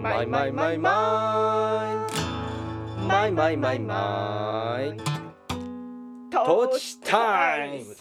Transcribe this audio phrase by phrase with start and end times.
[0.00, 2.06] マイマイマイマ
[3.02, 3.02] イ。
[3.02, 4.96] マイマイマイマイ。
[6.30, 7.96] トーチタイム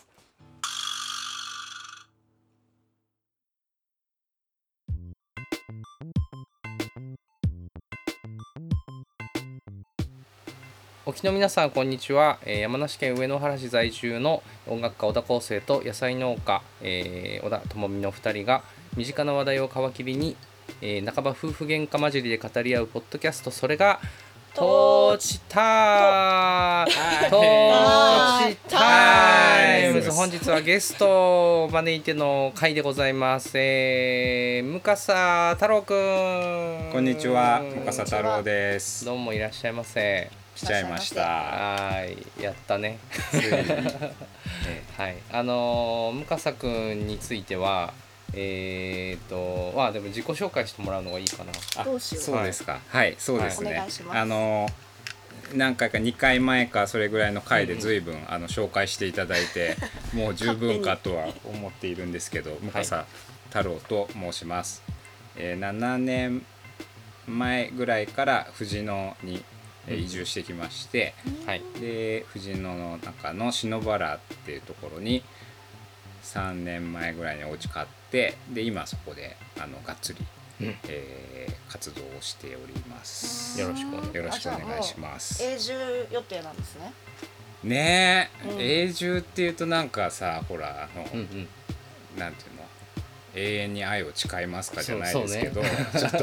[11.07, 18.61] 沖の皆さんこんにちは、えー山梨県上野原市在住の音楽家小田康生と野菜農家、えー小田智美の2人が
[18.95, 20.35] 身近な話題を皮切りに、
[20.81, 23.99] えー半ば夫婦喧嘩混じりで語り合うポッドキャストそれが
[24.57, 26.91] トーチタイ
[27.25, 27.29] ム。
[27.29, 30.01] トーチタイム。
[30.01, 36.89] ズ本日はゲストを招いての回でございます、えー、向笠太郎くん。
[36.91, 39.05] こんにちは、向笠太郎です。
[39.05, 40.31] どうもいらっしゃいませ。
[40.55, 41.21] 来ちゃいました。
[41.21, 42.97] はいやったね。
[44.97, 45.17] はい。
[45.31, 47.93] あのー、向笠くんについては
[48.33, 51.51] えー、とまあでも自己紹介してもらうのがいいかな。
[51.77, 52.23] あどうしよう。
[52.23, 52.79] そうですか。
[52.87, 53.71] はい、そうですね。
[53.71, 54.17] お願いします。
[54.17, 54.67] あの
[55.53, 59.77] 何回か2回前かそれぐらいの回で随分、あの紹介していただいて
[60.13, 63.05] もう十分かとは思っているんですけど向笠
[63.49, 64.83] 太郎と申します、
[65.37, 66.45] えー7年
[67.27, 69.43] 前ぐらいから藤野に
[69.87, 71.13] えー移住してきまして、
[71.45, 71.61] はい。
[71.79, 75.23] で藤野の中の篠原っていうところに
[76.23, 80.19] 3年前ぐらいにお家買ってで今そこであのがっつり、
[80.61, 83.59] うんえー活動をしております。
[83.59, 85.43] よろしくお願いよろしくお願いします。
[85.43, 85.73] 永住
[86.11, 86.93] 予定なんですね。
[87.63, 91.47] ねえ、うん永住っていうとなんかさほらあの、うんうん
[92.17, 92.56] なんていうの？
[93.37, 96.17] 永遠に愛を誓いますかじゃないですけど、そう ちょっと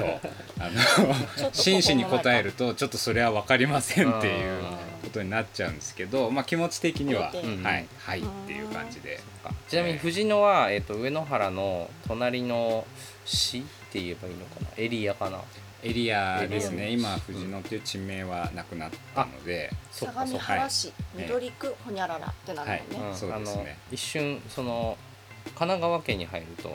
[0.59, 7.63] あのっと真摯に答えるとちょっとそれは分かりませんっていうあことになっちゃうんですけど、まあ、気持ち的には、うん。
[7.63, 9.21] はいはいっていう感じで、
[9.69, 12.85] ちなみに藤野は、えー、と上野原の隣の
[13.25, 13.63] 市っ
[13.93, 14.67] て言えばいいのかな？
[14.77, 15.41] エリアかな？
[15.83, 16.91] エリアですね。
[16.91, 23.11] 今藤野っていう地名はなくなったので、相模原市緑区ほにゃららってなるのね。
[23.11, 23.63] うんそうですね。
[23.63, 24.97] あの一瞬その
[25.45, 26.75] 神奈川県に入ると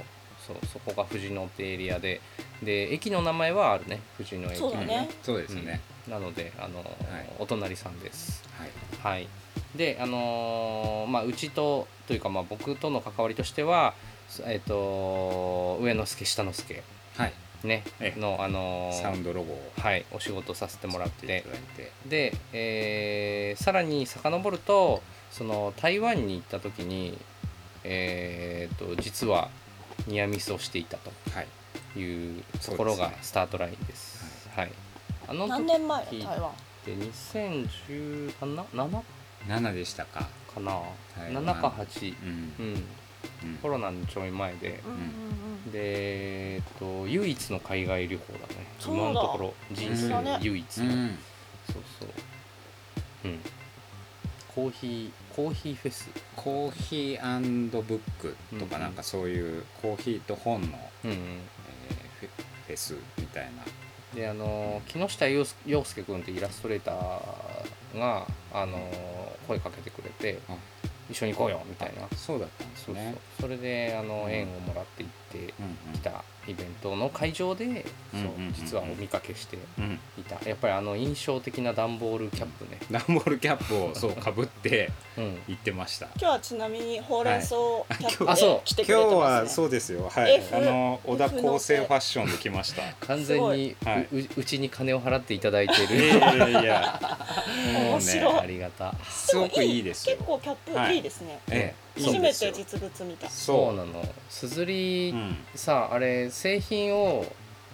[0.49, 2.21] そうそこが藤野ってエリアで
[2.63, 4.57] で駅の名前はあるね藤野駅。
[4.57, 5.09] そうだね。
[5.21, 6.13] そうですね、うん。
[6.13, 6.83] なのであの、い。
[7.37, 8.43] お隣さんです。
[8.57, 9.15] はい。
[9.15, 9.27] はい。
[9.75, 13.93] であのーまあうちとというかまあ僕との関わりとしては
[14.45, 16.83] えっ、と上之助下之助
[17.17, 17.33] はい。
[17.63, 17.83] ね。
[17.99, 18.19] ええ。
[18.19, 21.91] のあのーサウンドロゴをはいお仕事させてもらっ作ていただいて。
[22.07, 27.17] で、えーさらに遡るとその台湾に行った時に、
[27.83, 29.49] えー、と実は
[30.09, 31.47] ニアミスをしていたはい。
[31.93, 34.49] というところがスタートラインです。
[34.55, 34.71] はい、
[35.27, 36.49] あの時何年前時台湾？
[36.49, 36.53] っ
[36.85, 39.01] て2017 7
[39.47, 40.81] 7でしたか、かな、
[41.15, 42.15] 台湾7か8、
[42.59, 43.57] うん。
[43.61, 44.99] コロナのちょい前で、うんうん
[45.65, 45.71] うん。
[45.71, 48.67] で、えー、と唯一の海外旅行だね。
[48.79, 49.01] そうだ。
[49.01, 51.17] 今のところ人生唯一の、うん。
[51.71, 52.09] そうそう。
[53.25, 53.39] うん。
[54.55, 60.67] コーヒーコーヒーフェスコーヒーブックとかうんなんかそういうコーヒーと本の、
[61.05, 61.17] うんうん。
[61.17, 62.29] えー
[62.67, 63.63] フェスみたいな。
[64.13, 68.77] であの木下陽介君ってイラストレーターがあの
[69.47, 70.55] 声かけてくれてあ
[71.09, 72.05] 一緒に行こうよみたいな。
[72.17, 73.15] そうだったんですね。
[73.39, 74.31] それであのうん。
[74.31, 78.23] 縁をもらって行ってうんきたイベントの会場でそう
[78.53, 79.83] 実はお見かけしてうん。
[79.83, 80.49] うんいた。
[80.49, 82.79] やっぱりあの印象的な段ボールキャップね。
[82.91, 85.41] ダンボールキャップをそうかぶってうん。
[85.47, 86.07] 行ってました。
[86.17, 87.55] 今日はちなみにほうれん草
[87.97, 88.49] キャップあそう。
[88.49, 89.49] で来て今日くれてますはね。
[89.49, 90.09] そうですよ。
[90.09, 90.35] はい。
[90.35, 92.81] F あの小田構成ファッションで来ました。
[93.05, 93.75] 完全に
[94.11, 96.99] ううちに金を払っていただいているやいやいや。
[97.73, 98.93] もうねありがた。
[99.09, 100.15] すごくいいですよ。
[100.17, 101.39] 結構キャップはいいいですね。
[101.51, 101.57] ええ。
[101.57, 103.29] いい初めて実物見た。
[103.29, 103.75] そう。
[103.75, 104.03] なの。
[104.29, 105.37] すずりうん。
[105.55, 107.25] さあれ製品を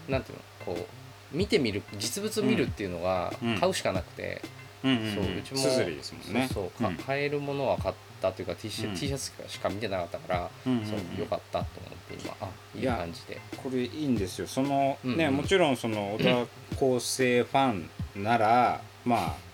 [0.07, 0.37] なんていう
[0.69, 0.87] のこ
[1.33, 3.57] う見てみる実物見るっていうのがうん。
[3.57, 4.41] 買うしかなくて、
[4.81, 6.49] そううちもすずりですもんね。
[6.53, 6.71] そう
[7.05, 8.95] 買えるものは買ったというか T シャ,、うん。
[8.95, 10.73] T シャツしか見てなかったから、そう
[11.19, 13.41] よかったと思って今あいい感じで。
[13.63, 14.47] これいいんですよ。
[14.47, 17.89] そのね、もちろんその小田構成ファン
[18.23, 19.44] ならまあ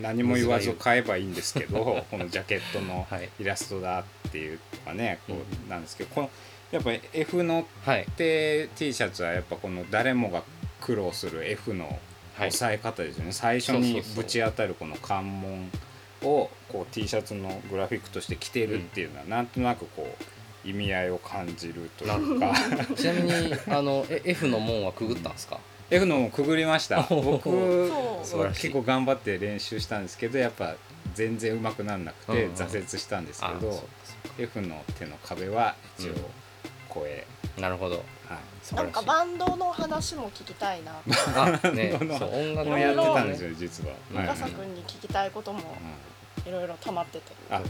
[0.00, 3.28] 何も言わず買えばいいんですけど このジャケットのはい。
[3.40, 5.34] イラストだっていうかねこ
[5.66, 6.30] うなんですけどこの
[6.70, 8.06] やっぱり F のはい。
[8.16, 10.42] 手 T シャツはやっぱこの誰もが
[10.80, 11.98] 苦労する F の
[12.38, 12.48] はい。
[12.48, 15.70] 押さえ方ですよね、最初にぶち当たるこの関門
[16.22, 20.16] をこう T シャツのグラフィックとして着てるっていうのはなんとなくこ
[20.64, 22.54] う意味合いを感じるというか。
[22.96, 25.58] ちなみにあのえ F の門はくぐったんですか？
[25.92, 27.02] F のもくぐりました。
[27.10, 28.26] 僕そう。
[28.26, 28.62] 素晴らしい。
[28.62, 30.74] 結構頑張って練習したんですけどやっぱ
[31.14, 32.50] 全然上手くならなくてうん。
[32.50, 33.82] うん挫折したんですけど、うかそうか。
[34.38, 36.18] F の手の壁は一応うん。
[36.88, 37.26] 声
[37.60, 37.96] なるほど。
[38.26, 38.38] は
[38.72, 38.74] い。
[38.74, 40.92] なんかバンドの話も聞きたいな。
[41.36, 43.94] あねそう音楽もやってたんですよ実は。
[44.10, 45.60] 深さくんに聞きたいことも
[46.46, 47.32] いろいろ溜まってて。
[47.50, 47.60] あ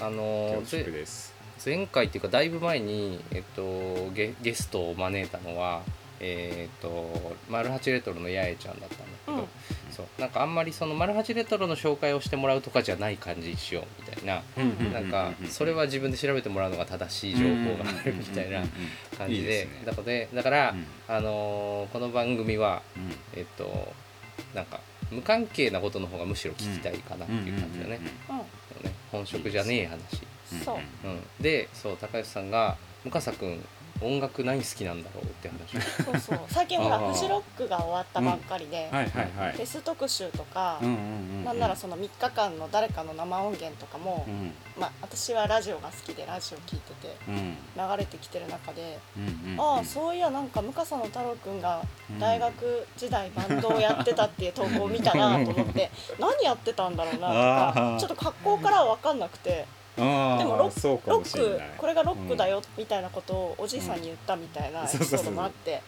[0.00, 1.34] あの恐縮ぜです。
[1.62, 5.82] 前回っていうかだいぶ前に、えっと、ゲゲストを招いたのは
[6.20, 9.44] えっとマルハチレトロの八重ちゃんだったんだけど、うん。
[9.90, 18.62] そうなんかあんまりそのマルハチレトロの紹介をしてもらうとかじゃない感じにしようみたいな、うんなんかそれは自分で調べてもらうのが正しい情報があるみたいな
[19.16, 20.86] 感じでだからでだから、うん。
[21.08, 22.82] あのーこの番組は
[23.34, 23.92] えっと
[24.54, 24.80] なんか
[25.10, 28.92] 無関係なことの方がむしろ聞きたいかなっていう感じだね,、うんね。
[29.12, 30.00] 本職じゃねえ話。
[30.64, 30.76] そう。
[30.76, 33.64] うん、でそう高橋さんが「向笠君
[34.00, 35.76] 音楽何好きなんだろう?」って話。
[35.76, 36.40] をそうそう。
[36.48, 39.52] 最近ほらフジロックが終わったばっかりで、はいはいはい。
[39.52, 40.96] フェス特集とか、うんうんう
[41.42, 44.52] んなんならその3日間の誰かの生音源とかも、うん。
[44.76, 47.56] まあ、私はラジオが好きでラジオ聞いててうん。
[47.76, 51.80] 流れてきてる中で、うんうんああそういやなんか向笠の太郎くんが
[52.18, 65.82] 大学時代バンドをやってたっていう投稿を見たなと思って 何やってたんだろうなとかちょっと格好からは分かんなくてあでもロッロックこれがロックだよみたいなことをおじいさんに言ったみたいなエピソードもあって。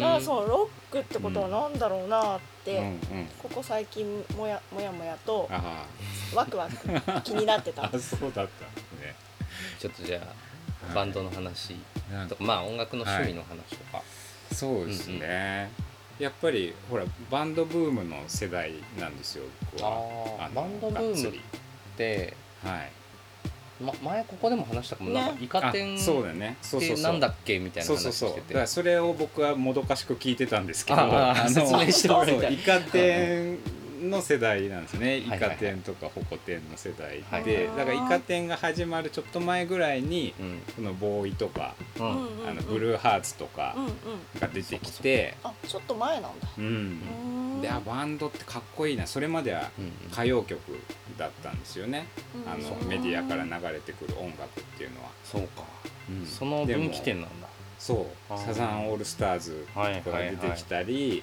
[0.00, 2.92] だからそのロックってことは何だろうなって、
[3.42, 5.84] ここ最近もやもやもやとあ
[6.34, 6.76] ワクワク
[7.22, 7.82] 気になってた。
[7.98, 9.14] そうだったんですね。
[9.78, 10.20] ちょっとじゃ
[10.90, 11.74] あバンドの話
[12.28, 14.02] とかまあ音楽の趣味の話とか、
[14.52, 15.70] そうですね、
[16.18, 20.48] やっぱりほらバンドブームの世代なんですよ僕は。
[20.54, 21.42] バンドブームがっつり。
[21.98, 22.34] で、
[22.64, 22.92] はい
[23.80, 25.38] ま、前ここでも話したかも、なんかね。
[25.42, 26.56] イカ天あそうだね。
[26.62, 26.96] そうそうそう。
[26.96, 28.28] ってなんだっけみたいなそう話そうそう。
[28.30, 28.54] だしてて。
[28.54, 31.00] からそれを僕はもどかしく聞いてたんですけど。
[31.00, 32.40] ああの説明してもらいたい。
[32.40, 33.58] そうイカ天
[34.00, 35.18] の世代なんですね。
[35.18, 37.44] イカ天とかホコ天の世代はい。
[37.44, 40.60] でだからイカ天が始まるちょっと前ぐらいにうん。
[40.76, 43.92] このボーイとかあのブルーハーツとかうんうん。
[44.40, 45.34] が出てきて。
[45.44, 46.48] あちょっと前なんだ。
[46.58, 47.60] ううん。
[47.60, 49.06] であバンドってかっこいいな。
[49.06, 50.60] それまではうん歌謡曲
[51.18, 52.06] だったんですよね。
[52.46, 55.64] あのうんメディアから流れてくる音楽っていうのは、そうか、
[56.08, 56.26] うん。
[56.26, 57.47] その分岐点なんだ
[57.78, 58.38] そう。
[58.38, 61.22] サザンオールスターズとかが出てきたり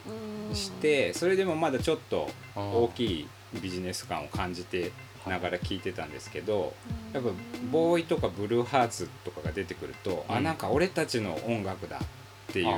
[0.50, 0.56] うん。
[0.56, 3.28] してそれでもまだちょっと大きい
[3.62, 4.92] ビジネス感を感じて
[5.28, 6.74] ながら聞いてたんですけど
[7.14, 7.30] やっぱ
[7.72, 10.36] ボーイとかブルーハーツとかが出てくると、うん。
[10.36, 12.76] あなんか俺たちの音楽だっていう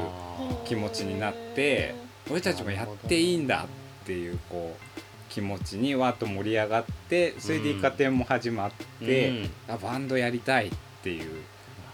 [0.66, 1.94] 気持ちになって
[2.30, 3.66] 俺たちもやっていいんだ
[4.04, 9.50] っていうこう気持ちにわっと盛り上がってそれでイカ天も始まって、うん。
[9.68, 10.72] あバンドやりたいっ
[11.04, 11.44] ていう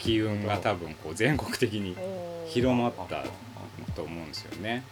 [0.04, 1.96] 機運が多分こう全国的に
[2.48, 3.24] 広まった
[3.96, 4.84] と思うんですよね。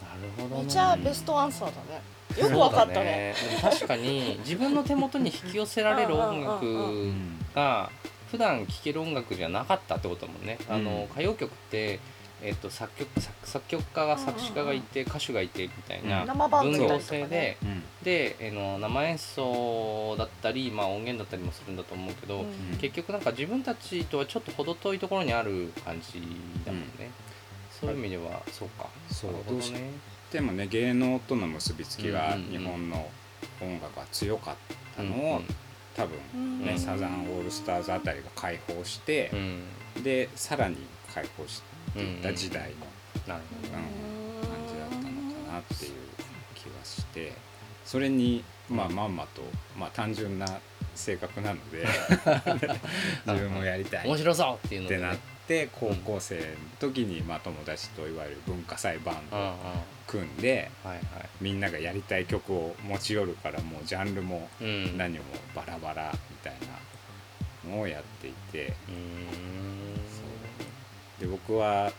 [0.00, 0.64] なるほどね。
[0.64, 2.02] めちゃベストアンサーだね。
[2.40, 3.34] よくわかったね。
[3.36, 7.90] そうだでも確かに自分の手元に引き寄せられる音う楽うんが
[8.30, 10.58] 普段聴ける音楽じゃなかったってことだもんね。
[10.68, 11.98] あのうん歌謡曲って
[12.42, 17.82] えっと作曲作作曲家が作詞家がいて歌手がいてみたいな分業制でうん。
[18.02, 22.78] であの生演奏だったり、まあ、音源だったりもするんだと思うけど、うん。
[22.78, 26.20] 結局なんか自分たちとはちょっと程遠いところにある感じ
[26.64, 27.10] だもんね、
[27.80, 28.88] そういう意味ではそうか。
[29.10, 29.32] そう。
[29.48, 29.90] どね。
[30.32, 33.08] でもね芸能との結びつきが日本の
[33.60, 34.56] 音楽が強かっ
[34.96, 35.46] たのを、うん
[35.94, 36.64] 多分うん。
[36.64, 36.78] ね、うん。
[36.78, 39.30] サザンオールスターズあたりが解放して
[39.96, 40.02] う、ん。
[40.02, 40.78] でさらに
[41.12, 43.72] 解放していった時代のなるほど
[44.48, 45.02] 感じだったの
[45.46, 45.92] かなっていう
[46.54, 47.32] 気がして
[47.84, 49.42] それに、まあ、まんまと、
[49.78, 50.46] まあ、単純な
[50.94, 51.86] 性格なので
[53.26, 54.00] 自分もやりたい。
[54.04, 55.16] っ面白そうっていうので、ね、てなっ
[55.46, 56.42] て高校生の
[56.80, 59.54] 時に、まあ、友達といわゆる文化祭バンドを
[60.06, 61.00] 組んでいはい。
[61.40, 64.96] みんながやりたい曲を持ち寄るからもうジャンルもうん。
[64.96, 66.54] 何もバラバラみたい
[67.64, 68.74] なのをやっていてうで
[71.32, 71.90] 僕は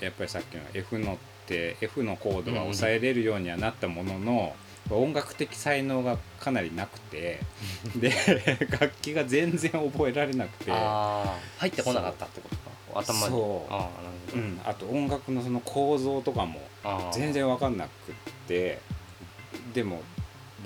[0.00, 4.56] やっぱりさっきの F のって F のコードは抑えれるようにはなったものの、
[4.90, 7.40] 音楽的才能がかなりなくて
[7.96, 8.12] で
[8.70, 12.76] 楽器が全然覚えられなくて入ってこなかったってことか。
[13.00, 13.26] 頭に。
[13.26, 13.72] そう。
[13.72, 13.90] あ
[14.34, 16.60] うん、あと音楽のその構造とかも
[17.12, 18.14] 全然分かんなくっ
[18.48, 18.80] て
[19.74, 20.02] でも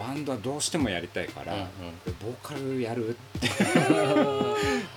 [0.01, 1.67] バンドはどうしてもやりたいから、うんうん。
[2.23, 3.49] ボーカルやるって。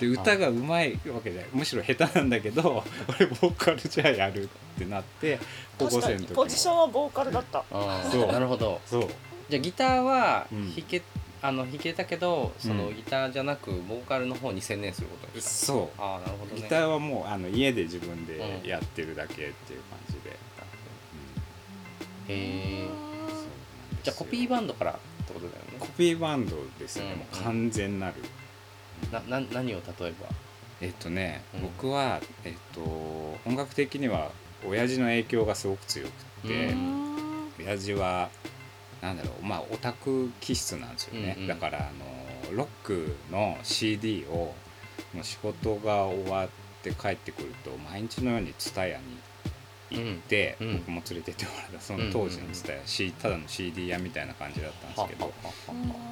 [0.00, 1.50] で歌がうまいわけじゃない。
[1.52, 5.38] むしろ下手なんだけど俺ボーカルじゃあやるってなって
[5.78, 7.62] 高校生の時ポジションはボーカルだった。
[8.10, 8.32] そう。
[8.32, 8.80] なるほど。
[8.86, 9.08] そう。
[9.50, 10.74] じゃあギターはうん。
[10.74, 11.02] 弾け、
[11.42, 12.96] あの弾けたけどそのうん。
[12.96, 16.00] ギターじゃなくボーカルの方に専念することにした、そう。
[16.00, 16.62] ああなるほどね。
[16.62, 18.66] ギターはもうあの家で自分でうん。
[18.66, 19.52] やってるだけっていう
[19.90, 20.30] 感じで、へ
[22.28, 23.03] えうんそうなんですよ
[24.04, 24.94] じゃあコピーバンドからっ
[25.26, 25.78] てことだよね。
[25.80, 28.14] コピーバンドですね、うんもう完全なる、
[29.10, 30.26] なな何を例えば？
[30.80, 31.62] えっとね、うん。
[31.62, 32.80] 僕は、えっと、
[33.46, 34.30] 音楽的には
[34.66, 36.12] 親父の影響がすごく強くっ
[36.48, 36.76] て、う
[37.58, 38.28] 親父は
[39.00, 41.48] なんだろうまあオタク気質なんですよね、うんうん。
[41.48, 44.54] だからあのロックの CD を
[45.14, 46.48] もう仕事が終わっ
[46.82, 49.00] て帰ってくると毎日のように TSUTAYA に行
[49.90, 49.96] っ
[50.28, 50.68] て、うん。
[50.68, 51.80] うん僕も連れてってもらった。
[51.80, 55.32] その当時の TSUTAYA、C ただの CD 屋みたいな感じだったんですけど。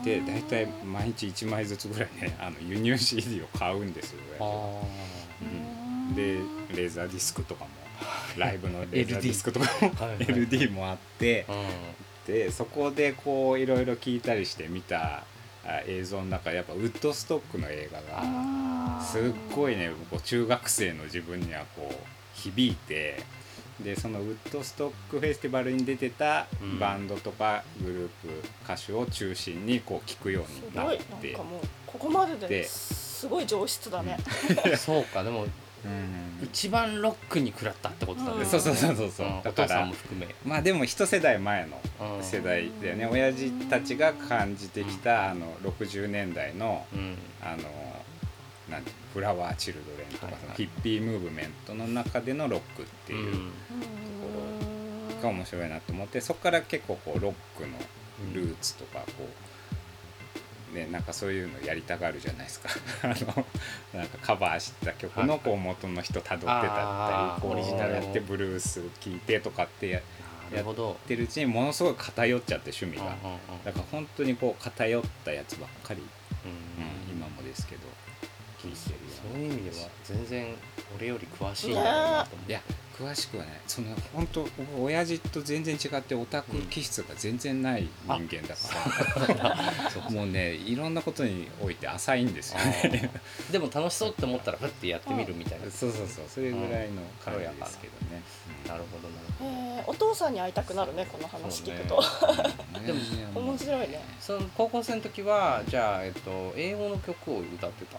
[0.04, 4.18] で大体毎日1枚ずつぐらいね あの輸入 CD を買うんですよ
[5.40, 6.14] うん。
[6.14, 6.34] で
[6.76, 7.70] レーザーディスクとかも
[8.36, 10.18] ライブのレーザーディスクとかも はいはい。
[10.18, 11.66] LD もあってうん。
[12.26, 15.24] でそこでこういろいろ聞いたりして見た
[15.64, 19.22] あ映像の中でやっぱウッドストックの映画がすっ
[19.54, 21.94] ごいねこう中学生の自分にはこう
[22.34, 23.22] 響いて
[23.82, 26.78] でそのウッドストックフェスティバルに出てたうん。
[26.78, 28.28] バンドとかグループ
[28.64, 32.64] 歌手を中心にこう聴くようすになっごいなんてかもうここまででで。
[32.64, 34.16] すごい上質だね。
[34.76, 35.46] そうかでも
[35.84, 36.40] うん。
[36.42, 38.38] 一番ロックに食らったってことだね。
[38.38, 38.46] うん。
[38.46, 39.26] そうそうそうそうそう。
[39.26, 39.38] うん。
[39.38, 40.34] お父さだからんも含め。
[40.44, 41.80] まあでも一世代前の
[42.16, 42.22] うん。
[42.24, 43.06] 世代だよね。
[43.06, 47.16] 親父たちが感じてきたあの60年代のうん。
[47.42, 47.62] あの
[48.72, 50.42] なんフラワーチルドレンとか、はいはい。
[50.42, 53.52] そのヒッピームーブメントの中でのロックっていううん。
[55.22, 57.78] が面白いなと思ってそこから結構こうロックの
[58.34, 59.28] ルーツとかこ
[60.72, 62.68] うねなんかそういうのやりたがるじゃないですか。
[63.02, 63.46] あの
[63.94, 70.02] なんかカバーした曲のこう元の人たどってたったりこうオリジナルをやってブルース聴いてとかってやっ
[70.50, 70.98] なるほど。
[71.06, 73.16] てるうちにものすごい偏っちゃって趣味が
[73.64, 76.50] だから本当にこう偏ったやつばっかり、うん。
[76.50, 77.82] うん今もですけど
[78.62, 79.00] てるよ
[79.32, 80.54] そういう意味では全然
[80.96, 82.60] 俺より詳しいんだろうなと思っていや
[82.98, 89.56] 詳しくはねその本当僕親父と全然違ってオタク気質が全然ない人間だか
[90.04, 93.10] ら、もうねいろんなことにおいて浅いんですよね。
[93.50, 95.70] でも楽しそうって思ったらふってやってみるみたいな。
[95.70, 96.24] そうそうそう。
[96.28, 98.22] それぐらいの感じですけどね、
[98.68, 99.20] なるほどな。
[99.20, 99.90] るほどえー。
[99.90, 102.02] お父さんに会いたくなるねこの話聞くと。
[102.76, 103.00] うん でも
[103.40, 104.02] 面白いね。
[104.20, 107.98] その高校生の時はじゃあ、えっと、英語の曲を歌ってた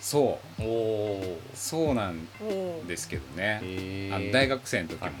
[0.00, 0.62] そう。
[0.62, 2.44] とおおそうなんう
[2.84, 5.12] んですけどね、へあの大学生の時も、はい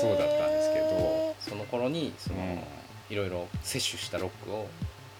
[0.00, 1.34] そうだったんですけど。
[1.40, 2.58] その頃にその、うん。
[3.10, 4.68] いろいろ摂取したロックを、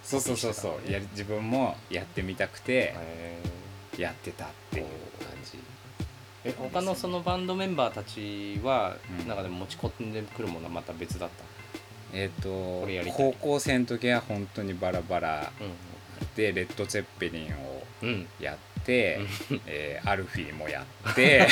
[0.02, 0.90] そうそうそうそう。
[0.90, 3.38] やり自分もやってみたくてえ
[3.98, 4.84] やってたっていう
[5.18, 5.58] 感じ。
[6.44, 9.28] え他のそのバンドメンバーたちは、うん。
[9.28, 11.44] なんかでも持ち込んでくるものはまた別だった
[12.14, 13.16] えっ、これやりたい。
[13.16, 17.84] と高校生の時は本当にバラバラうでレッド・ゼッペリンを
[18.40, 21.46] やって、えーアルフィーもやって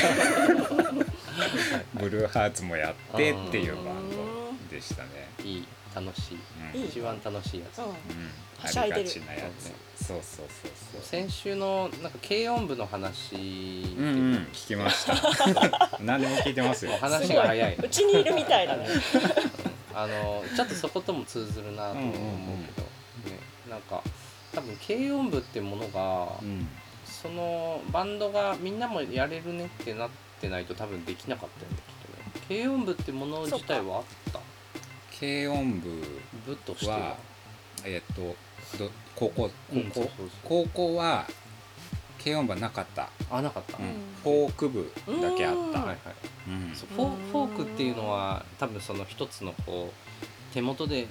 [1.94, 6.38] ブルーハーツもやってっていうバンドでしたね、いい楽しい。
[6.74, 6.84] うん。
[6.84, 7.84] 一番楽しいやつ、うん。
[8.62, 9.72] ありがちなやつ。
[10.06, 11.02] そうそうそうそう。
[11.02, 13.38] 先週のなんか軽音部の話う
[14.00, 15.98] んうん聞きました。
[16.00, 16.96] 何でも聞いてますよ。
[17.00, 17.76] 話が早い。
[17.76, 18.86] うちにいるみたいだね。
[19.92, 22.60] あのちょっとそことも通ずるなと思うけど、うんうんうん。
[22.60, 22.66] ね、
[23.68, 24.02] なんか
[24.54, 26.68] 多分軽音部ってものが、うん
[27.20, 30.10] そのバンドがみんなもやれるねってなっ
[30.40, 31.82] てないと多分できなかったんだ
[32.48, 32.62] けどね。
[32.62, 34.40] 軽音部ってもの自体はあった？
[35.18, 35.90] 軽音部
[36.46, 37.16] 部としてはは
[37.84, 38.36] えっ、と
[38.78, 40.28] ど高校高校、うんそうそうそう。
[40.44, 41.26] 高校は
[42.22, 43.84] 軽音部はなかった、あなかった、うん。
[43.84, 43.88] ん。
[44.22, 45.72] フォーク部だけあった、うん。
[45.72, 45.98] はいはい
[46.48, 46.74] うん。
[46.74, 51.06] そうフォーフォークっていうのは多分その一つのこう手元で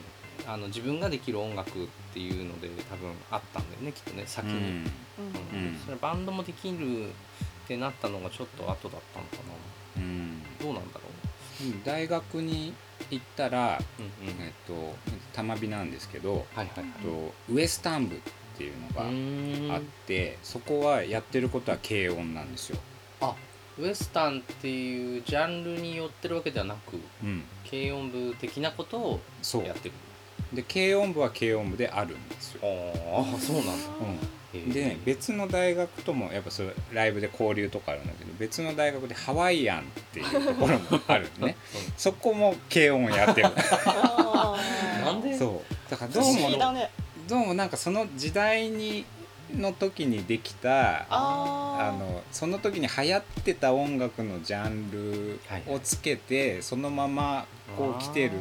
[0.47, 4.57] あの自分ができる音楽っていうので多分あったんだよねきっとね先に、うん。
[4.57, 5.67] うん。
[5.67, 5.79] うん。
[5.85, 7.11] それバンドもできるっ
[7.67, 9.37] てなったのがちょっと後だったのか
[9.97, 10.01] な。
[10.01, 10.43] うん。
[10.61, 11.01] どうなんだろ
[11.83, 12.73] 大学に
[13.11, 14.41] 行ったら、ううんうん。
[14.41, 14.95] えっと
[15.33, 16.85] 玉美なんですけど、はいはいはい。
[16.85, 18.19] えっとウエスタン部っ
[18.57, 22.79] ていうのうがあって、そこはやってることは軽音なんですよ。
[23.21, 23.35] あ
[23.77, 29.19] ウエスタンっていうジャンルに寄ってるわけではなくうん、軽音部的なことを
[29.63, 29.93] やってる
[30.53, 32.61] で軽音部は軽音部であるんですよ。
[32.63, 33.71] ああそうなんだ。
[34.53, 41.55] うん、でね別の大学ともやっぱそれライブで交流とかあるんだけど別の大学でハワイアンっていうところもあるね。
[41.97, 43.49] そこも軽音やってる。
[45.05, 45.37] なんで？
[45.37, 45.91] そう。
[45.91, 46.89] だからど不うもね。
[47.27, 49.05] どうもなんかその時代に
[49.55, 55.39] の時にできたああのその時に流行ってた音楽のジャンル
[55.71, 57.45] をつけて、そのまま
[57.77, 58.31] こう来てる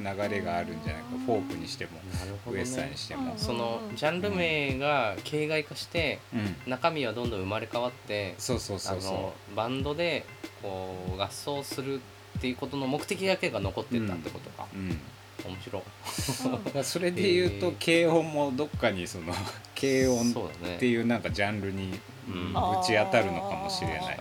[0.00, 9.00] 流れがあるんじゃないかフォークにしても、なるほどウエスタンにねしても、そのジャンル名が形骸化してうん、中身はどんどん生まれ変わってそうそうあそう。
[9.00, 10.24] そのバンドで
[10.62, 12.00] こう合奏する
[12.38, 15.82] っていうことの目的だけが残ってったってことか、う、うん、面白い。
[15.82, 19.32] うんらそれで言うと軽音もどっかにその
[19.78, 22.52] 軽音っていうなんかジャンルにうん。
[22.52, 24.00] ぶち当たるのかもしれない。
[24.00, 24.18] にね。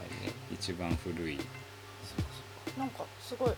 [0.52, 1.38] 一番古い。
[2.78, 3.50] なんかすごい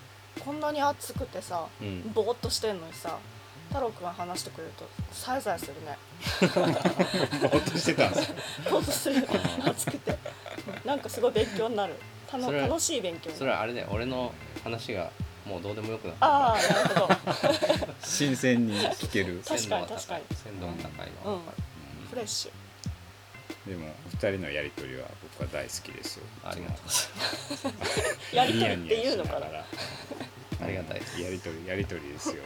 [0.43, 2.11] こんなに熱くてさうん。
[2.13, 3.17] ぼーっとしてんのにさ
[3.69, 5.97] 太郎くんが話してくれるとさえざえするね。
[7.41, 8.29] ぼーっとしてたんです。
[8.29, 8.35] よ
[8.69, 9.27] ぼーっとする。
[9.65, 10.17] 熱くて。
[10.85, 11.95] なんかすごい勉強になる。
[12.27, 13.37] た楽しい勉強になる。
[13.37, 13.87] それはあれだよ。
[13.91, 14.33] 俺の
[14.63, 15.09] 話が
[15.45, 17.17] もうどうでもよくなってああなるほど。
[18.03, 19.41] 新鮮に聞ける。
[19.47, 20.23] 確かに確かに。
[20.35, 21.63] 鮮度が高いのは分かる。
[22.09, 22.51] フレッシュ
[23.67, 26.23] でも二人のやりとりは僕は大好きですよ。
[26.43, 28.35] ありがとうございます。
[28.35, 29.45] やりとりっていうのかな？
[30.65, 31.21] ありがたいです。
[31.21, 32.43] やりとりやりとりですよ、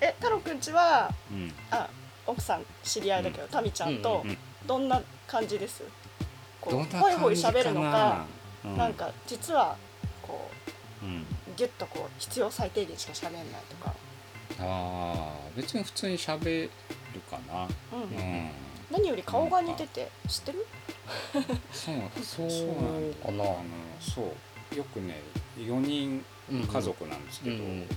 [0.00, 1.52] え太郎くんちはうん。
[1.70, 1.88] あ
[2.26, 5.82] 奥さん知り合いだけど、タミちゃんとうんどんな感じです？
[6.60, 7.60] こうホイホイ感じかな？
[7.60, 8.26] 喋るのか、
[8.64, 8.76] うん。
[8.76, 9.76] なんか実は
[10.20, 10.50] こ
[11.02, 11.22] うん。
[11.22, 11.24] う
[11.56, 13.94] ギュッとこう必要最低限しか喋んないとか、
[14.60, 16.64] ああ別に普通に喋
[17.14, 17.66] るかな。
[17.92, 18.02] うん。
[18.02, 18.50] うん
[18.90, 20.66] 何より顔が似てて知ってる？
[21.72, 23.16] そうそうなんだ。
[23.26, 23.64] かなあの
[24.00, 24.76] そう。
[24.76, 25.20] よくね
[25.58, 27.88] 4人家族なんですけど、うん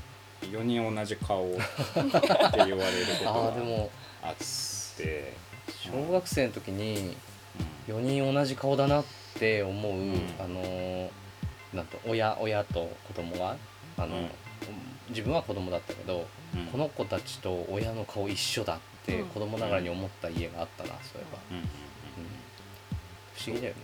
[0.42, 1.60] 4人同じ顔って
[2.00, 2.06] 言
[2.58, 2.78] われる
[3.20, 3.90] ことあがあでも
[4.24, 4.36] あっ
[4.98, 5.34] て。
[5.68, 7.16] 小学生の時に
[7.90, 7.96] うん。
[7.98, 9.06] 4人同じ顔だなっ
[9.38, 10.14] て思う、ん。
[10.40, 11.10] あのー
[11.74, 13.56] なんと親親と子供が
[13.98, 14.30] あの、うん。
[15.10, 16.66] 自分は子供だったけど、うん。
[16.68, 18.80] この子たちと親の顔一緒だっ
[19.10, 19.28] てうん。
[19.30, 21.70] 子供ながらに思った家があったなそういえば、うんうんうん。
[23.36, 23.82] 不思議だよね、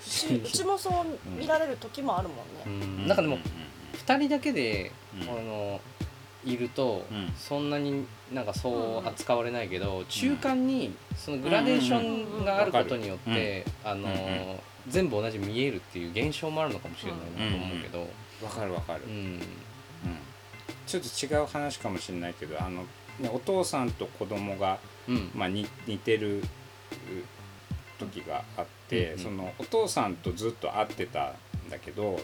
[0.00, 2.72] うち うちもそう見られる時もあるもんね、うん。
[2.72, 3.08] うん。
[3.08, 3.38] なんかでもう
[3.96, 5.28] 2人だけで、うん。
[5.28, 5.80] あの
[6.44, 7.32] いると、うん。
[7.38, 10.36] そんなになんかそう扱われないけど、中ん。
[10.38, 14.60] 間にそのグラデーションがあることによって、あのうんうん。
[14.88, 18.00] 全部同じ見えるっていう現象もあるのかもしれないなと思うけど、
[18.42, 19.12] わかるわかる、うん。
[19.12, 19.40] うん。
[20.86, 22.84] ちょっと違う話かもしれないけどあの、
[23.20, 24.78] ね、お父さんと子供が
[25.08, 25.30] うん。
[25.34, 26.42] まあ、に似てるう
[27.98, 31.34] 時があって、うんうんそのお父さんとずっと会ってた
[31.66, 32.20] んだけど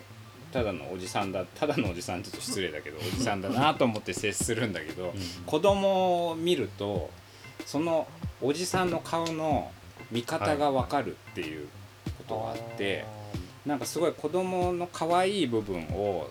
[0.52, 5.14] ただのおじさんだただのおじさんちょっと失礼だけどおじさんだなと思って接するんだけど、
[5.46, 7.10] 子供を見ると
[7.64, 8.06] その
[8.42, 9.70] おじさんの顔の
[10.10, 11.68] 見方が分かるっていう
[12.18, 13.04] ことがあって、
[13.66, 16.30] なんかすごい子供の可愛い部分を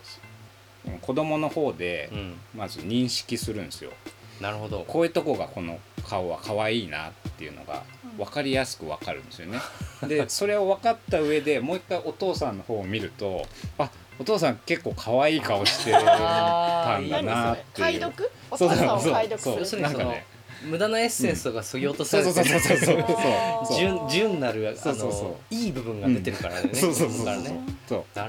[1.00, 2.34] 子供の方でうん。
[2.54, 3.92] まず認識するんですよ。
[4.40, 9.60] なるほどこういうとこがこの顔は可愛いなっていうのがうん分かりやすく分かるんですよね。
[10.08, 13.46] でそれを分かった上でもう一回お父さんの方を見ると
[13.78, 18.00] あお父さん結構可愛い顔してたんだ何なっていう。
[18.00, 20.26] 読おそう父さんをそう解読する要するにその、なんかね
[20.64, 23.78] 無駄なエッセンスとかそぎ落とされてそうそうそうそうそうあーそう。
[23.78, 25.12] 純純なるあそうそう。
[25.12, 27.40] そのいい部分が出てるからね、そうそうそうなる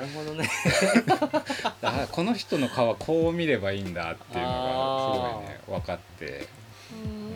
[0.07, 0.49] ほどね。
[1.07, 1.37] だか
[1.81, 4.61] らこの人の顔はこう見ればいいんだっていうのが
[5.13, 6.47] すごいね分かって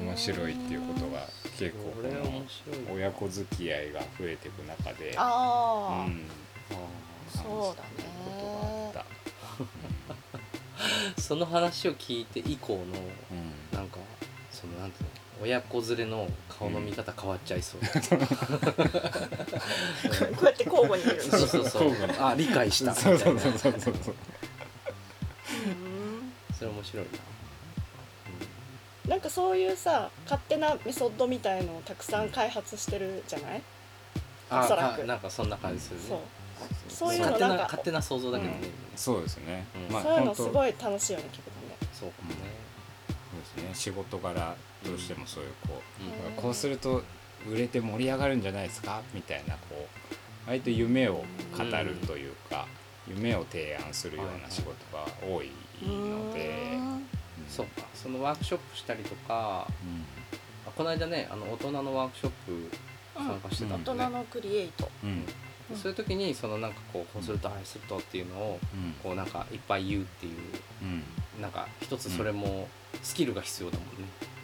[0.06, 1.28] 面白いっていうことが
[1.58, 6.22] 結構親子付き合いが増えていく中で、ああ、うん、
[7.30, 9.06] そうだことがあっね
[11.16, 11.22] た。
[11.22, 13.73] その話を聞いて以降の
[14.64, 15.10] そのなんていうの
[15.42, 17.88] 親子連れの顔の見方変わっちゃいそう、 こ
[20.44, 22.96] うやって交互に見るそうそうそうあ理解した。
[22.96, 23.52] そいうなそうそう。
[23.58, 23.94] そうそう
[25.66, 27.06] うんそれ面白い
[29.08, 33.62] な、なんかそういうさ勝手なメソッドみたいのをたくさん開発してるじゃない？
[34.50, 35.02] あおそらく。
[35.02, 36.04] かなんかそんな感じするね。
[36.08, 36.20] そう。
[36.90, 37.16] そう。
[37.16, 37.64] いうのななんか。
[37.64, 38.98] 勝手な想像だけどね、うん。
[38.98, 41.76] そうですね、そういうのすごい楽しいよね聞くとね。
[41.94, 42.12] そう
[43.64, 47.04] ね仕事柄どうしてもそういうこう、うんこうすると
[47.50, 49.02] 売れて盛り上がるんじゃないですか？
[49.14, 49.88] みたいなこ
[50.46, 51.24] う割と夢を
[51.58, 52.68] 語るというか、
[53.08, 55.52] 夢を提案するような仕事が多い
[55.86, 57.06] ので、うん。
[57.50, 57.84] そうか。
[57.94, 60.06] そのワークショップしたりとかうん。
[60.68, 62.72] あこの間ねあの大人のワークショップ
[63.18, 64.00] 参加してた大んで、ね。
[64.06, 64.90] 人のクリエイト。
[65.04, 65.26] うん。
[65.72, 65.78] うん。
[65.78, 68.94] そういう時にそのなんかこうこうするとああするとっていうのをうん。
[69.04, 70.38] こうなんかいっぱい言うっていう
[70.82, 70.86] う
[71.40, 71.42] ん。
[71.42, 72.68] なんか一つそれも
[73.02, 73.94] スキルが必要だもんね、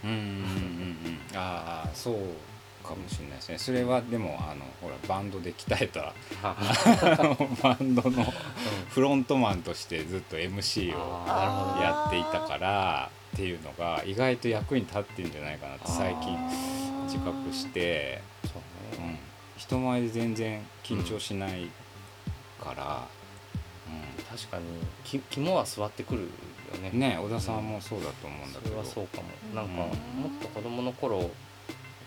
[0.04, 2.16] うんうんうんうんああそう
[2.84, 3.58] かもしれないですね。
[3.60, 6.14] それはでもあのほらバンドで鍛えた
[7.62, 8.34] バンドの
[8.90, 11.28] フロントマンとしてずっと MC を
[11.80, 16.38] やっていたからっていうのが意外と役に立ってんじゃないかなって最近
[17.06, 18.54] 自覚して、そ
[19.00, 19.18] うん、
[19.58, 21.70] 人前で全然緊張しない
[22.60, 23.08] から、
[24.30, 24.64] 確かに
[25.04, 26.30] き肝は座ってくる
[26.70, 26.90] よね。
[26.94, 28.76] うん、ね小田さんもそうだと思うんだそけど。
[28.76, 29.28] れはそうかも。
[29.50, 29.68] うんなん。
[29.68, 29.92] かもっ
[30.42, 31.30] と子供の頃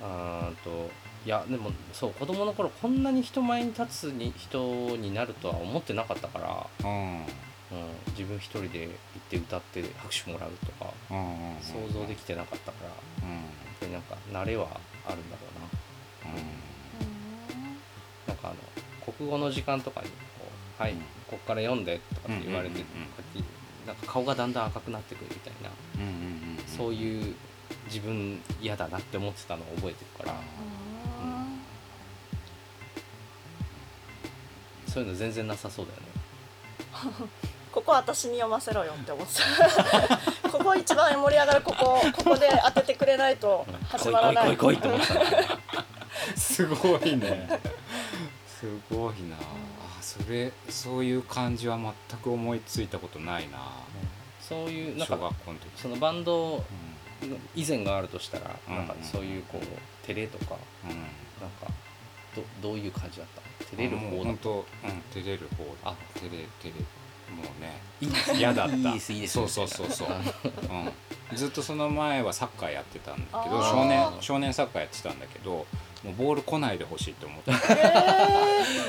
[0.00, 0.90] あーと
[1.24, 7.22] いやでもそう子供の頃こんなに人前に立つに人になるとは思ってなかったからうん。
[7.22, 7.24] う
[7.72, 12.90] うん、自分一人で行って歌って拍手もらうとかうんうんうん想像できてなかったから。
[13.28, 13.36] うん。
[13.36, 13.46] 本
[13.80, 14.66] 当になんか慣れは
[15.06, 15.62] あるんだろうな。
[18.26, 18.56] なんかあの
[19.12, 20.14] 国語の時間とかにこ
[20.78, 20.98] う「はい、うん。
[21.28, 26.64] こっから読んで」とかって言われて、うんうんうんうんこうやってなんか顔がだんだん赤くなってくるみたいな、うんうんうんうん。
[26.66, 27.34] そういう
[27.86, 30.34] 自分嫌だなって思ってたのを覚えてるから。
[34.86, 37.28] そういうの全然なさそうだよね。
[37.72, 40.18] ここ私に読ませろよって思ってた。
[40.50, 44.56] ここ一番盛り上がるここここで当ててくれないと始まらない。
[44.56, 45.14] 来い来い来い来いと思ってた。
[45.14, 45.58] んだよ
[46.36, 47.60] すごいね。
[48.60, 49.36] すごいな。
[49.36, 53.58] あそれそういう感じは全く思いついたことないな。
[54.40, 55.66] そういうなん小か学校の時。
[55.80, 56.62] そのバンド
[57.54, 58.74] 以前があるとしたら、うん。
[58.76, 60.96] なんかそういうこう照れとかんうん。
[61.40, 61.66] なんか
[62.34, 63.64] どどういう感じだった？
[63.64, 64.64] 照れる方だっもう本当うん
[65.12, 66.72] 照れる方ああ照れ照れ。
[67.34, 67.80] もうね。
[68.38, 68.74] 嫌だった。
[68.76, 70.08] いいですいいですそうそうそうそう。
[71.30, 75.64] うん、ずっとその前はサッカーやってたんだけど少年少年サッカーやってたんだけど
[76.04, 77.54] もうボール来ないでほしいと思って、え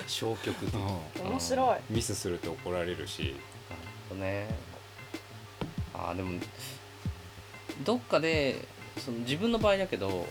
[0.07, 0.73] 消極的。
[0.73, 1.93] ー、面白い。
[1.93, 3.35] ミスすると怒られるし、なる
[4.09, 4.47] ほどね。
[5.93, 6.39] あーでも
[7.85, 10.25] どっかでその自分の場合だけど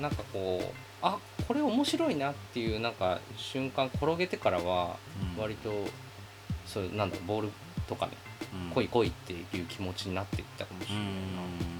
[0.00, 4.96] なんかこうあこれ面白いなっていうなんか瞬間転げてからは
[5.36, 5.42] うん。
[5.42, 5.70] 割と
[6.66, 7.50] そういうなんだボール
[7.86, 8.12] とかね
[8.52, 8.74] うん。
[8.74, 11.75] 来い来いっていう気持ちになっていったかもしうれないな、うん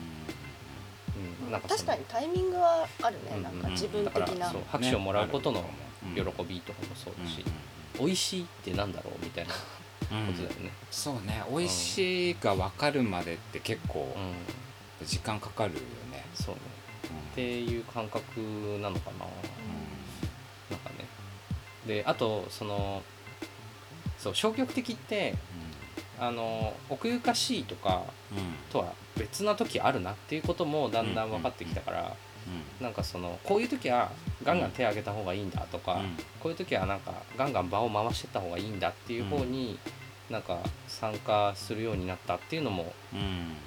[1.50, 5.66] なんか確かにタイミングはあるね、うんなんか自分だ的な、拍手をもらうことのね
[6.14, 7.44] 喜びとかもそうだし、
[7.98, 8.06] うん。
[8.06, 9.58] 美味しいってなんだろうみたいなこ
[10.12, 10.34] うん。
[10.34, 11.42] とだよね、そうね。
[11.50, 15.06] 美味しいが分かるまでって結構うん。
[15.06, 15.80] 時間かかるよ
[16.10, 16.60] ね、そうね。
[17.10, 17.18] うん。
[17.18, 18.24] っていう感覚
[18.80, 19.26] なのかな。
[20.70, 21.06] なんかね。
[21.86, 23.02] であとその
[24.18, 25.34] そう消極的って
[26.18, 28.02] あの奥ゆかしいとか
[28.70, 32.16] とは別な時あるなっていうこともだんだん分かってきたから、
[32.80, 34.10] なんかそのこういう時は
[34.44, 36.16] ガンガン手を挙げた方がいいんだとか、うん。
[36.40, 39.78] こういう時はなんかガンガン場を回してった方がいいんだっていう方に
[40.30, 42.92] なんか参加するようになったっていうのも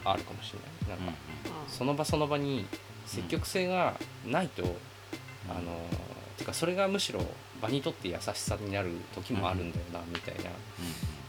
[0.03, 0.59] あるかもしれ
[0.89, 0.97] ない。
[0.97, 1.13] なんか
[1.45, 2.65] うんその場その場に
[3.05, 4.63] 積極性がないと、
[5.49, 5.79] あの
[6.37, 7.21] てかそれがむしろ
[7.61, 10.51] 場にとって優しさになる時もあるんだよな、みたいな。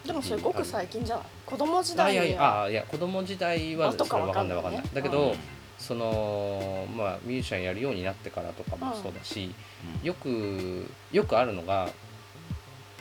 [0.07, 1.25] でもそれごく最近じゃない？
[1.47, 5.15] 子供時あ代にいやいやはあいや子供時代はそれは分かんないわかんないねだけうん。
[5.15, 5.35] ど、
[5.79, 9.55] そのまあミュージシャンやるようになってからとかもそうだし、
[10.03, 11.91] よくよくあるのが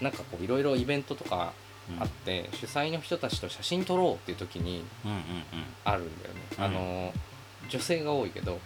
[0.02, 1.54] なんかこういろいろイベントとか
[2.00, 5.24] あって、主催の人たちと写真撮ろうっていう時にうんうんうん。
[5.84, 6.64] あるんだよね、うん。
[6.64, 7.14] あの
[7.70, 8.60] 女性が多いけどうん。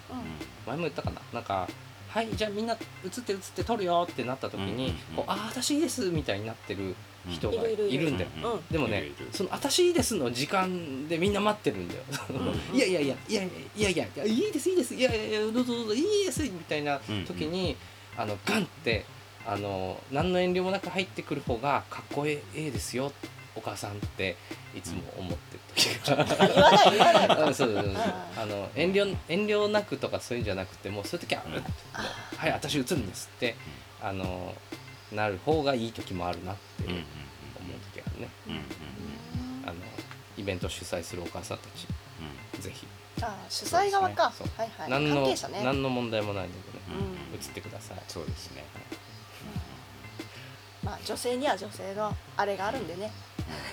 [0.67, 1.21] 前も言ったかな？
[1.33, 1.67] なんか
[2.09, 4.95] 「はいじゃあみんな写って写って撮るよ」ってなった時に「うんうんうん。
[5.17, 6.95] こうああ私いいです」みたいになってる
[7.27, 8.61] 人がいるんだよ、うん。
[8.71, 12.01] でもねその「私いいです」の時間でみんな待ってるんだよ。
[12.71, 12.77] うん。
[12.77, 17.77] いやいやいやいやいやいやいやいいですいいですいやいやいやどうぞどうぞいいですみたいな時に、
[18.17, 19.05] あのガンって
[19.45, 23.11] あの何の遠慮もなく入ってくる方がかっこええですよ
[23.55, 24.35] お母さんって
[24.75, 26.21] いつも思ってる時が。
[26.21, 27.27] あ言わない言わない。
[27.29, 31.53] あそうそうそうああの遠慮遠慮なくとかそういうんじゃなくてもうそういう時は「うん。
[31.53, 31.63] うん
[32.37, 33.55] はい私映るんです」って。
[34.05, 34.53] あの
[35.15, 37.03] なる方がいい時もあるなって思ううんうん。
[37.93, 38.29] 時があるね。
[38.47, 38.61] うんうん
[39.65, 39.75] あの
[40.35, 41.87] イベント主催するお母さんたち
[42.61, 42.87] ぜひ。
[43.21, 44.23] あ主催側か、
[44.57, 44.89] はいはい。
[44.89, 45.61] 何の関係者ね。
[45.63, 46.63] 何の問題もないのでね
[47.31, 47.97] うん映ってください。
[48.07, 48.63] そうですね。
[50.83, 53.11] まあ女性には女性のあれがあるんでね。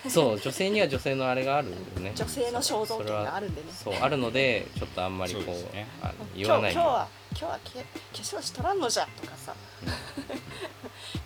[0.09, 2.13] そう女性には女性のあれがあるよね。
[2.15, 3.69] 女性の肖像権があるんでね。
[3.73, 5.89] そうあるのでちょっとあんまりこうね。
[6.03, 9.55] あの言今わない日今日は今日はけ化粧しとらんのじゃとかさ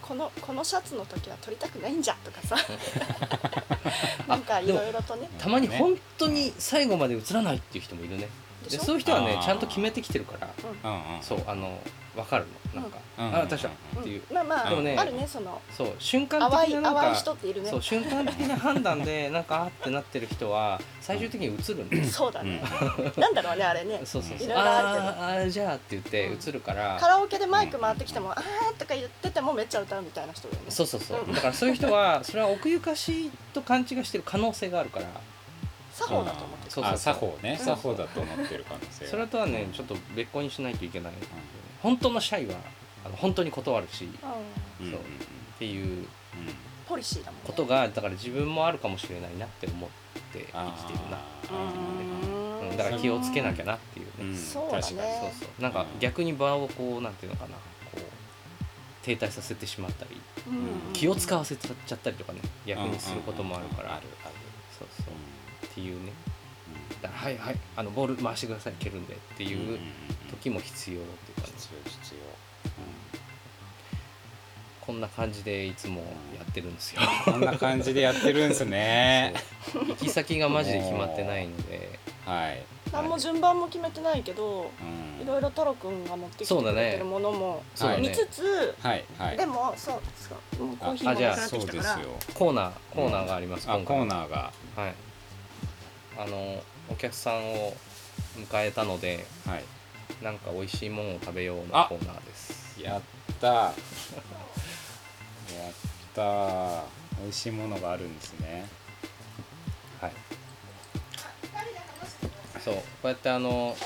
[0.07, 2.57] このこのシャツの時は取りたくないんじゃとかさ。
[4.29, 5.31] なんかいろいろとね。
[5.39, 8.29] たまに本当に最後まで映らないっていう人もいるね
[8.65, 8.79] でしょ？
[8.81, 9.45] でそういう人はねあー。
[9.45, 10.49] ちゃんと決めてきてるから
[10.85, 11.15] うん。
[11.17, 11.79] うんそうあの
[12.15, 13.35] 分かるのなんか、うん。
[13.35, 14.01] あ私だうん。
[14.01, 15.61] っていう、まあまあ、でもねあるねその。
[15.77, 17.71] そう瞬間淡い的ななん淡いか人っているね。
[17.71, 22.63] そう瞬間的な判断で なんかあってなってる人は最終的に映るんですそうだね、
[23.17, 24.01] なんだろうねあれね。
[24.07, 24.47] そうそうそう。
[24.47, 25.09] いろいろあるけど。
[25.09, 30.71] あーあーじゃあって言って映るから、カラオケでマイク回ってきても「あー」とか言っててもめっちゃ歌うみたいな人だよね。
[30.71, 31.23] そうそうそう。
[31.27, 35.07] うんだからそういう人はそれは奥ゆかしいと勘違いしてる可能性があるから
[35.95, 37.63] 作法だと思ってそう作法ねう。
[37.63, 41.13] ん作法だと思ってる可能性がそれとはねちょっと別個にしないといけない、
[41.83, 42.57] 本当のシャイは
[43.07, 44.91] あの本当に断るし、そう。
[44.91, 46.07] っていう
[46.89, 47.47] ポリシーだもんね。
[47.47, 49.91] ことがだから自分もあるかもしれないなって思っ
[50.33, 52.71] て生きてるな、うーん。
[52.71, 54.07] うん、だから気をつけなきゃなっていう。
[54.07, 54.37] ね、うん。
[54.37, 54.83] そうだね。
[54.83, 55.63] 確かにそうそう。
[55.63, 57.55] なんか逆に場をこうなんていうのかな。
[57.55, 57.61] こ
[57.97, 58.01] う
[59.05, 60.93] 停滞させてしまったりうん。
[60.95, 64.07] 気を使わせちゃったりとかね逆にすることもあるから、ある
[65.75, 66.13] っていうね。
[67.03, 68.75] だからはいはいあのボール回してください。
[68.79, 69.79] 蹴るんでっていう
[70.31, 71.91] 時も必要っていうかね必要。
[71.91, 72.21] 必要、
[74.87, 76.01] こんな感じでいつも
[76.37, 77.03] やってるんですよ。
[77.25, 79.35] こんな感じでやってるんですね。
[79.75, 81.99] 行き先がマジで決まってないので。
[82.25, 85.23] はい、何も順番も決めてないけどうん。
[85.23, 88.09] いろいろ太郎くんが持ってきてそうだねくれてるものもそうだね。
[88.09, 89.37] 見つつはいはい。
[89.37, 91.83] でもそうそうもうコーヒーあじゃあもなくなってそうですよ。
[91.83, 93.99] きたからコーナーコーナーがあります、あコ今回。
[93.99, 94.53] ーナーが。
[94.77, 94.95] はい
[96.19, 97.75] あのお客さんを
[98.37, 99.65] 迎えたのではい。
[100.23, 102.81] なんか美味しいものを食べようのあコーナーです。
[102.81, 103.03] やっ
[103.41, 103.73] た やっ
[106.15, 106.85] た
[107.21, 108.67] 美味しいものがあるんですね。
[110.01, 110.13] はい。
[112.65, 112.75] そう。
[112.75, 113.77] こうやってあの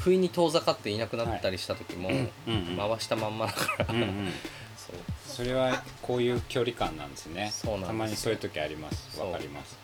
[0.00, 2.76] 不意に遠ざかっていなくなったりした時も、うんうん。
[2.76, 4.32] 回したまんまだから、うんうん。
[4.76, 4.96] そう。
[5.26, 7.50] それはこういう距離感なんですね。
[7.52, 7.86] そうなんですよ。
[7.88, 9.18] たまにそういう時あります。
[9.18, 9.83] わかります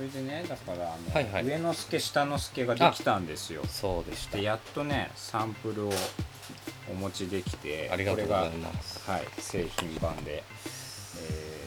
[0.00, 1.44] それでねだからあの、はいはい。
[1.44, 3.62] 上之助下之助ができたんですよ。
[3.66, 4.38] そうでした。
[4.38, 5.92] でやっとねサンプルを
[6.90, 8.98] お持ちできてありがとうございこます。
[9.06, 11.60] れがはい製品版で、えー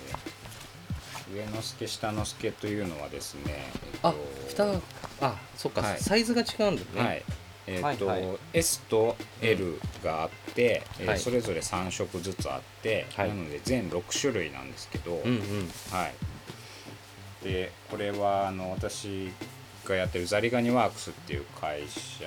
[1.35, 4.13] 上之助下之助というのはですね、えっとあ
[4.49, 4.79] 蓋が
[5.21, 5.99] あそっか、はい。
[5.99, 7.23] サイズが違うんだよね、はい。
[7.67, 8.37] えーとはいはい。
[8.53, 11.19] S と L があって、えーはい。
[11.19, 13.29] それぞれ3色ずつあって、はい。
[13.29, 15.71] なので全6種類なんですけど、うんうん。
[15.91, 16.13] はい、
[17.43, 19.31] でこれはあの私
[19.85, 22.25] がやってるザリガニワークスっていう会社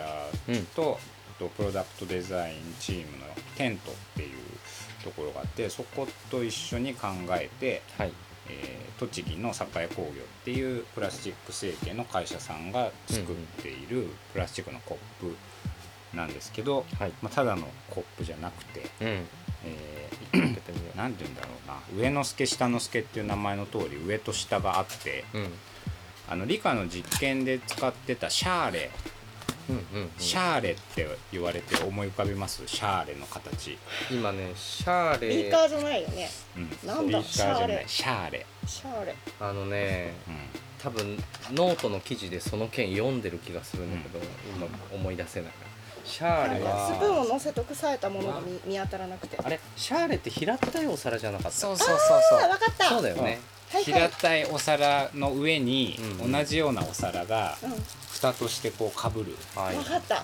[0.48, 0.66] うん。
[0.66, 0.98] と,、
[1.38, 3.24] とプロダクトデザインチームの
[3.56, 4.36] テントっていう
[5.02, 8.12] ところがあってそこと一緒に考えて、はい。
[8.48, 15.36] えー栃木の栄工業っていうプラスチック成形の会社さんが作っているプラスチックのコップ
[16.16, 17.12] なんですけど、はい。
[17.20, 19.08] まあ、ただのコップじゃなくて、うん。
[19.64, 20.08] え
[21.02, 22.02] 開けて言うんだろうな。
[22.02, 25.48] 上之助下之助っていう名前の通り上と下があってううん。
[26.28, 28.90] あの理科の実験で使ってたシャーレ。
[29.68, 30.10] うんうんうん。
[30.18, 32.62] シャーレって言われて思い浮かびます？
[32.66, 33.76] シャーレの形、
[34.10, 35.28] 今ねシャーレ。
[35.28, 36.28] ビーカーじゃないよね。
[36.56, 37.18] うん、なんだ？
[37.18, 37.84] ビーカーじゃない。
[37.86, 39.14] シシャーレ、シャーレ。
[39.40, 40.34] あのねうん。
[40.78, 41.16] 多分
[41.52, 44.24] ノートの記事でその件読んでる気がするんだけど、
[44.56, 45.50] 今思い出せない。
[45.50, 45.65] な
[46.06, 49.36] シャーレはスプーンを乗せとくされたものが見見当たらなくて。
[49.42, 49.58] あれ？
[49.76, 51.56] シャーレって平ったいお皿じゃなかった？
[51.56, 51.98] そうそうそう
[52.40, 52.84] あ分かった。
[52.88, 53.22] そうだよね。
[53.22, 53.32] はい
[53.72, 53.84] はい。
[53.84, 57.70] 平たいお皿の上にうん同じようなお皿がうん。
[58.16, 59.76] 蓋としてこうかぶる、はい。
[59.76, 60.16] 分かった。
[60.16, 60.20] う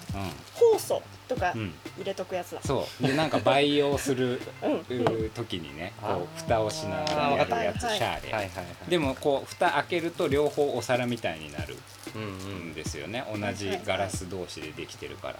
[0.75, 2.61] 酵素とかんうん、入れとくやつだ。
[2.65, 3.07] そう。
[3.07, 5.25] でなんか培養する うんうん。
[5.27, 8.91] う時にねこう蓋をしながらやるやつはいシャーレ、はいはいはい。
[8.91, 11.75] でもこう蓋開けると両方お皿みたいになる。
[11.75, 11.79] う
[12.19, 13.25] んうんんですよね。
[13.33, 15.37] 同じガラス同士でできてるから。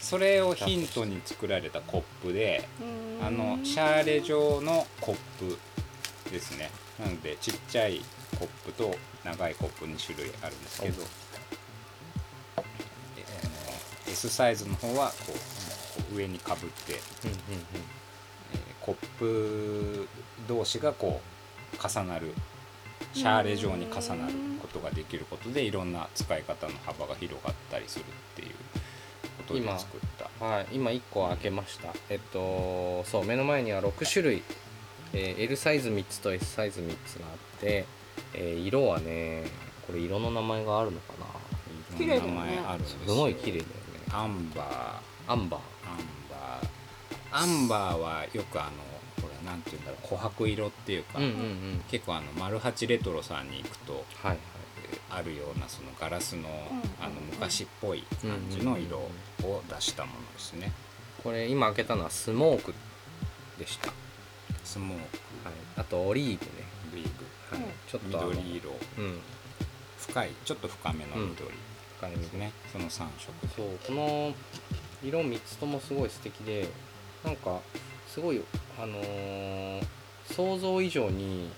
[0.00, 2.68] それをヒントに作られたコップで
[3.20, 3.26] うん。
[3.26, 5.58] あのシャーレ状のコップ
[6.30, 6.70] ですね。
[6.98, 8.02] なのでちっちゃい
[8.38, 8.94] コップと
[9.24, 11.02] 長いコップ2種類あるんですけど。
[14.06, 15.32] え S サイズの方はこ
[16.12, 16.94] う上にかぶって、
[17.24, 18.00] えー
[18.80, 20.08] コップ
[20.48, 21.20] 同士がこ
[21.74, 22.34] う重なる
[23.12, 24.32] シャーレ状に重なる
[24.62, 28.48] ことができることでいろんな使い方の幅が広がったりするっていう
[29.38, 30.24] ことで今作った。
[30.24, 31.92] うんはい今1個開けました。
[32.08, 34.42] えっとそう目の前には6種類、
[35.12, 37.84] えー L サイズ3つと S サイズ3つがあって、
[38.34, 39.44] えー色はね
[39.86, 41.26] これ色の名前があるのかな。
[41.98, 43.70] 綺麗だよねいろんな名前あるすごい綺麗だよね。
[44.12, 45.32] アンバー。
[45.32, 45.60] アンバー。
[45.90, 45.98] アン
[46.30, 46.68] バー。
[47.32, 48.70] アンバーはよくあの
[49.50, 51.84] なんて言うんだろう琥珀色っていうか、うんうんうん。
[51.90, 54.38] 結構あのマルハチレトロさんに行くとはいはい。
[54.92, 56.52] えーあるようなそのガラスの,、ん。
[57.00, 60.72] あの昔っぽい感じの色を出したものですね、
[61.22, 62.74] これ今開けたのはスモーク
[63.58, 65.18] でした、はい、スモーク。
[65.76, 66.50] あとオリーブね、
[66.94, 67.64] リーグはい。
[67.64, 68.70] うんちょっと緑色。
[68.98, 69.20] うん。
[69.98, 71.50] 深いちょっと深めの緑
[71.98, 74.32] 深いですね、その3色そうこの
[75.02, 76.68] 色3つともすごい素敵で
[77.24, 77.60] なんか
[78.12, 78.40] すごい
[78.80, 79.84] あのー
[80.34, 81.50] 想像以上に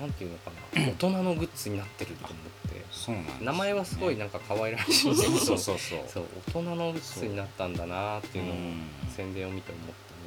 [0.00, 3.46] なんていうのかな 大人のグッズになってると思ってそうなんですよね。
[3.46, 6.24] 名前はすごいなんか可愛らしいんだけどそうそうそうそう。
[6.48, 8.58] 大人のグッズになったんだなっていうのをう。
[8.58, 9.84] ん宣伝を見て思っ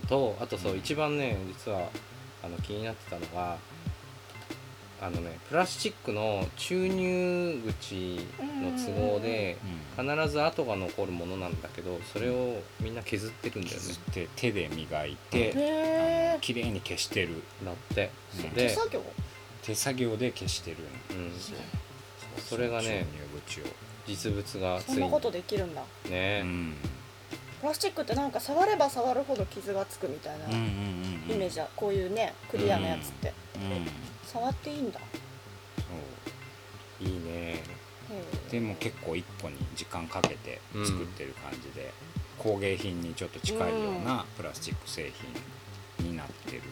[0.08, 1.90] たのとあとそう一番ね実は
[2.44, 3.58] あの気になってたのが
[5.06, 9.58] あのねプラスチックの注入口の都合で
[9.98, 10.08] うん。
[10.08, 13.82] 必ず跡が残るものなんだけどそれをみんな削ってるんだよね。
[13.82, 17.44] 削って手で磨いへて、えあの綺麗に消してる。
[17.64, 18.10] だって。
[18.38, 18.54] うん。
[18.54, 19.02] で、手作業？
[19.64, 20.78] 手作業で消してる。
[21.12, 21.28] うん。
[21.28, 21.34] ん。
[21.34, 21.58] ですよ、
[22.46, 23.08] それがね
[23.54, 23.74] 注入口を。
[24.06, 25.82] 実物がついにそんなことできるんだ。
[26.10, 26.74] ね、うん。
[27.62, 33.34] プラスチックってなんか触れば触るほど傷がつくみたいなうんうんうんイメージはこういうねクリアなやつって。
[33.56, 33.88] うん
[34.36, 35.00] 触っていいんだ。
[35.00, 35.06] そ
[37.06, 37.08] う。
[37.08, 37.64] いいね。
[38.52, 41.94] でも結構一個に時間かけて作ってる感じで、
[42.38, 45.12] 工芸品にちょっと近いようなプラスチック製
[46.00, 46.64] 品になってる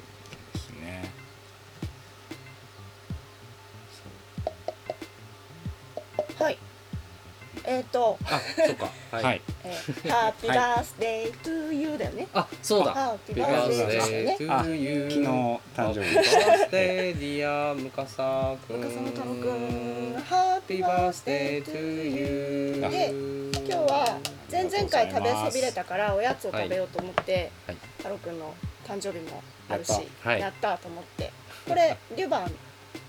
[7.65, 8.89] えっ、と、あ、そうか。
[9.11, 9.37] ははい。
[9.37, 9.41] い。
[9.63, 12.27] えー、ハッピーバースデートゥーユーだよね。
[12.33, 12.93] あそうだ。
[12.93, 23.13] ハッピービバースデートあゥーユー昨日誕生日バースデーディアムカサくん深澤太郎くんハッピーバースデートゥーユーで
[23.55, 24.19] 今日は
[24.51, 27.77] 前々回食べそびれたからおやつを食べようと思って、はい。
[27.97, 28.53] 太郎くんの
[28.85, 30.39] 誕生日もあるしやっはい。
[30.41, 31.31] やったと思って。
[31.67, 32.51] これリュバン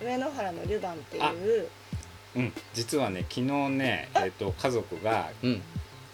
[0.00, 1.68] 上野原のリュバンっていう
[2.36, 5.62] うん、実はね、昨日ね、えっ、と家族がうん。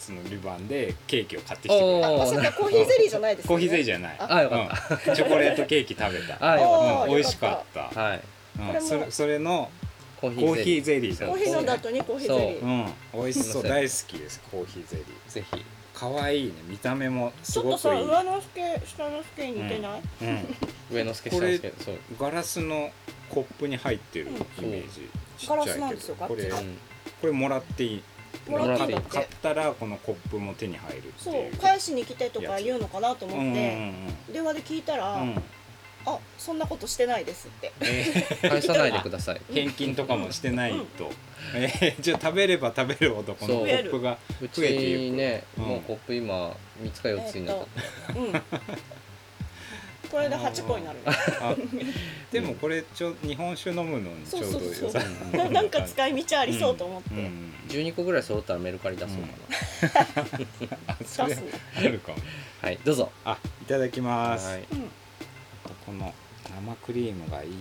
[0.00, 2.22] そのリバンでケーキを買ってきてくれた。
[2.22, 3.48] あそれかコーヒーゼリーじゃないですよね。
[3.48, 4.16] コーヒーゼリーじゃない。
[4.18, 5.14] あよかっうん。
[5.14, 6.38] チョコレートケーキ食べた。
[6.40, 8.00] あうん、美味しかった。
[8.00, 8.20] はい。
[8.58, 9.70] うん、これもそれそれの
[10.18, 12.62] コーヒコーヒーーゼゼリーだコーヒー飲んだ後にコーヒーゼリー。
[12.62, 12.66] う。
[12.66, 13.62] ん、美味しそう。
[13.62, 15.32] 大好きですコーヒーゼリー。
[15.32, 15.64] ぜひ。
[15.92, 16.52] 可愛いね。
[16.66, 21.96] 見た目もちょっとすごくいい、さ上の助下の助に似てない、うん、上の助これ下の助そう。
[22.18, 22.90] ガラスの
[23.30, 24.26] コップに入ってる
[24.58, 26.78] イメージ、ちっちゃいガラスなんですよこれガッうん
[27.20, 28.02] これもらっていい。
[28.48, 28.88] もらっていい。
[28.88, 31.52] んだって買ったらこのコップも手に入るってそいう。
[31.52, 31.56] う。
[31.56, 33.92] 返しに来てとか言うのかなとうん思って、
[34.32, 35.22] 電話で聞いたら、うん。
[35.22, 35.42] うんうん
[36.06, 37.72] あそんなことしてないですって。
[37.82, 38.04] え
[38.48, 39.40] 返さないでください。
[39.52, 41.10] ー返金とかもしてないと、
[41.54, 43.66] えーじゃあ食べれば食べるほどこのそう。
[43.66, 45.16] コップがうち増えていく。
[45.16, 45.64] ねうん。
[45.64, 48.32] もうコップ今3つか4つになっちゃっうん
[50.10, 51.54] これで8個になるあ
[52.32, 57.18] でもこれちょ日本酒飲むのにちょうど良さそうななんか使い道ありそうと思って、うん。
[57.18, 59.18] うんた12個ぐらい揃ったらメルカリ出そう
[59.92, 60.34] かな
[60.88, 62.18] あそれ出すねあるかも。
[62.62, 63.10] はいどうぞ。
[63.24, 64.58] あいただきます、
[65.86, 66.12] この
[66.44, 67.56] 生クリームがいいいい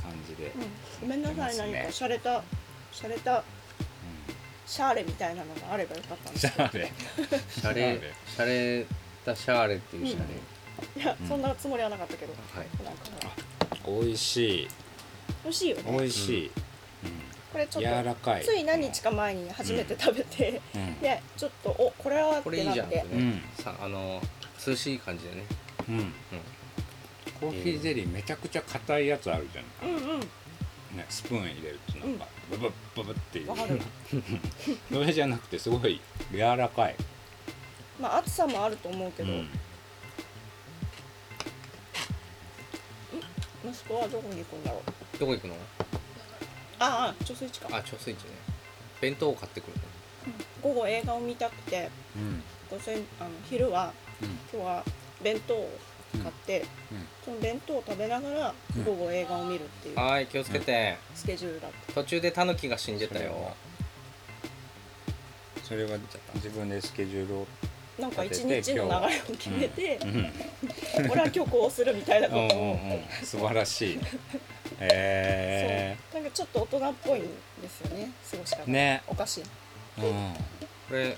[0.00, 0.62] 感じで、うん。
[1.02, 2.42] ごめんなさい、何か洒落た
[2.92, 3.44] 洒落た
[4.66, 6.92] シャーレみたいなのがあればよかったんですシャーレ。
[7.50, 8.86] シャレシャレ
[9.24, 10.24] たシャーレっていうシャレ、
[10.96, 11.28] いや、うん。
[11.28, 12.32] そんなつもりはなかったけど。
[12.54, 12.66] はい。
[12.84, 13.02] なんか
[13.86, 14.68] 美味しい。
[15.44, 15.82] 美味しいよね。
[15.92, 16.50] 美味しい、
[17.52, 18.40] これちうん、ょっ柔らかい。
[18.42, 21.00] とつい何日か前に初めて食べて、うん。
[21.00, 23.06] でちょっとおこれはっこれいいてなってじゃん。
[23.06, 23.64] ってね、うん。
[23.64, 24.20] さあの
[24.66, 25.44] 涼しい感じでね。
[25.88, 26.12] うん、うん。
[27.40, 30.20] コーヒーゼリーめちゃくちゃ硬いやつあるじゃん、うんうん。
[30.20, 32.26] ね、スプーン入れるとなんか。
[32.52, 33.50] ババッババッっていう。
[33.50, 33.80] わかる。
[34.92, 36.94] それじゃなくてすごい柔らかい、
[37.98, 39.48] まあ暑さもあると思うけど、うん
[43.64, 44.82] 息子はどこに行くんだろ
[45.14, 45.18] う？
[45.18, 45.54] どこ行くの？
[46.78, 47.68] ああ貯水池か。
[47.70, 48.34] あ貯水池ね。
[49.00, 49.72] 弁当を買ってくる
[50.62, 52.42] 午後映画を見たくてうん。
[52.70, 54.28] 午前あの昼はうん。
[54.52, 54.84] 今日は
[55.22, 55.70] 弁当を
[56.22, 57.06] 買って、うん。
[57.24, 58.84] その弁当を食べながらうん。
[58.84, 63.54] 午後映画を見るっていうのはい気をつけて、スケジュールだった、途中でタヌキが死んでたよ。
[65.62, 65.96] それは
[66.34, 67.46] 自分でスケジュールを、
[68.02, 70.32] なんか一日の流れを決めてうん、
[71.08, 73.04] 俺は今日こうするみたいなこうんとを、うんうん。
[73.22, 74.00] 素晴らしい。
[74.80, 76.22] へそう。
[76.22, 77.28] なんかちょっと大人っぽいんで
[77.68, 78.10] すよね。
[78.28, 78.62] 過ごし方。
[78.66, 79.02] えね。
[79.06, 79.42] おかしい。
[79.42, 79.46] う
[80.00, 80.34] ん。
[80.88, 81.16] これ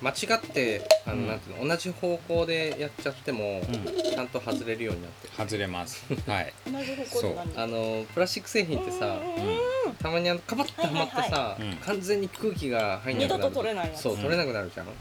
[0.00, 1.26] 間違ってあの、うん。
[1.26, 4.02] なんていうの同じ方向でやっちゃっても、うん。
[4.02, 5.34] ちゃんと外れるようになってる。
[5.36, 6.04] 外れます。
[6.28, 6.52] はい。
[6.70, 9.48] 同じ方向あのプラスチック製品ってさ、うんうん。
[9.88, 9.94] うん。
[9.98, 13.42] たまにあのカバッとはまってさ、完全に空気が入んなくなる。
[13.42, 14.02] 二度と取れないやつ。
[14.02, 14.94] そう取れなくなるじゃん、うん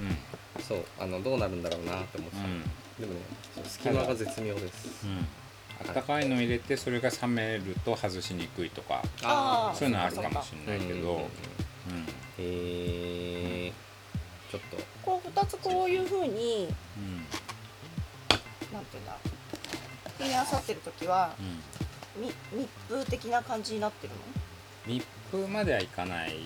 [0.74, 2.62] そうあのどうなるんだろうなって思ってた、うん。
[3.00, 3.20] でもね
[3.68, 5.28] 隙間が絶妙です、うん。
[5.88, 9.04] あったかいの入れてそれが冷めると外しにくいとか
[9.76, 11.00] そういうのあるかもしれないけど。
[11.00, 11.20] うんうんうん
[11.86, 12.06] うん。
[12.40, 14.78] えー、ちょっと。
[15.04, 17.18] こう2つこういうふうにうん。
[18.74, 19.18] なんていうんだ
[20.18, 21.36] 組み合わさってる時は
[22.18, 22.24] うん。
[22.24, 24.96] み密封的な感じになってるの？
[24.96, 26.38] 密封まではいかない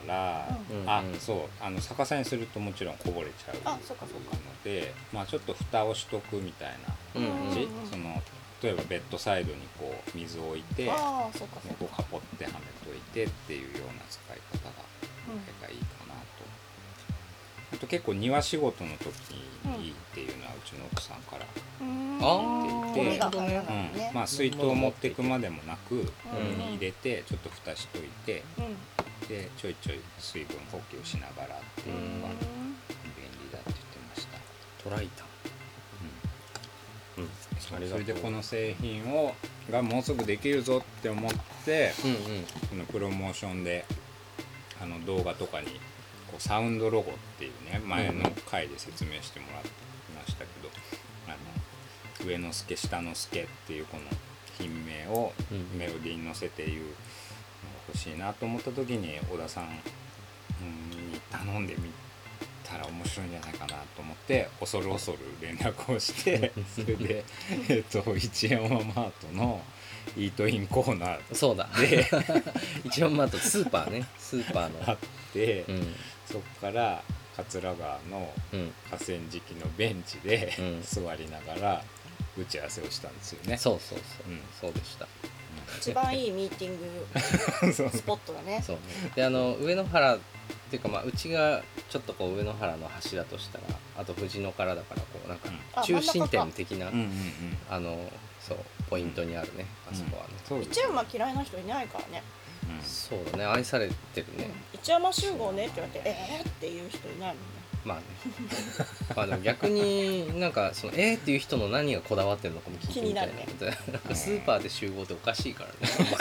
[0.00, 4.36] から、うんうんあそうあの逆さにするともちろんこぼれちゃうあそうかそうか。
[4.36, 6.68] のでまあちょっと蓋をしとくみたい
[7.14, 8.22] なうん感じ、うんその
[8.62, 11.84] 例えばベッドサイドにこう水を置いて、ね、ああそうかそうか。
[11.84, 12.56] こうカポってはめ
[12.90, 14.72] といてっていうような使い方が
[15.60, 16.03] がいいかな
[17.84, 17.90] と。
[17.90, 19.06] 結構庭仕事の時
[19.78, 21.46] にいいっていうのはうちの奥さんから、
[21.80, 22.18] うん。
[22.20, 23.98] あーゴミが入らないうん。
[23.98, 26.04] ねまあ水筒を持っていくまでもなく、うん。
[26.04, 29.28] これに入れてちょっと蓋しといてうん。
[29.28, 32.38] でちょいちょい水分補給しながらっていうのが便
[33.42, 34.38] 利だって言ってました。
[34.82, 35.26] トライタン
[37.18, 37.28] うん。
[37.88, 39.34] それでこの製品を
[39.70, 41.32] がもうすぐできるぞって思っ
[41.64, 42.44] てうんうん。
[42.44, 43.84] このプロモーションで
[44.82, 45.80] あの動画とかに
[46.34, 49.62] こうサウンドロゴっていうね前の回で説明してもらい
[50.18, 50.68] ましたけど、
[51.28, 51.30] あ
[52.22, 54.02] の上の助下の助っていうこの
[54.58, 55.78] 品名をうん。
[55.78, 56.88] メロディーに乗せて言うのが
[57.88, 59.70] 欲しいなと思った時に小田さんうん
[61.12, 61.90] に頼んでみ
[62.64, 67.24] たら面白いんじゃないかなと思って恐る恐る連絡をしてそれで、
[67.68, 69.60] えっと一山マートの
[70.16, 71.68] イートインコーナーそうだ。
[71.78, 72.04] で
[72.84, 74.06] 一応まああとスーパーね。
[74.18, 74.90] スーパーの。
[74.90, 74.98] あっ
[75.32, 75.94] て、うん
[76.26, 77.02] そこから
[77.36, 78.72] 桂川のうん。
[78.90, 80.82] 河川敷のベンチで、うん。
[80.82, 81.84] 座りながら
[82.38, 83.56] 打ち合わせをしたんですよね。
[83.56, 84.40] そうそうそう、うん。
[84.60, 85.06] そうでした。
[85.78, 88.62] 一番いいミーティング スポットだね。
[88.64, 88.78] そう。
[89.14, 90.18] であの上野原っ
[90.70, 93.64] ていうかまあうちがちょっとこう上野原の柱としたら
[93.98, 97.10] あと藤野からだからこうなんかあ中心点的な、うん
[97.70, 98.10] あの
[98.40, 98.58] そう
[98.90, 102.22] ポイントにあるね、あそこはね、そうです一山嫌いな人いないからね
[102.68, 102.82] うん。
[102.82, 106.48] そうだね愛されてるね、一山集合ねって言われてえー？
[106.48, 107.36] っていう人いないもんね。
[107.84, 108.04] まあね。
[109.14, 115.70] まあでも逆になんかそのえーっていう人の何がこだわってるのかも聞いてみたい気になな スーパーで集合っておかしいから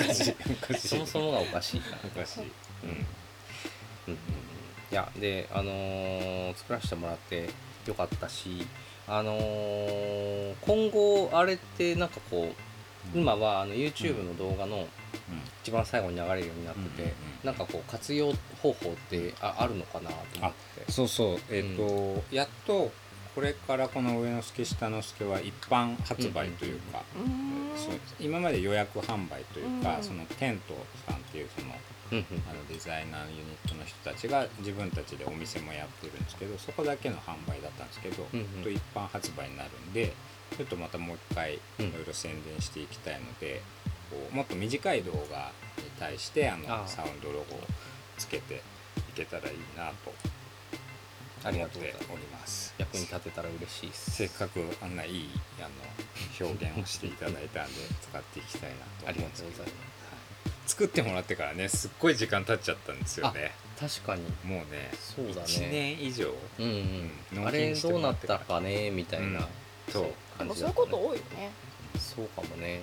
[0.08, 0.14] ね。
[0.78, 2.00] そもそもがおかしいから。
[2.04, 2.44] おかしい、う
[2.88, 2.90] ん。
[2.90, 2.98] うん。
[4.08, 4.16] うん。
[4.92, 7.50] いやであのー作らせてもらって
[7.88, 8.68] よかったし
[9.08, 12.54] あのー今後あれってなんかこ
[13.16, 14.88] う今はあの YouTube の動画の
[15.64, 17.12] 一番最後に流れるようになってて、うんうんう
[17.44, 17.46] ん。
[17.46, 20.52] なんかこう活用方法ってああるのかなと思っ
[20.86, 20.92] て。
[20.92, 21.38] そうそう。
[21.50, 22.92] えっ、と、やっと
[23.36, 30.76] これからこの上之助下之助は一般発売というか、うーんそう今まで予約販売というか、うんそのテント
[31.08, 31.74] さんっていうその
[32.12, 32.44] うんうん。
[32.48, 38.64] あのデザイナーユニットの人たちが自分たちでお店もやってるんですけどそこだけの販売だったんですけど、うんうん。
[38.64, 40.14] と一般発売になるんで
[40.58, 41.94] ちょっとまたもう一回いうん。
[41.94, 43.64] ろいろ宣伝していきたいので、
[44.10, 47.60] こうもっと短い動画に対してあのサウンドロゴを
[48.18, 48.60] つけてい
[49.16, 50.14] けたらいいなと
[51.44, 52.74] あり思ってがとうございますおります。
[52.78, 54.12] 役に立てたら嬉しいです。
[54.12, 55.30] せっかくあんないい
[55.60, 59.94] あの表現をしていただいたんで使っていきたいなとありがとうございま
[60.66, 63.52] 作ってもらってからねすっごい時間経っちゃったんですよね。
[63.78, 64.24] す確かに。
[64.50, 65.42] もうねそうだね。
[65.42, 69.46] 1年以上うんうん、うんあれどうなったかねみたいな、うん
[69.90, 70.04] そう。
[70.38, 71.52] 感じねそういうこと多いよね。
[72.00, 72.80] そうかもね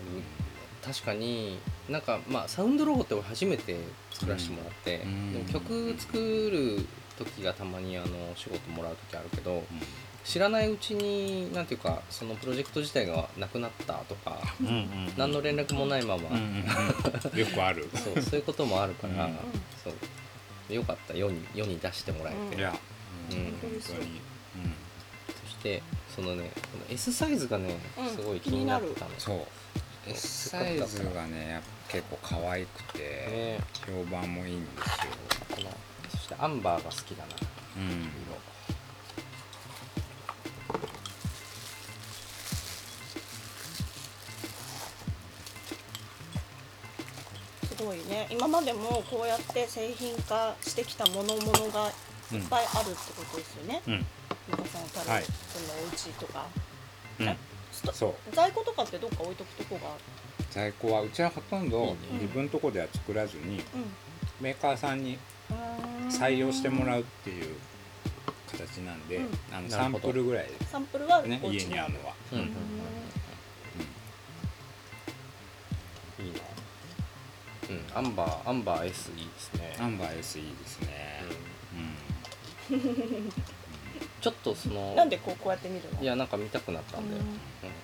[0.85, 1.59] 確かに
[1.89, 3.76] なんかまあサウンドロゴって俺初めて
[4.12, 5.33] 作らせてもらって、うん。
[5.33, 6.87] でも曲作る
[7.18, 9.62] 時がたまにあの仕事もらう時あるけど
[10.24, 15.12] 知らないうちになんていうかそのプロジェクト自体がなくなったとかうんうんうん。
[15.16, 16.64] 何の連絡もないまま、うんうん
[17.33, 17.39] うん。
[17.39, 17.89] よくある。
[17.97, 19.37] そうそういうこともあるから、うん。
[19.83, 20.74] そう。
[20.74, 22.78] よかった世に世に出してもらえて、いや、
[23.31, 23.37] うん。
[23.37, 23.91] 本当に、そ
[25.51, 25.83] して
[26.14, 28.16] そのねこの S サイズがねうん。
[28.16, 29.47] すごい気になってたの、うん、そう
[30.11, 34.86] S サイズがねやっぱ結構可愛くて、ね評判もいいんですよ、
[35.56, 35.70] この
[36.11, 37.34] そしてアンバーが好きだな。
[37.76, 38.11] うん、
[47.68, 48.28] すごいね。
[48.30, 51.88] 今までもこうやって製品化してきたものものが
[52.32, 54.06] いっぱいあるってことですよね、うん。
[54.48, 55.24] 皆さんたる、はい。
[55.24, 56.46] そのお家とか、
[57.20, 57.36] うん
[57.93, 58.14] そう。
[58.35, 60.01] 在庫とかってどっか置いとくとこがある
[60.51, 63.62] 在庫はうちはほとんど自分のとこでは作らずに
[64.41, 65.18] メーカーさんに
[65.51, 67.57] うん採用してもらうっていう
[68.51, 69.28] 形なんで、うん。
[69.53, 72.39] あのサンプルぐらいサンプルはねお家家にあるのは、うん。
[72.39, 72.47] うん。
[72.47, 72.49] う
[76.22, 76.26] ん。
[76.26, 76.41] いいな
[77.70, 78.07] うん。
[78.07, 79.76] アンバーアンバー S いいですね。
[79.78, 81.22] アンバー S いいですね、
[82.70, 82.76] うん。
[82.76, 83.33] うん
[84.21, 86.03] ちょっとそのなんでこうこうやって見るの？
[86.03, 87.23] いやなんか見たくなったんだよ、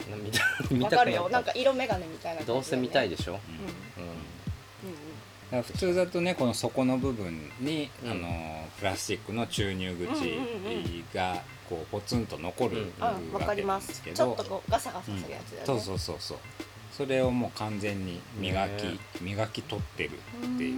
[0.07, 0.11] うん。
[0.11, 0.97] な見た 見わたくなった。
[0.99, 1.28] かるよ。
[1.28, 2.47] なんか色眼鏡みたいなね。
[2.47, 3.39] どうせ見たいでしょ、うん。
[3.39, 3.41] う
[4.07, 4.16] うん
[5.47, 8.11] だから普通だとねこの底の部分に、うん。
[8.11, 10.24] あのプラスチックの注入口うんうんう
[10.78, 12.82] んがこうポツンと残るうん。
[12.82, 12.93] うん。
[13.01, 16.39] あわけなんりまですすけど、ちょっとこうガサガサするやつだよね、そうそうそうそう。
[16.93, 20.12] それをもう完全に磨き、ね磨き取ってるっ
[20.57, 20.74] ていう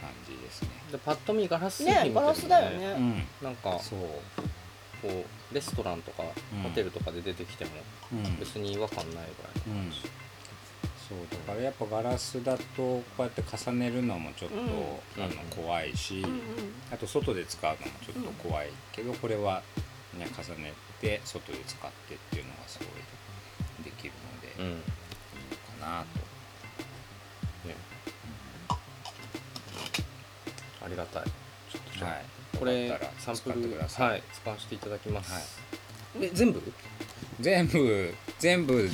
[0.00, 0.68] 感じですね。
[0.92, 3.98] でパッと見ガラス製品ねガラスだよね、うん、なんかそう、
[5.04, 6.22] こうレストランとか
[6.54, 6.62] うん。
[6.62, 7.70] ホテルとかで出てきても
[8.12, 9.26] うん、別に違和感ないぐらい
[9.68, 9.90] のうん。
[9.90, 14.60] 感じ、そうだからやっぱガラスだとこうやって重ねるのもちょっと、う
[15.20, 15.22] ん。
[15.22, 16.40] あの怖いし、うんうん。
[16.90, 19.62] あと外で使うのもちょっと怖いけど、これは、
[20.14, 22.88] ね、重ねて外で使ってっていうのがすごい
[23.84, 24.76] できるので、いいうん。
[24.76, 24.82] の
[25.80, 27.68] かなと。
[27.68, 27.74] ね。
[30.82, 31.24] ありがたい。
[31.24, 32.24] ちょっとじゃあ、はい、
[32.56, 32.88] これ
[33.18, 34.10] サンプ使ってルください。
[34.10, 36.26] はい使わせていただきます、はい。
[36.26, 36.60] え全部？
[37.40, 38.88] 全部全部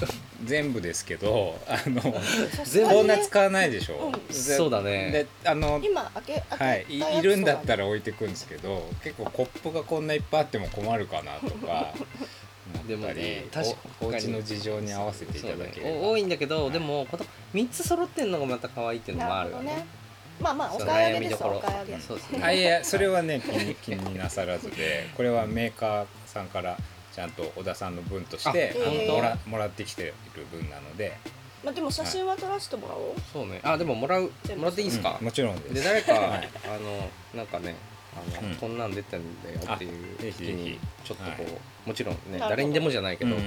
[0.45, 4.13] 全部ですけどあのこんな使わないでしょ、うん。
[4.13, 5.11] でそうだね。
[5.11, 11.95] であの今開け開けはい、いるんだったらら置いてくんですけど結構コップがこんないっぱいあっても困るかなとか
[12.89, 13.91] でもね確かに。
[14.01, 16.01] おお家の事情に合わせていただけね。
[16.03, 19.65] お多いんだけど、はいでもこの3つ揃ってんのがまた可愛いっていうのもあるよね。
[19.65, 20.00] なるほどね
[20.41, 21.55] まあまあお買い上げ悩みどころ。
[21.55, 26.77] ですお買い上げそうですねあいやそれはね気に気になさらずでこれはメーカーさんから
[27.15, 28.75] ちゃんと小田さんの分として
[29.09, 30.15] もらもらってきてる
[30.51, 31.17] 分なので。
[31.63, 33.21] まあでも写真は撮らせてもらおう。
[33.31, 33.61] そうね。
[33.63, 34.65] あでももらうも。
[34.65, 35.19] らっていいですか？
[35.21, 35.75] うん、もちろんです。
[35.75, 36.49] で誰か、はい。
[36.65, 37.75] あのなんかね
[38.17, 38.57] あの、うん。
[38.57, 41.53] こんなん出てんだよっていう時にちょっとこう、はい。
[41.85, 43.41] もちろんね誰にでもじゃないけど、うん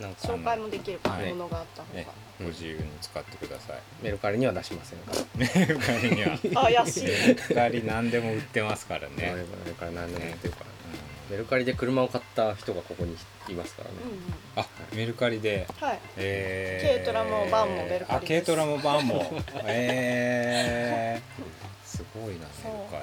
[0.00, 1.30] なんか紹介もできるはい。
[1.30, 2.12] ものがあった方ねが、
[2.44, 3.78] ご自由に使ってください。
[4.02, 5.12] メルカリには出しませんか？
[5.12, 6.38] らメルカリには。
[6.62, 7.04] 怪しい。
[7.04, 9.34] メルカリ何でも売ってますからね、メ
[9.66, 13.16] ルカリ何でも売ってるから、うメルカリで車を買った人がここに
[13.48, 14.16] いますからね、うんうん。
[14.18, 14.20] ん
[14.56, 15.66] あメルカリで。
[15.80, 16.00] はい。
[16.16, 17.04] えー。
[17.04, 19.32] 軽トラもバンもメルカリあ軽トラもバンも。
[19.66, 22.98] えー、すごいなメルそうカ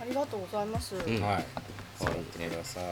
[0.00, 1.44] ありがとうございます、んリ、はい
[1.98, 2.20] 使はい。
[2.20, 2.84] ってください、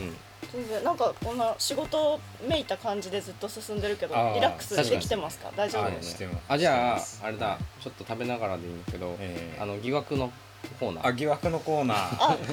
[0.00, 0.16] うん
[0.52, 5.50] 全然なんかこんな仕事めいた感じでずっと進んでるけどリラックスできてますか？
[5.56, 5.84] 大丈夫？
[5.84, 6.42] はですいしてます。
[6.48, 7.58] あじゃああれだ。
[7.80, 10.30] ちょっと食べながらでいいんだけど、えーあの疑惑の
[10.78, 11.06] コーナー。
[11.06, 11.98] あ疑惑のコーナー。
[11.98, 12.44] あそうね。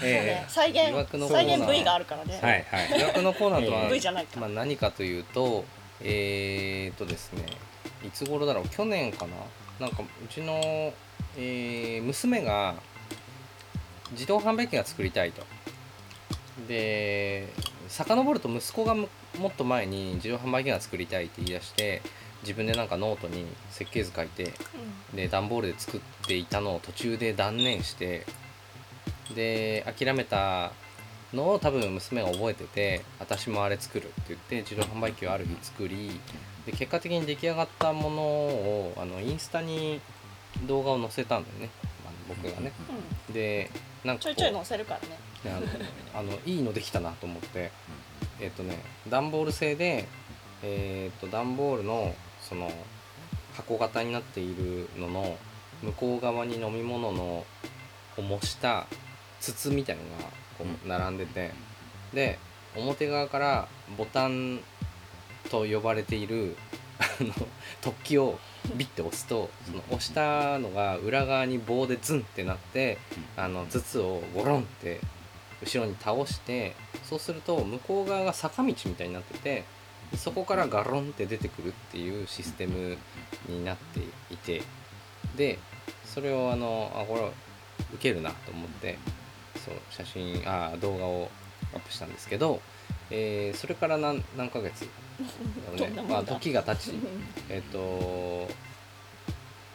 [0.02, 1.44] え再疑惑のコーナー。
[1.44, 2.64] 現再現部位があるからね、ー、はい。
[2.90, 2.98] はい。
[3.00, 4.40] 疑惑のコーナーとは、えー V じゃないか。
[4.40, 5.64] まあ、何かというと
[6.00, 7.44] えー、っとですね
[8.06, 8.68] いつ頃だろう？
[8.68, 9.86] 去年かな？
[9.86, 10.54] なんかうちの、
[11.36, 12.76] えー娘が
[14.12, 15.42] 自動販売機が作りたいと。
[16.68, 17.48] で
[17.88, 19.08] 遡ると息子がむ
[19.38, 22.02] もっと前に自動販売機が作りたいって言い出して
[22.42, 24.52] 自分でなんかノートに設計図書いて
[25.14, 28.26] で段ボールで作っていたのを途中で断念して
[29.34, 30.72] で諦めた
[31.32, 36.20] のを多分娘が覚えてて私もあれ作るって言って自動販売機をある日作り
[36.66, 40.00] で結果的に出来上がったものをあのインスタに
[40.66, 41.70] 動画を載せたんだよね、
[42.28, 42.72] 僕がね。
[43.28, 43.34] うん。
[43.34, 43.70] で
[44.04, 45.18] なんかちょいちょい載せるからね。
[45.44, 45.68] ね
[46.14, 47.70] あの あのいいのできたなと思って。
[48.40, 48.78] えっ、とね
[49.08, 50.06] 段ボール製で
[50.62, 52.72] えっ、と段ボールのその
[53.54, 55.36] 箱型になっているのの
[55.82, 57.44] 向こう側に飲み物の
[58.16, 58.86] を模した
[59.40, 60.24] 筒みたいのが
[60.58, 61.50] こう並んでて、
[62.12, 62.38] で
[62.76, 64.60] 表側からボタン
[65.50, 66.56] と呼ばれている
[66.98, 67.32] あの
[67.80, 68.38] 突起を
[68.76, 72.98] ビッて押すとその押したのが裏側に棒でズンってなって
[73.36, 75.00] あの筒をゴロンって
[75.62, 76.74] 後ろに倒して
[77.04, 79.64] そうすると向こう側が坂道みたいになってて
[80.16, 82.96] そこからガロンって出てくるっていうシステム
[83.48, 84.00] になって
[84.32, 84.62] いて
[85.36, 85.58] で
[86.04, 87.32] それをあのあこれ
[87.94, 88.98] ウケるなと思って
[89.64, 91.30] そう写真あ動画を
[91.74, 92.60] アップしたんですけど、
[93.14, 94.86] えーそれから何何ヶ月だ
[95.68, 96.02] ろうね。
[96.08, 96.92] まあ、時が経ち。
[97.48, 98.48] えっ、とこ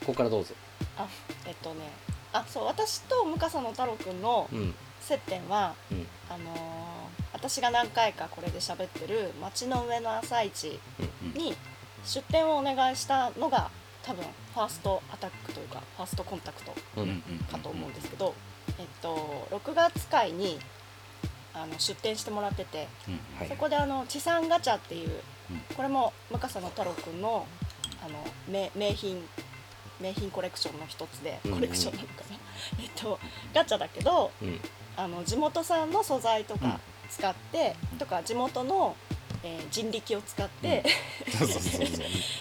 [0.07, 0.53] こからどうぞ。
[0.97, 1.07] あ
[1.45, 1.91] えっとね。
[2.33, 4.75] あそう私と向笠の太郎くんのうん。
[4.99, 6.07] 接点は、うん。
[6.29, 6.87] あのー
[7.33, 10.79] 私が何回かこれで喋ってる町の上の朝市
[11.35, 11.55] に
[12.03, 13.69] 出店をお願いしたのが
[14.01, 14.23] 多分
[14.53, 17.21] ファーストアタックというかファーストコンタクトうん
[17.51, 18.33] かと思うんですけど、
[18.79, 20.59] えっと、6月会に
[21.63, 22.87] あの出店してもらってて、
[23.37, 23.47] はい。
[23.49, 25.09] そこであの地産ガチャっていう、
[25.51, 25.59] うん。
[25.75, 27.45] これも向笠の太郎くんの
[28.05, 29.23] あの名名品
[29.99, 31.57] 名品コレクションの一つでうんうん。
[31.57, 32.37] コレクションなのかな、
[32.83, 33.19] えっと
[33.53, 34.61] ガチャだけどうん。
[34.95, 36.79] あの地元産の素材とか
[37.09, 38.95] 使って、とか地元の、
[39.43, 40.83] えー人力を使って、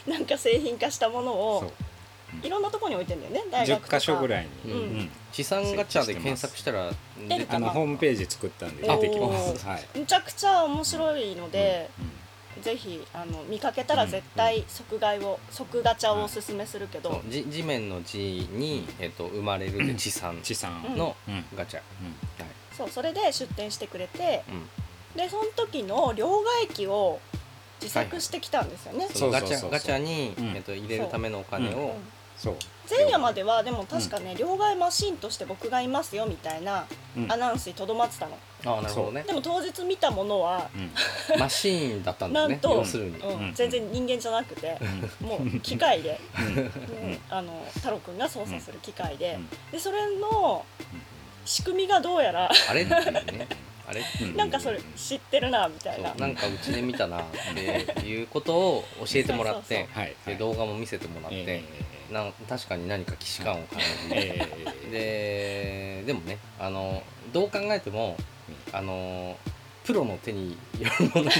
[0.06, 1.72] なんか製品化したものそをう
[2.42, 3.96] いろんなところに置いてんだよね大学とか。
[3.96, 4.78] 10箇所ぐらいに、うん。
[4.78, 5.10] うん。
[5.32, 6.90] 地産ガチャで検索したら
[7.28, 7.66] 出るかな。
[7.66, 8.82] あのホームページ作ったんで。
[8.82, 9.98] 出てきますはい。
[9.98, 12.02] むちゃくちゃ面白いので、う
[12.60, 12.62] ん。
[12.62, 18.16] ぜひあの見かけたら絶対即買いを即ガチャをおすすめするけど、そうじ地面の地
[18.50, 20.82] に、えっと生まれるで地産地産。
[20.88, 20.96] うん。
[20.96, 21.44] のうん。
[21.54, 21.80] ガチャ、
[22.76, 27.20] そうそれで出店してくれてうん、でその時の両替機を
[27.80, 29.68] 自作してきたんですよね、そのガチそうそうそうそう。
[29.68, 30.56] ャガチャに、うん。
[30.56, 31.96] えっと入れるためのお金を、
[32.88, 37.32] 前夜まではでも確かね、両替マシンとして僕がいますよみたいなうん。
[37.32, 39.24] アナウンスにとどまってたの、ああなるほどね。
[39.26, 40.90] でも当日見たものはうん。
[41.38, 43.54] マシーンだったんだよねなんと、要するに、うんうん。
[43.54, 44.78] 全然人間じゃなくて、
[45.20, 46.42] もう機械で、う
[47.06, 47.20] ん。
[47.28, 49.48] あの太郎くんが操作する機械で,、うん。
[49.72, 50.64] でそれの
[51.44, 53.48] 仕組みがどうやらあれっていうね。
[53.88, 54.02] あれ
[54.34, 56.12] なんかそれ知ってるなみたいな。
[56.14, 57.24] なんかうちで見たなっ
[57.54, 59.88] ていうことを教えてもらって
[60.26, 61.62] で動画も見せてもらって、え
[62.12, 64.46] なん確かに何か既視感を感じーて、
[64.90, 66.02] え。
[66.04, 67.02] ででもねあの
[67.32, 68.16] どう考えても
[68.72, 69.36] あの
[69.84, 71.30] プロの手によるもの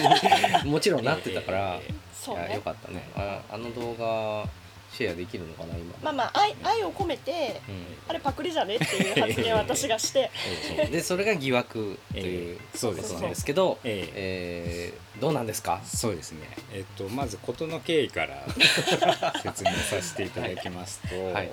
[0.65, 3.09] に もちろんなってたから、いやよかったね。
[3.17, 4.49] ああの動画
[4.97, 5.95] シェアできるのかな今。
[6.03, 7.87] まあまあ愛愛を込めてうん。
[8.09, 10.31] あれパクリじゃねっていう発言を私がして。
[10.77, 12.79] そうでそれが疑惑というええ。
[12.79, 14.93] そうですねことなんですけど、ええ。
[15.19, 15.81] ーどうなんですか？
[15.85, 18.45] そうですね、えっと、まず事の経緯から
[19.43, 21.51] 説明させていただきますと、はい。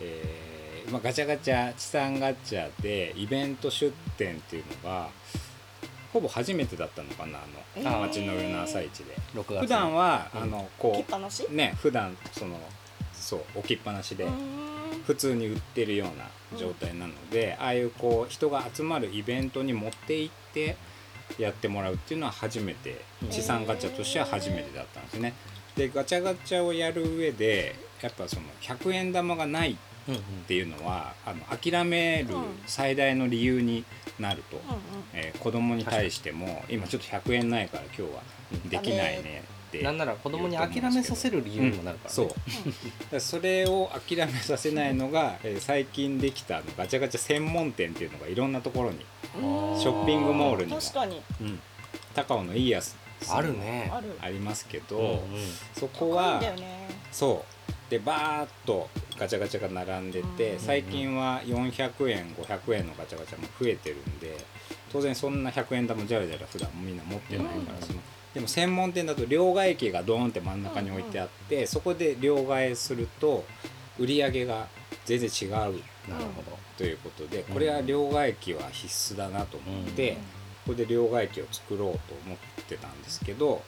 [0.00, 5.08] えーまあ、ガチャガチャ地産ガチャでイベント出店っていうのが
[6.12, 7.42] ほぼ初めてだったのかなあ
[7.76, 11.44] えのー街の上の朝市で、6月普段は、うんあのこっぱなし？
[11.44, 12.58] うね普段その
[13.28, 14.26] そう置きっぱなしで
[15.06, 16.08] 普通に売ってるよう
[16.54, 20.76] な状態なので、ああいうこう人が集まるイベントに持って行って
[21.38, 23.28] やってもらうっていうのは初めてうん。
[23.28, 25.34] 地産ガチャとしては初めてだったんですね。
[25.76, 29.76] でガチャガチャをやる上でやっぱその100円玉がないっ
[30.08, 30.22] うんうん。
[30.46, 32.42] ていうのはあの諦めるうん。
[32.66, 33.84] 最大の理由に
[34.18, 34.80] なると、うんうん。
[35.12, 38.22] えー子供に対しても今ちょっと100円ないから今日は
[38.70, 39.82] できないねって。
[39.82, 42.14] なんなら子供に諦めさせる理由にもなるから、ね。
[42.14, 42.28] そう。
[42.28, 42.38] だか
[43.12, 49.04] らそれを諦めさせないのが、えー最近できたガチャガチャ専門店っていうのがいろんなところに、
[49.36, 49.80] うん。
[49.80, 50.80] ショッピングモールにも。
[50.80, 51.20] 確かに。
[51.40, 51.60] うん、
[52.14, 52.96] 高尾のいいやつ
[53.28, 53.90] あるね。
[53.92, 54.16] ある。
[54.20, 55.20] ありますけど、うんうん。
[55.74, 56.88] そこはね。
[57.10, 57.58] そう。
[57.90, 58.88] でバーッと
[59.18, 64.36] ガチャガチャが並んでて、うん最近は400円500円のガチャガチャも増えてるんで
[64.92, 67.82] 当然そんな100円玉じゃらじゃら普段みんな持ってないから、うん。
[67.82, 68.00] その
[68.34, 73.44] でも専門店だと両替機がドーンって真ん中に置いてあって、そこで両替すると
[73.98, 74.68] 売り上げが
[75.04, 75.72] 全然違うなる
[76.36, 76.58] ほど。
[76.76, 80.16] ということでこれは両替機は必須だなと思って、うん
[80.66, 83.62] ここで両替機を作ろうと思ってたんですけど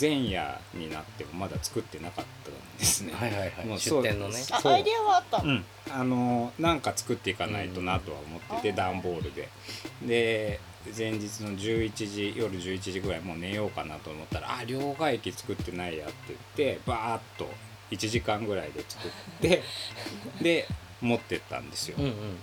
[0.00, 3.12] 前夜になってもまだ作ってなかったんですね。
[3.14, 3.50] はいはいはい。
[3.56, 4.34] 出もうそう店のね。
[4.34, 4.72] そう。
[4.72, 5.50] あアイデアはあったの？
[5.50, 8.76] うん、あのなんか作っていかないとなとは思ってて、うん。
[8.76, 9.48] 段ボールで。
[10.02, 10.60] で
[10.96, 16.40] 前日の11時夜11時ぐらいもう寝ようかなと思ったら「あ両替機作ってないや」って言っ
[16.76, 17.48] てバーッと
[17.90, 19.10] 1時間ぐらいで作っ
[19.40, 19.62] て
[20.42, 20.68] で
[21.00, 22.38] 持ってったんですよ、うんうんうん。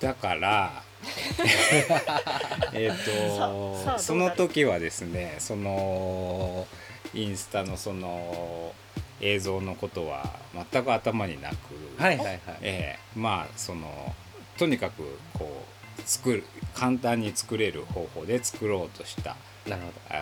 [0.00, 0.82] だから
[2.72, 6.66] えっとその時はですねその
[7.14, 8.74] インスタのその
[9.20, 10.38] 映像のことは
[10.72, 11.54] 全く頭になく、
[11.98, 12.40] はいはいはい。
[12.62, 14.14] ええまあその
[14.58, 16.44] とにかくこう作る
[16.74, 19.36] 簡単に作れる方法で作ろうとした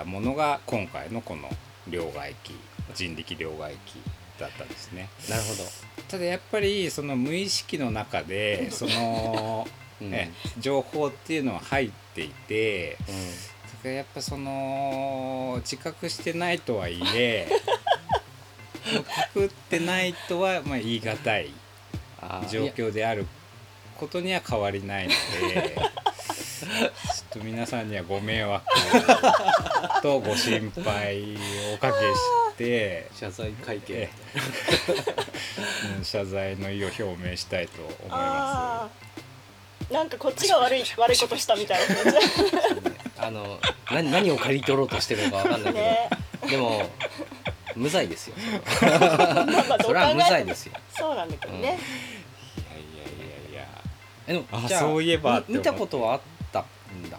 [0.05, 1.49] ものが今回のこの
[1.89, 2.55] 両替機
[2.95, 3.99] 人力両替機
[4.39, 5.09] だったんですね。
[5.29, 5.63] どなるほど。
[6.09, 9.67] ただやっぱりその無意識の中でその、
[10.01, 10.11] うん。
[10.11, 13.15] ね情報っていうのは入っていてうん。
[13.15, 13.25] だか
[13.85, 17.49] らやっぱその自覚してないとはいえ
[19.33, 21.53] 作ってないとはまあ言い難い
[22.51, 23.27] 状況である
[23.99, 25.11] ことには変わりないの
[25.51, 25.77] で
[26.65, 26.79] ちょっ
[27.31, 28.65] と皆さんにはご迷惑
[30.03, 31.35] とご心配
[31.71, 33.97] をおかけして謝罪会見。
[33.97, 34.11] え
[35.99, 39.93] うん謝罪の意を表明したいと思いまあー。
[39.93, 42.05] なんかこっちが悪い 悪いことしたみたいな感
[43.19, 43.59] あの
[43.91, 46.11] 何何を刈り取ろうとしてるのかわかんないけど、じね。
[46.51, 46.91] でも
[47.75, 48.37] 無罪ですよ。
[49.83, 50.75] そうれは無罪ですよ。
[50.97, 52.14] そうなんだけどね、すいやいやいやいや
[54.27, 56.21] えでもあじゃあそういえばって思ってみ見たことはあっ
[56.53, 57.19] たんだ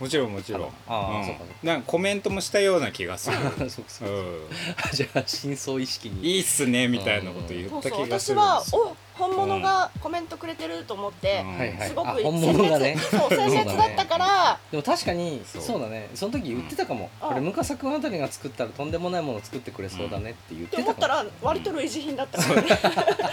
[0.00, 0.62] もちろんもちろん。
[0.62, 1.54] うんああそうかそうか。
[1.62, 3.36] なんかコメントもしたような気がする、
[3.68, 4.48] そうそううん、
[4.92, 6.36] じゃあ真相意識に。
[6.36, 8.96] いいっすねみたいなこと言ったそうそう気がす私んですよ。
[8.96, 11.58] お本物がコメントくれてると思って、うん。
[11.58, 11.88] はいはい。
[11.88, 12.96] すごくあ本物がね。
[12.96, 16.08] そう鮮烈だったから、でも確かにそそううだね。
[16.14, 17.28] その時言ってたかも、うん。
[17.28, 22.68] これムカサ君あたりが作ったらとんでもないもの作ってくれそうだねって言っっててたかも、思ったら割と類似品だったから、ね、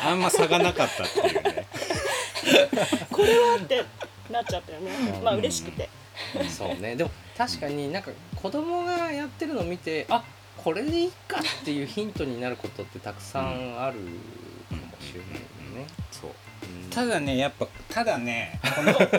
[0.06, 1.66] あんま差がなかったっていうね。
[3.10, 3.86] これはって
[4.30, 4.92] なっちゃったよね。
[5.18, 5.24] うん。
[5.24, 5.90] まあ嬉しくて
[6.50, 6.96] そうね。
[6.96, 10.24] でも確かになんか子供がやってるのを見てあ
[10.58, 14.00] これでいいかっていうヒントになることってたくさんある
[14.70, 16.32] かもしれないよね、そう。
[16.84, 16.90] うん。
[16.90, 19.18] ただねやっぱただねこのこれこ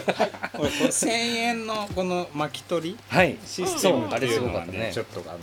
[0.64, 3.38] の1000円のこの巻き取りはい。
[3.44, 4.90] システムっていうのはね,、ね。
[4.92, 5.42] ちょっとあの、うん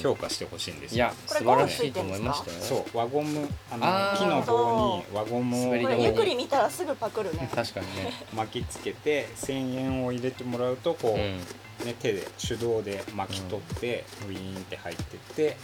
[0.00, 2.58] 評価してほしいんですいよや素晴らしいと思いましたよ。
[2.60, 7.48] そう輪ゴムあの木の棒に輪ゴムをゆっくり見たらすぐパクるね。
[7.54, 11.40] 確かにね、巻きつけて1000円を入れてもらうとこう、うん。
[11.86, 15.56] ね、手で手動で巻き取って、ウィーンって入ってって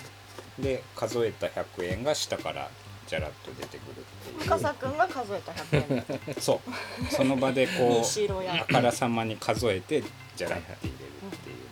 [0.59, 2.69] で数えた100円が下から
[3.07, 4.41] じゃらっと出てくるっていう。
[4.41, 6.43] 深さくんが数えた100円。
[6.43, 7.15] そう。
[7.15, 10.03] その場でこうあからさまに数えて
[10.37, 11.63] じゃらって入れるっていうね。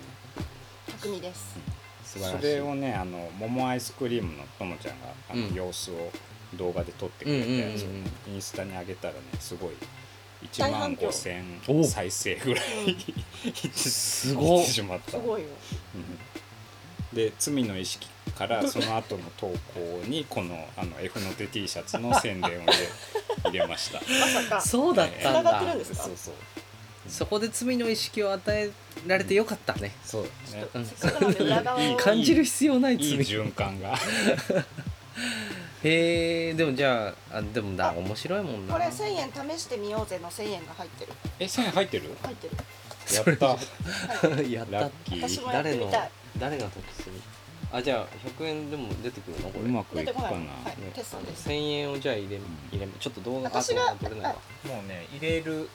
[1.03, 1.57] 匠です
[2.19, 2.41] 素晴らしい。
[2.41, 5.55] それをねあの桃アイスクリームのともちゃんがあの、うん。
[5.55, 6.11] 様子を
[6.55, 9.71] 動画で撮ってくれたやつをね、インスタに上げたらねすごい
[10.51, 11.09] 1万大反響。
[11.09, 12.97] 5000再生ぐらい いっ
[13.53, 15.13] てすごっしまった。
[15.13, 15.49] すごいよ。
[15.95, 16.19] うん。
[17.17, 22.73] で罪の意識から その後の投稿にこのあの F の手 T シャツの宣伝を入れ
[23.51, 24.01] 入れました。
[24.01, 24.61] まさか。
[24.61, 26.03] そうだったん繋がってだるんですか？
[26.05, 26.35] そうそう
[27.09, 28.71] そこで罪の意識を与え
[29.07, 30.67] られてよかったね、そうだね。
[31.91, 31.97] うん。
[31.97, 33.95] 感じる必要ないいい罪循環が。
[35.85, 38.75] へえでもじゃああでもだ面白いもんな。
[38.75, 41.13] これ1000円試してみようぜの1000円が入ってる。
[41.39, 42.11] え線入ってる？
[42.23, 42.57] 入ってる。
[43.15, 43.47] やった。
[44.43, 44.73] やった。
[44.81, 45.29] ラッキー。
[45.29, 46.11] 私もやって誰のみたい。
[46.39, 47.13] 誰が得する？
[47.73, 48.07] あじゃあ
[48.41, 49.51] 100円でも出てくるの？
[49.51, 49.65] これ。
[49.65, 50.31] うまくいくかな。
[50.31, 51.49] ない、もはい、テストです。
[51.49, 52.41] 1000円をじゃあ入れ
[52.73, 55.69] 入れちょっと動画私があ撮れないわうね入れる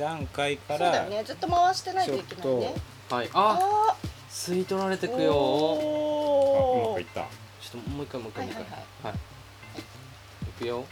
[0.00, 1.22] 段階かそうだらよね。
[1.24, 2.74] ずっと回してないといけないね。
[3.10, 3.28] はい。
[3.32, 3.58] あ。
[3.60, 3.96] あ
[4.30, 5.32] 吸い取られてーくよ。
[5.32, 7.20] あうおーまくいった。
[7.60, 8.64] ちょっともう一回もう一回もう一回。
[8.64, 8.72] はい
[9.06, 10.52] はいい。
[10.58, 10.84] くよ。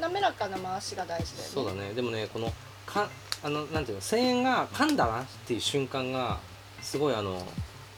[0.00, 1.50] 滑らかな回しが大事だよね。
[1.52, 1.92] そうだね。
[1.94, 2.52] でもねこの
[2.86, 3.08] か
[3.42, 6.38] あのなんていうの1000円が噛んだなっていう瞬間が
[6.80, 7.42] すごいあの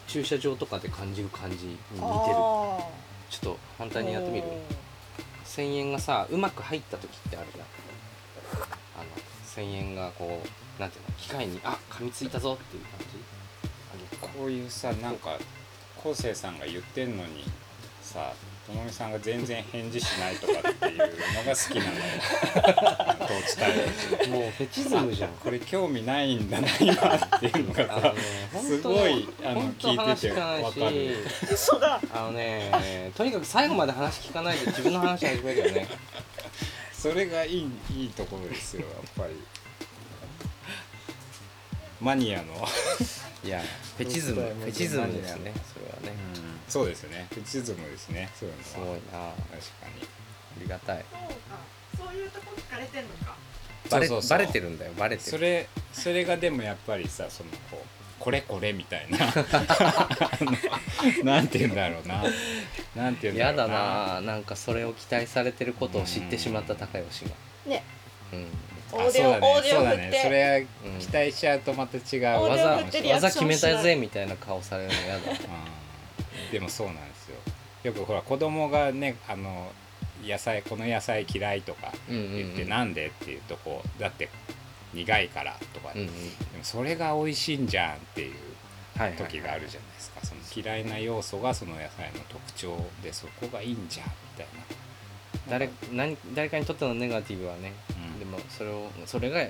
[0.07, 2.01] 駐車場とかで感じる感じに似てる。
[2.01, 4.45] ちょあっと反対にやってみる
[5.45, 7.66] ？1000円がさうまく入った時ってあるじゃん
[9.57, 14.39] 1000円がこうなんていうの機械にあ噛みついたぞっていう感じ？
[14.39, 15.39] こういうさなんか
[16.03, 17.45] 昴生さんが言ってんのに
[18.03, 18.33] さ
[18.67, 22.01] ともみさんが全然返事しないとかっていうのが好きなのよ。
[23.19, 23.69] どう伝
[24.23, 25.31] えるもうフェチズムじゃん。
[25.33, 32.01] これ興味ないんだな今っていうのがさねすごいあの聞いてて話聞かないわかるーそうだ。
[32.15, 35.87] あのねとにかく最後まで話聞かないで自分の話始めるよね
[37.05, 39.35] それがいいいいところですよやっぱり。
[42.01, 42.45] マニアの、
[43.45, 43.61] いや
[43.99, 46.19] フェチズムフェチズムですねそれはね。
[46.67, 47.27] そうですね。
[47.31, 48.65] フェチズムですねそういうのは。
[48.65, 48.95] すごいな。
[48.95, 50.03] 確かに。
[50.03, 51.05] ありがたい。
[51.13, 52.09] そうか。
[52.11, 53.37] そういうとこ聞かれてんのか。
[53.91, 54.39] バレそうそうそう。
[54.39, 55.31] バレてるんだよバレてる。
[55.31, 57.87] それそれがでもやっぱりさそのこう
[58.25, 59.18] これこれみたいな。
[61.22, 62.25] なんて言うんだろうな。
[62.97, 64.22] なんて言うんだやろうだな。
[64.22, 67.33] なんかそれを期待されてることを知ってしまった高吉が。
[67.66, 67.83] ね。
[68.33, 68.47] うん。
[68.93, 69.43] オーディオ、あそうだね。
[69.43, 70.20] オーディオ振って、そうだね。
[70.22, 72.03] それうん期待しちゃうとまた違う。
[72.03, 72.11] オー
[72.91, 75.31] ディオ技技決めたぜみたいな顔されるのやだ。
[75.31, 75.39] うん
[76.51, 77.37] でもそうなんですよ。
[77.83, 79.70] よくほら子供がねあの
[80.25, 82.70] 野菜この野菜嫌いとかうんうん言って、うん。
[82.70, 84.31] なんでっていうとこうだって
[84.95, 86.07] 苦いからとか、うんうん。
[86.07, 86.18] でも
[86.62, 88.34] それが美味しいんじゃんっていう
[88.97, 94.47] はいはい時があるじゃないですか、その嫌いな要素がその野菜の特徴でそこがいいんじゃんみたい
[95.49, 98.18] 誰何誰かにとってのネガティブはね、うん。
[98.18, 99.40] でもそれをそれが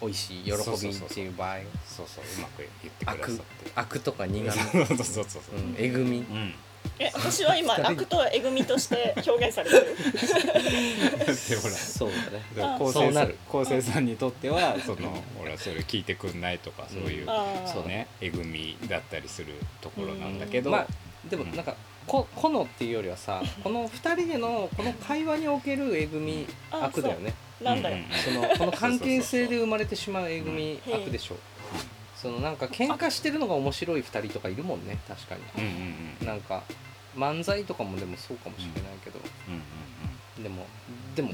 [0.00, 0.54] 美味しい喜び
[0.90, 1.56] っていう場合。
[1.56, 6.54] なそうそううまく言ってくださって悪とか苦味、そうそうそうそうそううん、えぐみうん
[6.98, 9.96] え私は今悪とえぐみとして表現されてる。
[11.26, 12.10] でほらそう。
[12.56, 17.26] だねなんる昴生さんにとってはそのほらそれ聞いてくんないとかそういう、
[17.66, 20.86] そうねえぐみだったりするところなんだけど、まあ
[21.28, 21.74] でもなんか
[22.06, 27.34] ここのっていうよりはさこの2人でのこの会話におけるえぐみあ悪だよね。
[27.60, 30.94] なんだよ、そのこの関係性で生まれてしまうえぐみうん。
[30.94, 31.36] 悪でしょ
[32.26, 35.42] そのなんか喧嘩してるのが面白い2人とかいるもんね確かに。
[35.56, 36.26] うんうんうんうん。
[36.26, 36.64] なんか
[37.16, 40.66] 漫才とかもでもそうかもしれないけど、うんでも
[41.14, 41.30] でも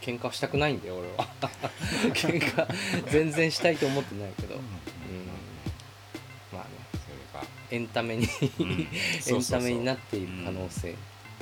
[0.00, 1.26] 喧嘩はしたくないんだよ俺は。
[2.14, 2.66] 喧嘩
[3.10, 4.62] 全然したいと思ってないけど、うん、
[6.52, 6.70] まあね。
[6.92, 7.46] それが。
[7.72, 8.28] エンタメに
[8.60, 8.88] うん。
[9.26, 10.94] エンタメになっている可能性、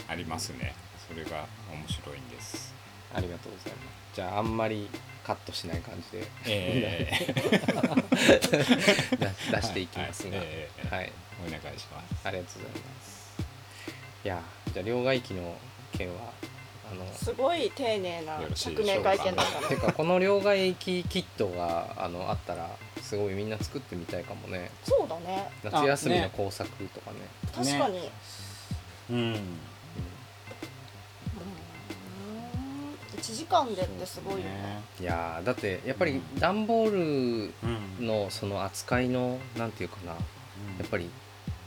[0.09, 0.74] ありますね。
[1.07, 2.74] それが面白いんです。
[3.14, 4.14] ありがとうございます。
[4.14, 4.89] じゃああんまり
[5.25, 6.27] カットしない感じで。
[6.47, 7.35] ええ。
[9.16, 10.47] 出出していきますが、はい。
[10.47, 10.95] ええ。
[10.95, 11.12] はい、
[11.47, 12.27] お願いします。
[12.27, 13.21] ありがとうございます。
[14.23, 14.43] いや
[14.75, 15.57] じゃあ両替機の
[15.93, 16.33] 件は
[16.91, 19.68] あのすごい丁寧な釈明会見だったね。
[19.68, 22.68] てかこの両替機キットがあのあったら
[23.01, 24.71] すごいみんな作ってみたいかもね。
[24.85, 25.51] そうだね。
[25.62, 27.18] 夏休みの工作とかね。
[27.55, 28.11] 確かに、
[29.11, 29.59] うんうん、
[33.21, 34.83] 1時間でってすごいよね。
[35.01, 36.99] いやーだってやっぱり段ボール
[37.99, 38.07] うん。
[38.07, 40.12] のその扱いのなんていうかな。
[40.12, 40.18] や
[40.85, 41.09] っぱり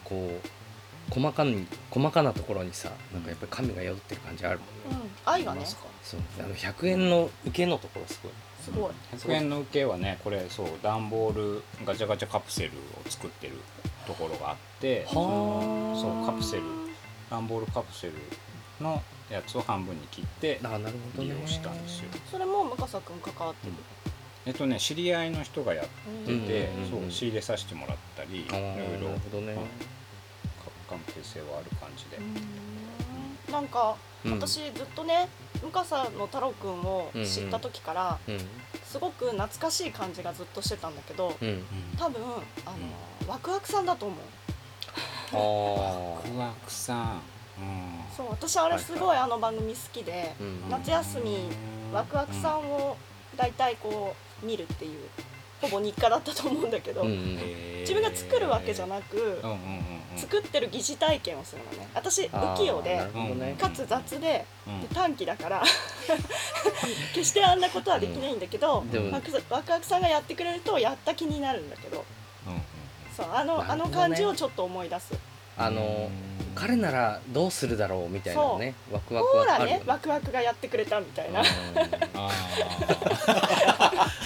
[0.03, 5.01] こう細かに細かなところにさなんかやっぱり神が宿ってる感じあるもんね。
[5.25, 5.31] うん。
[5.31, 5.65] 愛がね。
[6.01, 6.19] そう。
[6.39, 8.31] あの100円の受けのところすごい。
[8.61, 8.91] すごい。
[9.17, 12.71] 100円の受けはねこれそう段ボールガチャガチャカプセルを
[13.09, 13.53] 作ってる
[14.07, 16.63] ところがあってはそのそうカプセル。
[17.29, 18.13] 段ボールカプセル
[18.83, 20.83] のやつを半分に切ってあなる
[21.15, 21.33] ほどね。
[21.33, 22.09] 利用したんですよ。
[22.29, 23.73] それも向笠くん関わってる、
[24.45, 25.87] えっとね知り合いの人がやっ
[26.25, 29.53] てうんて、うんそう仕入れさせてもらったりいろいあーなるろほどね。
[29.55, 29.65] まあ
[30.89, 33.51] 関係性はある感じで、うん。
[33.51, 34.33] なんか、うん。
[34.33, 35.27] 私ずっとね
[35.63, 38.39] 向笠の太郎くんを知った時から、うん。
[38.83, 41.63] すごく懐かしい感じがずっとしてたんだけどうん。
[41.97, 42.21] 多分
[42.65, 42.77] あの、
[43.27, 44.19] ワクワクさんだと思う。
[45.31, 46.31] あー。
[46.31, 47.21] クワクさん、
[48.15, 50.69] そう私あれすごいあの番組好きで、うん。
[50.69, 51.49] 夏休み
[51.93, 52.97] ワクワクさんを
[53.35, 54.99] 大体こう見るっていう
[55.61, 59.37] ほぼ日課だったと思うんだけど、自分が作るわけじゃなく、うんうんうん
[60.13, 60.17] うん。
[60.17, 61.87] 作ってる疑似体験をするのね。
[61.95, 63.55] 私不器用でね。
[63.59, 64.81] かつ雑でうん。
[64.81, 65.63] で短期だから
[67.15, 69.11] 決してあんなことはできないんだけど、うん。
[69.11, 72.03] ワクワクワクさんがやってくれるとやった気になるんだけど。
[72.47, 72.61] うんうん
[73.15, 75.13] そうあの,、あの感じをちょっと思い出す
[75.57, 76.09] あの
[76.55, 79.71] 彼ならどうするだろうみたいなねワクワクはある。
[79.71, 79.83] よね。
[79.85, 81.45] ワクワクがやってくれたみたいな、うん。
[81.45, 82.33] あー。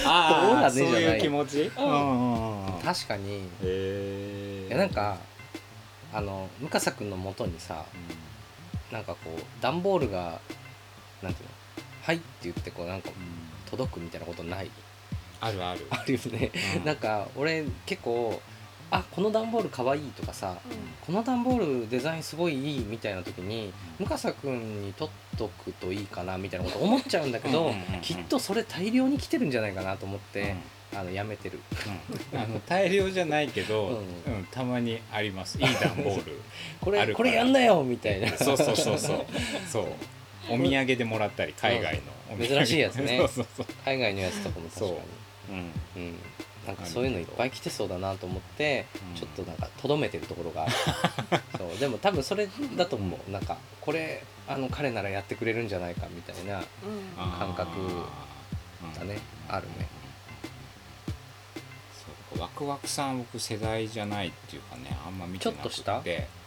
[0.66, 1.86] あそういいう気持ち、うん。
[1.86, 3.36] うんうん確かに。
[3.36, 5.18] へえいやなんか
[6.14, 7.86] あの向笠君のもとにさ
[8.92, 10.40] なんかこう段ボールが
[11.22, 11.56] なんていうの
[12.04, 13.10] 「はい」って言ってこうなんか
[13.70, 14.72] 届くみたいなことない？
[15.40, 15.86] あるある。
[15.90, 16.84] あるよね、うん。
[16.86, 18.42] なんか俺結構
[18.90, 20.58] あこの段ボールかわいいとかさ
[21.06, 27.68] この段ボールデザインすごいいいみたいな時に向笠君に取っとくといいかなみたいなこと思っちゃうんだけどうん。
[27.68, 30.56] うんうんうんきっとそれ大量に来てるんじゃないかなと思って、
[30.94, 31.60] あのやめてる。
[32.34, 32.40] うん。
[32.40, 35.58] あの大量じゃないけど、ううんたまにあります。
[35.58, 36.40] いい段ボール。
[36.80, 38.30] これこれやんなよみたいな。
[38.38, 39.26] そうそうそうそう。
[39.70, 39.86] そう。
[40.50, 43.18] お土産でもらったり海外の珍しいやつね。
[43.20, 43.66] そうそうそう。
[43.84, 44.92] 海外のやつとかも確かに。
[44.92, 45.52] そう。
[45.52, 45.58] うん。
[45.58, 46.20] うん、
[46.68, 49.16] なんかそういうのいっぱい来てそうだなと思って、うん。
[49.16, 50.74] ちょっとなんかとどめてるところがある。
[51.58, 53.32] そうでも多分それだと思う。
[53.32, 56.64] なんかこれあの彼ならやってくれるんじゃないかみたいな
[57.40, 59.20] 感覚うんだね。
[59.48, 59.97] あるね
[62.40, 65.64] ワクワクさん僕世代じゃないっていうかねあんま見てなくて。
[65.64, 66.02] ちょっとした？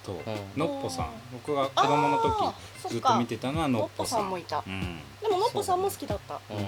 [0.05, 0.21] そう、ん。
[0.59, 1.09] のっぽさん。
[1.33, 2.55] 僕が子供の時
[2.89, 4.21] ずっと見てたのはののっぽさん。
[4.21, 4.65] さんもいた。
[4.67, 4.99] うん。
[5.21, 6.41] でものっぽさんも好きだった。
[6.51, 6.55] う。
[6.55, 6.65] んうん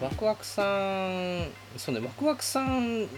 [0.00, 1.46] ワクワクさん
[1.76, 2.00] そうね。
[2.00, 3.08] ワクワクさん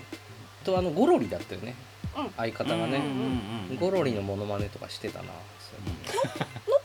[0.64, 1.74] とあのゴロリだったよね。
[2.16, 2.30] うん。
[2.36, 5.24] 相方がね、うんうんうんゴロリのモノマネとかしてたな。
[5.24, 5.34] のっ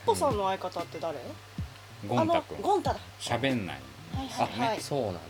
[0.06, 1.18] ぽさんの相方って誰？
[1.18, 2.62] あのゴンタ君。
[2.62, 3.00] ゴンタだ。
[3.20, 3.80] 喋んない。
[4.14, 4.80] はいはいはい。
[4.80, 5.20] そうなんだ、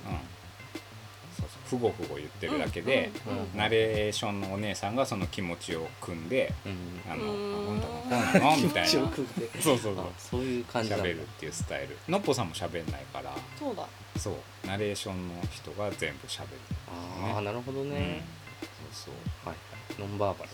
[1.73, 3.57] ふごふご言ってるだけで、うんうんうん。
[3.57, 7.11] ナレーションのお姉さんがその気持ちを組んでうん。
[7.11, 8.57] あのうんあゴンタ君こうなの？
[8.61, 8.89] みたいな。
[8.89, 9.11] そう
[9.61, 9.99] そうそう。
[10.01, 11.97] あそういう感じ喋るっていうスタイル。
[12.09, 13.35] のっぽさんも喋んないから。
[13.59, 13.87] そうだ。
[14.19, 14.35] そう。
[14.67, 16.49] ナレーションの人が全部喋る
[16.89, 18.69] ああなるほどね、うん。
[18.93, 19.15] そうそう。
[19.49, 20.01] はいはい。
[20.01, 20.51] ノンバーバル、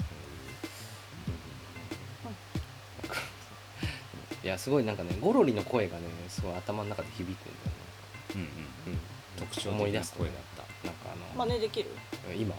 [4.45, 7.43] いやすごいなんかねゴロリの声がねすごい頭の中で響くんだよね、
[8.35, 8.47] うんうん。
[8.47, 8.99] うん、
[9.37, 10.48] 特徴思い出す的な声だった
[10.85, 11.91] なんかあの、真似できる？
[12.37, 12.55] 今？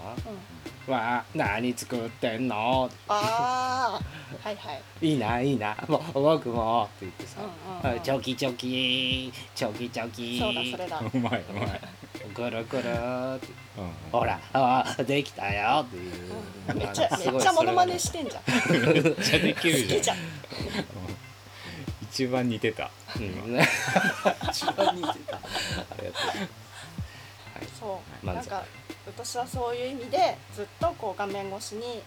[0.87, 0.93] うん。
[0.93, 2.89] わあ何作ってんの？
[3.07, 4.01] ああ
[4.43, 5.07] はいはい。
[5.07, 5.75] いいないいな。
[5.87, 7.41] もう僕もって言ってさ、
[7.83, 8.01] うんうんうん。
[8.01, 10.39] チョキチョキチョキチョキ。
[10.39, 10.99] そうだそれだ。
[10.99, 11.81] うまいうまい、
[12.33, 12.83] ぐるぐるって。
[12.83, 12.89] うん。
[12.91, 13.39] うん
[14.11, 15.85] ほらあーできたよ。
[15.85, 16.13] っていう、
[16.75, 18.43] めっちゃめっちゃモノマネそしてんじゃん。
[18.91, 20.17] めっちゃできるじゃん。
[22.11, 22.89] 一番似てた。
[23.17, 23.59] うん。
[24.49, 25.37] 一番似てた。
[25.37, 25.39] あ
[26.01, 26.47] りがとう
[27.79, 28.25] そう。
[28.25, 28.63] なんか
[29.05, 32.01] 私はそういう意味でずっとこう画面越しに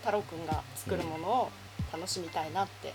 [0.00, 1.50] 太郎くんが作るものを
[1.92, 2.92] 楽しみたいなって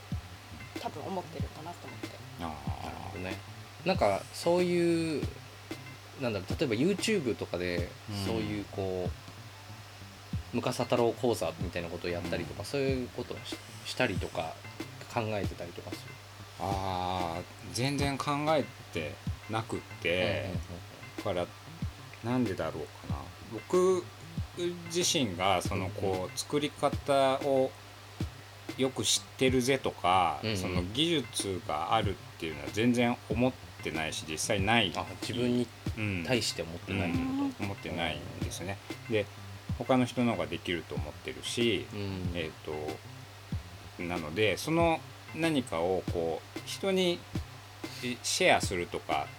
[0.81, 2.09] 多分思ってるかなと思って。
[2.39, 3.37] あなるほどね。
[3.85, 5.23] なんかそういう
[6.21, 8.25] なんだろう例えば YouTube とかでうん。
[8.25, 9.09] そういうこ
[10.53, 13.55] う向笠太郎講座みたいなことをやったりとか、そういうことをし
[13.85, 14.53] したりとか
[15.13, 16.13] 考えてたりとかする？
[16.59, 19.13] あー全然考えて
[19.49, 20.49] なくって、
[21.17, 21.45] だから
[22.23, 23.19] なんでだろうかな。
[23.53, 24.03] 僕
[24.93, 27.71] 自身がそのこう作り方を
[28.77, 30.57] よく知ってるぜとか、うんうん。
[30.57, 33.51] その技術があるっていうのは全然思っ
[33.83, 35.67] てないし実際ない、あ自分に
[35.97, 36.23] うん。
[36.25, 37.09] 対して思ってない。
[37.09, 37.51] ってうん。
[37.51, 38.77] こ思ってないんですね。
[39.09, 39.25] で
[39.77, 42.31] 他の人の方ができると思ってるし、と、うん。
[42.35, 44.99] えー、となのでその
[45.35, 47.19] 何かをこう人に
[48.03, 49.27] えシェアするとか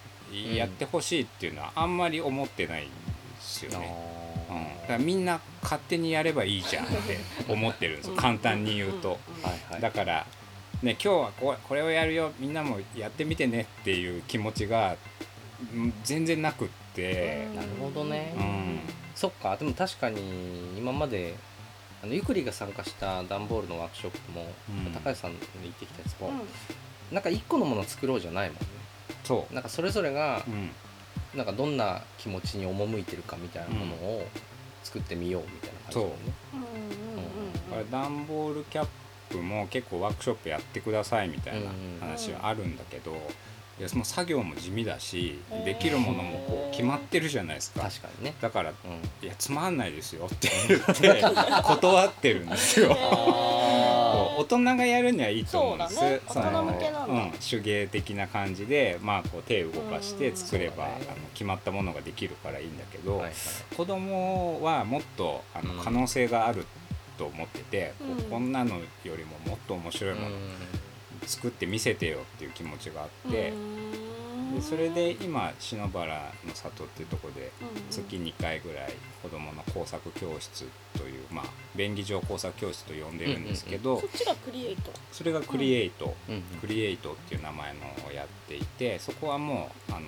[0.55, 2.91] やってほしいっていうのはあんまり思ってないんで
[3.39, 3.95] すよあね。
[4.49, 4.53] ー。
[4.53, 8.15] うん、だからみんな勝手にやればいいじゃんって 思ってるんですよ。
[8.15, 9.19] 簡単に言うと。
[9.27, 9.81] うんはいはい。
[9.81, 10.25] だから、
[10.81, 12.31] ね、今日はここれをやるよ。
[12.39, 14.97] みんなもやってみてねっていう気持ちが
[15.73, 17.47] うん全然なくって。
[17.55, 18.79] なるほどね、うん。
[19.15, 19.55] そっか。
[19.55, 21.35] でも確かに今まで
[22.03, 24.93] あのゆくりが参加した段ボールのワークショップも、うん。
[24.93, 26.41] 高橋さんに行ってきたやつも、うん。
[27.11, 28.80] なんか一個のものを作ろうじゃないもんね
[29.23, 29.53] そう。
[29.53, 30.71] なんかそれぞれがうん。
[31.35, 34.27] なんかどんな気持ちに赴いてるかみたいなものを
[34.83, 36.17] 作ってみようみたいな感じだもんね、
[36.53, 37.53] うんうんうん。
[37.53, 38.87] だから段ボールキャッ
[39.29, 41.69] プも結構ワークショップやってくださいみたいな
[42.01, 43.11] 話はあるんだけど、
[43.79, 47.83] いやその作業も地味だしできるものもこう決まってるじゃないですか。
[47.83, 51.23] 確かにね、だからうん、いやつまんないですよって言って
[51.63, 52.89] 断ってるんですよ。
[54.37, 55.95] 大人がやるにはいいと思うんです。
[55.95, 56.21] そうだね。
[56.27, 57.13] 大人向けなんだ。
[57.13, 63.33] うん、手芸的な感じで、まあ、こう手を動かして作れば、ねあの決まったものができるからいいんだけど、はいはい。
[63.75, 65.79] 子供はもっとあのうん。
[65.79, 66.65] 可能性がある
[67.17, 68.21] と思ってて、こううん。
[68.23, 70.31] こんなのよりももっと面白いものう
[71.25, 74.20] 作って見せてよっていう気持ちがあって、うーん
[74.53, 77.51] でそれで今篠原の里っていうところで
[77.89, 81.45] 月2回ぐらい子どもの工作教室という、まあ、
[81.75, 84.91] 便宜上工作教室と呼んでるんですけど、そっちがクリエイト。
[85.11, 86.33] それがクリエイト、ん。
[86.33, 90.07] うんクリエイトっていう名前のをやっていてそこはもうあの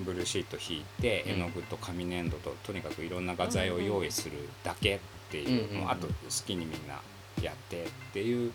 [0.00, 1.32] ブルーシート引いてうん。
[1.32, 4.98] 絵の具と紙粘土ととにかくいろんな画材を用意するだけっ
[5.30, 6.12] ていう,、もうあと好
[6.46, 7.00] きにみんな
[7.42, 8.52] やってっていう。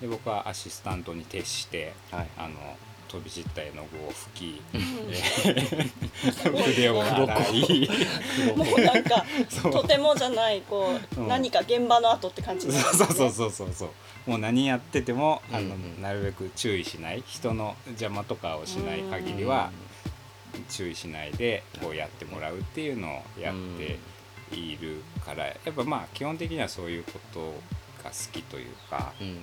[0.00, 2.28] で僕はアシスタントに徹してはい。
[2.36, 2.76] あの
[3.14, 6.52] 飛び散った絵の具を拭きうん。
[6.64, 7.88] 筆を洗い。
[8.56, 9.72] もうなんかそう。
[9.72, 11.28] とてもじゃないこう、うん。
[11.28, 12.70] 何か現場の後って感じ。
[12.72, 13.86] そうそうそうそうそ
[14.26, 14.30] う。
[14.30, 17.22] もう何やっててもあの、なるべく注意しない。
[17.26, 19.70] 人の邪魔とかをしない限りは
[20.68, 27.40] 注意しないでこうやってもらうっていうのをやっているからやっぱまあ基本的にはそういうこと
[28.02, 29.34] が好きというか、うんうん。
[29.34, 29.42] うん。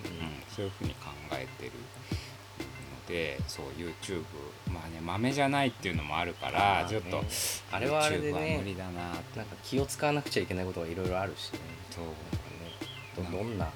[0.53, 1.71] そういうふうに考えてる。
[1.71, 1.90] の
[3.07, 4.23] でそう YouTube
[4.71, 7.23] まあね豆じゃないっていうのもあるから、ちょっと
[7.71, 9.39] あれはあれでは無ね理だなって。
[9.39, 11.59] なんか気を使わなくちゃいけないことがいろいろあるしね。
[11.89, 12.05] そう。
[12.05, 12.11] ね
[13.15, 13.69] どどんな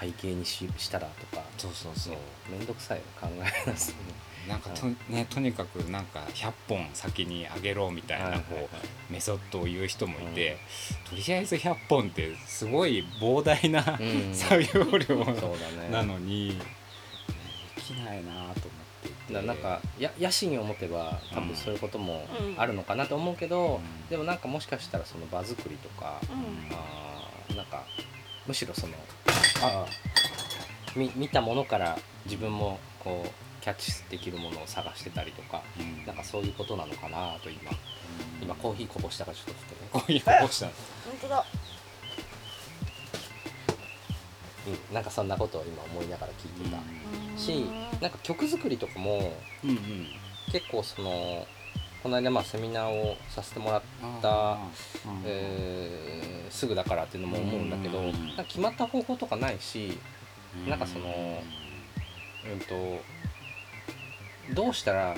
[0.00, 1.42] 背景にししたらとか。
[1.56, 2.12] そうそうそう。
[2.12, 2.18] ね
[2.50, 3.28] めんどくさいよ考
[3.66, 3.94] え出す
[4.48, 8.68] なんかと,、ね、とにかくなんか100本先にあげろみたいなこ
[9.10, 10.58] うメソッドを言う人もいて、
[11.08, 14.34] とりあえず100本ってすごい膨大な、うん。
[14.34, 15.24] 作業量
[15.90, 16.58] なのに、
[17.76, 18.68] できないなと
[19.30, 22.60] だなんかや野心を持てば多分そういうこともうん。
[22.60, 24.08] あるのかなと思うけど、うん。
[24.08, 26.74] でもなんかもしかしたらその場作りとか、うん。
[26.74, 27.84] あーなんか
[28.46, 28.94] むしろその
[29.62, 29.86] あ
[30.96, 36.04] み見たものから自分もこうキャッチできるものを探してたりとかうん。
[36.06, 37.70] なんかそういうことなのかなと今。
[38.42, 39.88] 今コーヒーこぼしたからちょっと振ってね。
[39.92, 40.66] こういうこうした。
[40.66, 40.72] の
[41.06, 41.44] 本当だ
[44.66, 47.38] うん、なんかそんなことを今思いながら聞いてた、うん。
[47.38, 47.66] し
[48.00, 49.32] なんか曲作りとかも
[49.64, 50.06] うんうん。
[50.50, 51.46] 結構その
[52.02, 53.82] この間まあセミナーをさせてもらっ
[54.20, 54.58] た、
[55.24, 59.98] えーすぐだからっていうのも思うんだけど、うんなんか決まった方法とかないし、
[60.56, 61.42] うんなんかその
[62.52, 63.00] うん、と
[64.54, 65.14] どうしたら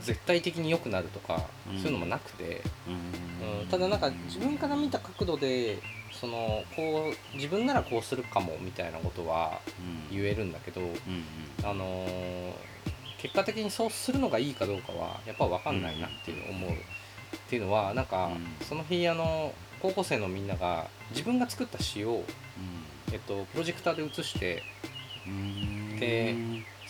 [0.00, 1.78] 絶対的に良くなるとか、うん。
[1.78, 3.60] そういうのもなくて、うん。
[3.60, 5.78] うん、ただなんか自分から見た角度で
[6.22, 9.60] そのこう自分ならこうするかもみたいなことは
[10.10, 10.16] うん。
[10.16, 10.94] 言えるんだけど、うんうん。
[11.64, 12.52] あのー
[13.18, 16.74] 結果的にそうするのがいいかどうかはやっぱ分かんないなっていう思う、っ
[17.48, 18.66] ていうのはなんか、うん。
[18.66, 22.24] その日あの高校生のみんなが自分が作った詩を、
[23.12, 24.64] えっと、プロジェクターで映して
[25.26, 26.00] うん。
[26.00, 26.34] で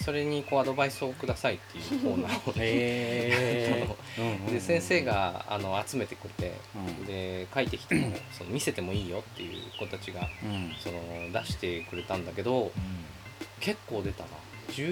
[0.02, 2.58] それにこうアドバイスをくださいっていう コーナーをね。
[2.58, 4.50] へー。
[4.52, 7.06] で先生があの集めてくれてうん。
[7.06, 10.74] で書いてきても その見せてもいいよっていう子たちがうん。
[10.78, 11.00] その
[11.32, 12.72] 出してくれたんだけど
[13.60, 14.30] 結構出たな。
[14.70, 14.82] 10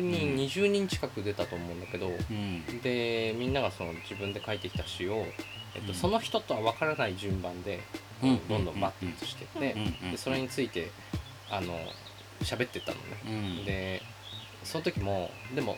[0.00, 0.36] 人、うん。
[0.36, 2.80] 20人近く出たと思うんだけどうん。
[2.82, 5.26] でみんながその自分で書いてきた詩を、
[5.74, 5.94] えっとうん。
[5.94, 7.80] その人とは分からない順番で、
[8.22, 8.48] うん。
[8.48, 10.10] どんどんバッとしてって、うん。
[10.10, 10.90] でそれについて
[11.50, 11.78] あの
[12.42, 13.28] 喋ってったのね、う
[13.62, 13.64] ん。
[13.64, 14.02] で
[14.64, 15.76] その時もでも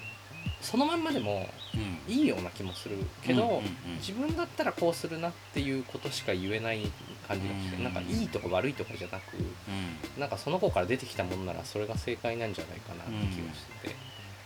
[0.61, 2.13] そのまんまでもうん。
[2.13, 3.65] いいような気もするけど、うんうんうん。
[3.99, 6.91] 自分だったらこうするなっていうことしか言えない
[7.29, 10.21] 感じがして、うんなんかいいとか悪いとかじゃなくうん。
[10.21, 13.97] なんかその子から出てきたものならそれが正解なんじゃないかなって気がしてて、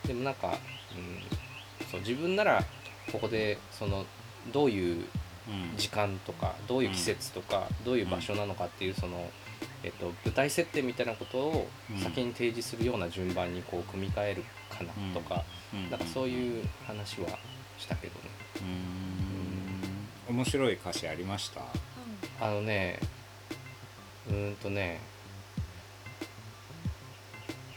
[0.09, 2.65] でもなんか、うん、そう自分なら
[3.13, 4.05] ここでその
[4.53, 5.05] どういう
[5.49, 5.77] うん。
[5.77, 9.29] 時間とかどういう季節とか、どういう場所なのかっていうその、
[9.83, 11.99] えっと、舞台設定みたいなことをうん。
[11.99, 15.91] 先に提示するような順番にこう組み替えるかなとか、うん。
[15.91, 17.29] なんかそういう話は
[17.79, 18.21] したけどね。
[20.29, 20.37] うん。
[20.37, 21.63] 面白い歌詞ありました？
[22.41, 23.01] あのね
[24.29, 25.01] うーんとね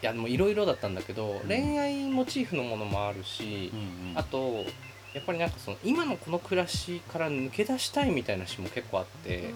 [0.01, 1.47] いやでもいろいろだったんだけど、うん。
[1.47, 3.71] 恋愛モチーフのものもあるし、
[4.15, 4.65] あと
[5.13, 9.51] やっぱりなんかその今のこの暮らしから抜け出したいみたいな詩も結構あって、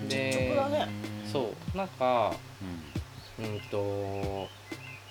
[0.00, 0.08] うん。
[0.08, 0.92] で実直だね
[1.32, 1.76] そう。
[1.76, 2.34] なんか
[3.38, 4.48] うんと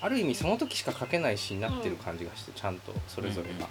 [0.00, 3.68] ある意味その時しか書けない詩になってる感じがしてちゃんとそれぞれが。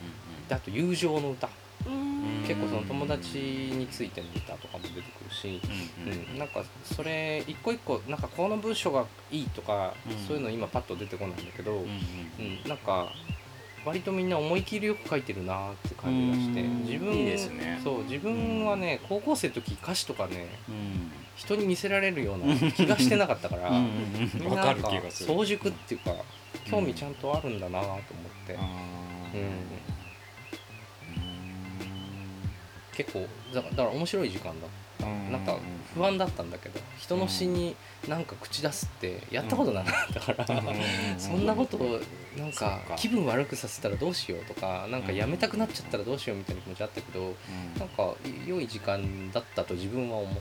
[0.50, 1.50] であと友情の歌。
[1.86, 2.44] うん。
[2.48, 5.62] 結構その友達についての歌とかも出てくるし、
[6.32, 10.28] うん、なんかそれ一個一個なんかこの文章がいいとか、うん。
[10.28, 11.90] そういうの今パッと出てこないんだけど、うん
[12.68, 13.10] なんか
[13.86, 16.86] 割とみんな思い切りよく書いてるなって感じがしてうん。
[16.86, 17.80] 自分いいですね。
[17.84, 23.78] そう自分はね高校生の時歌詞とかねうん人に見せられるような気がしてなかったからみ
[24.46, 26.14] んななんか早熟っていうか
[26.70, 28.02] 興味ちゃんとあるんだなと思っ
[28.48, 28.60] て、うん。
[32.96, 34.54] 結構だからだから面白い時間
[35.00, 35.32] だうん。
[35.32, 35.60] なんか
[35.94, 37.76] 不安だったんだけど人の詩に
[38.08, 40.46] なんか口出すってやったことなかったから、
[41.18, 42.00] そんなことを
[42.38, 47.34] なんか気分悪くさせたらどうしようとかなんかやめたくなっちゃったらどうしようみたいな気持ちあったけど
[47.80, 48.14] なんか
[48.46, 50.36] 良い時間だったと自分は思う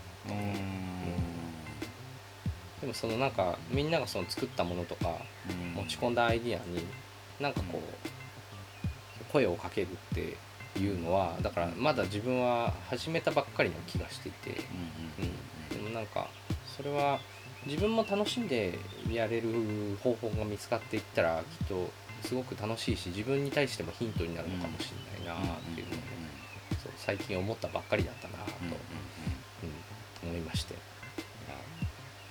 [2.81, 5.17] でもそのなんかみんながその作ったものとか
[5.75, 6.85] 持ち込んだアイディアに
[7.41, 10.37] なんかこう声をかけるって
[10.79, 14.51] いうのはだからまだ自分は始めたばっかりの気がしていて、
[15.73, 16.29] うん、でもなんか
[16.77, 17.21] それは
[17.67, 18.79] 自分も楽しんで
[19.11, 21.91] やれる方法が見つかっていったらきっと
[22.23, 25.97] すごく楽しいし自分に対してもヒントになるのかもしれないなっていうので、
[26.83, 28.75] そう最近思ったばっかりだったなと、うん
[30.27, 30.75] 思いまして。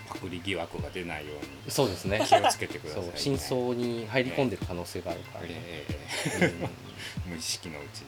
[0.08, 2.24] パクリ疑惑が出ないようにそうですね。
[2.28, 5.46] 気をつけてくださそいうね真相に入り込んでる可能性があるから。
[5.46, 5.56] ね、
[7.26, 8.08] 無意識のうちに。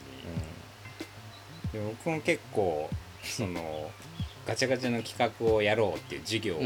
[1.74, 2.90] でも僕も結構
[3.24, 3.92] その
[4.48, 6.62] ガチャガチャの企画をやろうっていう授業を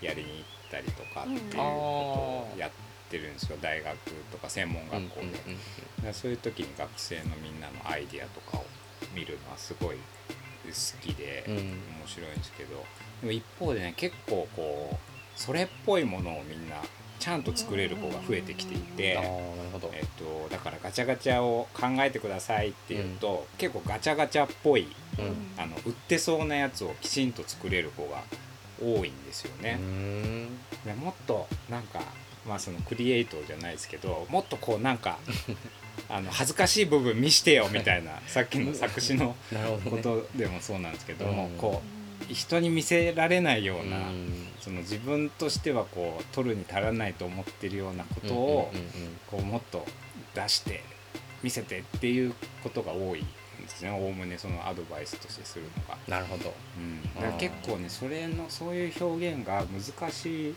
[0.00, 2.70] やりに行ったりとかっていうことをやっ
[3.08, 3.58] てるんですよ。
[3.60, 3.96] 大学
[4.32, 5.34] とか専門学校で、うんうんうん。
[5.36, 8.64] だからそういう時に学生のみんなのアイディアとかを
[9.14, 10.02] 見るのはすごい好
[11.00, 11.54] きでうん。
[11.54, 11.74] 面
[12.06, 12.84] 白いんですけど。
[13.20, 16.76] でも一方でね結構こうそれっぽいものをみんな
[17.20, 19.18] ちゃんと作れる子が増えてきていて。
[19.92, 25.62] えっと、だからガチャガチャを考えてくださいっていうと、結構ガチャガチャっぽいうん。
[25.62, 28.22] あの売ってそうなやつをきちんと作れる子が
[28.82, 29.74] 多いんですようね。
[29.74, 30.48] ん。
[30.84, 32.00] でもっとなんか
[32.46, 35.18] まあそのクリエイトじゃないですけどもっとこうなんか
[36.08, 39.36] あの恥ずかしい部分見してよみたいなさっきの作詞の
[39.88, 44.46] ことでもそうなんですけども、うんこう人に見せられないような、うん。
[44.60, 48.72] その自分としてはこう取るに足らないと思ってるようなことを、
[49.30, 49.86] こうもっと
[50.34, 50.82] 出して
[51.42, 53.90] 見せてっていうことが多いんですね。
[53.90, 56.52] おおむねそのアドバイスとしてするのが、なるほど。
[56.78, 60.54] うん、だから結構ねそれのそういう表現が難しい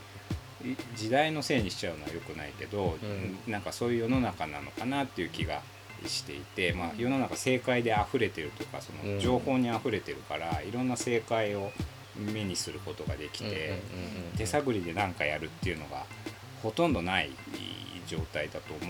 [0.96, 3.52] 時代のせいにしちゃうのはよくないけど、うん。
[3.52, 5.62] なんかそういう世の中なのかなっていう気が
[6.08, 9.16] していて、まあ、世の中正解で溢れてるとかそうん。
[9.16, 11.72] の情報に溢れてるから、いろんな正解を
[12.16, 13.80] 目にすることができて、
[14.38, 16.06] 手探りで何かやるっていうのが
[16.62, 17.32] ほとんどない
[18.08, 18.90] 状態だと思うん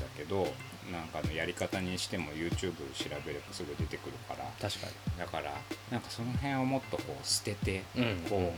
[0.00, 0.46] だけど
[0.90, 4.44] なんかのやり方にしても YouTube 調べればすぐ出てくるから。
[4.60, 4.86] 確か
[5.18, 5.52] だから
[5.90, 7.82] なんかその辺をもっとこう捨てて
[8.28, 8.54] こ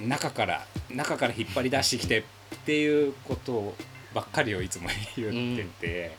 [0.00, 2.24] う中から中から引っ張り出してきてっ
[2.64, 3.74] ていうこと
[4.14, 6.16] ばっかりをいつも言ってて、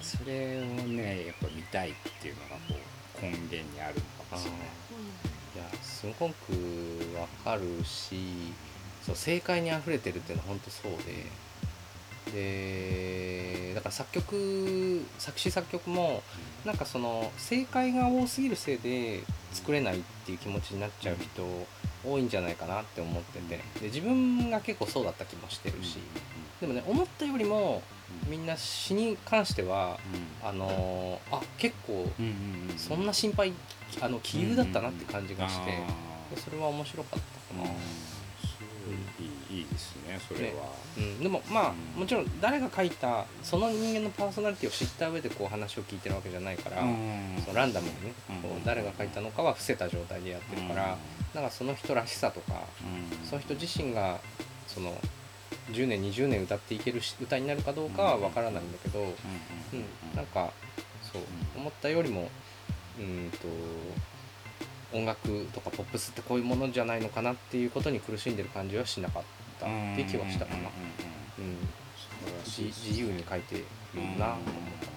[0.00, 2.74] それをねやっぱ見たいっていうのがこ
[3.18, 4.60] う根源にあるのかもしれない。
[5.54, 6.32] いやすごく
[7.18, 8.16] わかるし
[9.04, 11.26] そう正解にあふれてるっていうのは本当そうで。
[12.32, 16.22] でだから作曲作詞作曲も
[16.64, 19.22] なんかその正解が多すぎるせいで
[19.52, 21.44] 作れないっていう気持ちになっちゃう人
[22.04, 23.56] 多いんじゃないかなって思ってて。
[23.80, 25.98] で自分が結構そうだった気もしてるし。
[26.60, 27.82] でもね思ったよりも
[28.28, 29.98] みんな詩に関しては
[30.42, 32.08] あのーあ結構
[32.76, 33.52] そんな心配
[34.00, 35.70] あの杞憂だったなって感じがして、
[36.34, 37.70] でそれは面白かったかな、
[39.50, 42.00] いいですねそれは、うん、でもまあうん。
[42.00, 46.82] もちろん誰が書いたその人間のパーソナリティを知った上でこう話を聞いてるわけじゃないから、
[47.44, 48.36] そうランダムにね、うん。
[48.50, 50.96] こう誰が書いたのかは伏せた状態でやってるから、
[51.34, 52.62] なんかその人らしさとか、
[53.24, 54.20] その人自身が
[54.66, 54.96] その
[55.70, 59.84] 10年20年歌っていけるし歌になるかどうかは分からないんだけど、うん
[60.14, 60.52] なんか
[61.12, 61.22] そう
[61.56, 62.30] 思ったよりも
[62.98, 69.22] うんと音楽とかポップスってこういうものじゃないのかなっていうことに苦しんでる感じはしなかっ
[69.58, 70.60] たって気はしたかな、
[71.38, 71.56] うん
[72.44, 73.64] 自自由に書いてる
[74.18, 74.26] な。
[74.26, 74.44] と思っ
[74.80, 74.92] た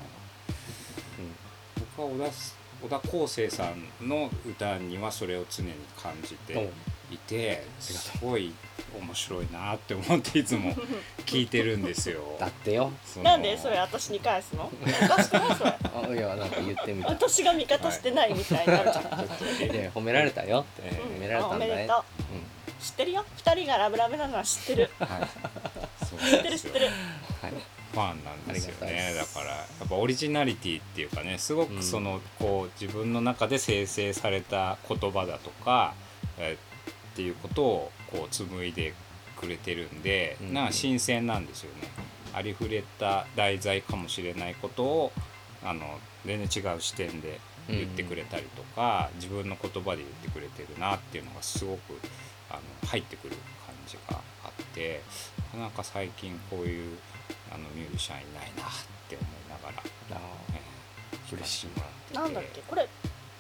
[1.97, 6.65] 僕は小田す小田康生さんの歌にはそれを常に感じな、う。
[6.65, 6.73] んて
[7.11, 8.53] いてすごい
[9.01, 10.73] 面白いなって思っていつも
[11.25, 12.21] 聞いてるんですよ。
[12.39, 12.91] だってよ。
[13.23, 14.71] なんでそれ私に返すの？
[14.81, 15.71] おかしくないそれ。
[15.71, 17.09] あいやなんか言ってみた。
[17.09, 19.03] い私が味方してないみたいになるじゃん、
[19.71, 20.61] で褒められたよ。
[20.61, 21.01] って、え。
[21.17, 21.71] 褒められあたんだね。
[21.71, 22.03] おめでとう。
[22.83, 23.25] 知ってるよ？
[23.37, 24.91] 二人がラブラブなのは知ってる。
[24.99, 26.85] はい、そう知ってる知ってる。
[26.87, 27.53] はい。
[27.91, 29.13] ファンなんですよね。
[29.15, 35.93] だからやっぱオリジナリティっていうかねすごくその、こう自分の中で生成された言葉だとか、
[36.37, 36.75] えー
[37.15, 38.93] っていうことをこう紡いで
[39.37, 41.87] くれてるんで、うんなんか新鮮なんですよね。
[42.33, 45.11] ありふれた題材かもしれないことを
[45.63, 51.99] あの全然違う視点で言ってくれたりとか、自分の言葉で言ってくれてるなっていうのがすごく
[52.49, 55.01] あの入ってくる感じがあって
[55.53, 56.97] なかなか最近こういう
[57.51, 58.65] あのミュージシャンいないなっ
[59.07, 60.21] て思いながら、あ
[60.53, 62.19] えー、嬉しいもらってて。
[62.19, 62.61] なんだっけ？
[62.67, 62.87] これ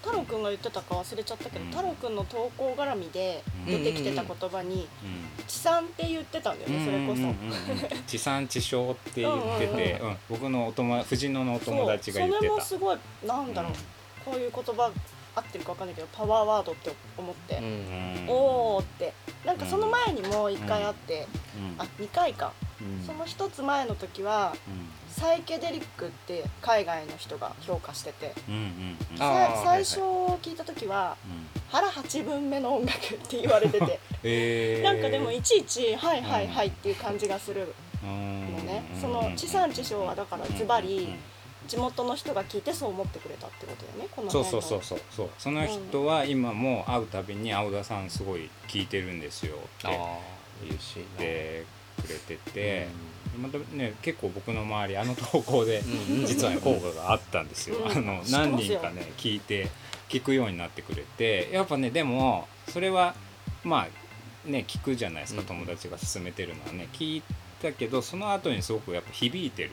[0.05, 1.71] 太郎くんが言ってたか忘れちゃったけど、うん。
[1.71, 7.15] 太郎くんの投稿絡みで出てきてた言葉にうん「地産」って言ってたんだよねそれこ
[7.89, 7.95] そ。
[8.05, 13.71] 地産地消って言ってて、うん僕のお友達藤野のお友達が言ってそうそれもたすごいなんだろう、
[14.23, 14.91] こういう言葉
[15.35, 17.63] 合ってるかわかんないけどパワーワードって思って、うん。
[17.63, 19.13] うんおーって。
[19.43, 21.27] なんかその前にも1回あって、
[21.57, 21.75] うん。
[21.77, 23.05] あ2回か、うん。
[23.05, 29.17] その1つ前の時はうんサイケデリックって海外の人が評価してて、うんうんうん。
[29.17, 29.99] 最初
[30.41, 31.61] 聞いた時はうん。
[31.69, 34.83] 腹八分目の音楽って言われてて、 えー。
[34.83, 37.73] なんかでもいちいち「はいはいはい」っていう感じがする
[38.03, 38.11] の
[38.51, 41.15] のね、その地産地消はだからズバリ
[41.67, 44.99] 地元の人が聞いてそう思ってくれたってことだよねこのそう辺のそうそう。
[44.99, 45.29] そうそう。
[45.39, 49.91] その人は今も会うたびに青田さんすごい聞いてるんですよってあ
[50.63, 50.77] 言っ
[51.17, 51.65] て
[52.01, 52.87] くれてて、
[53.37, 55.83] またね結構僕の周りあの投稿で
[56.25, 57.91] 実はね効果があったんですよ、うん。
[57.91, 59.69] あの何人かね聞いて
[60.09, 61.49] 聞くようになってくれて。
[61.51, 63.15] やっぱねでもそれは
[63.63, 65.47] まあね聞くじゃないですか、うん。
[65.47, 66.87] 友達が勧めてるのはね。
[66.93, 67.23] 聞い
[67.61, 69.71] たけどその後にすごくやっぱ響いてる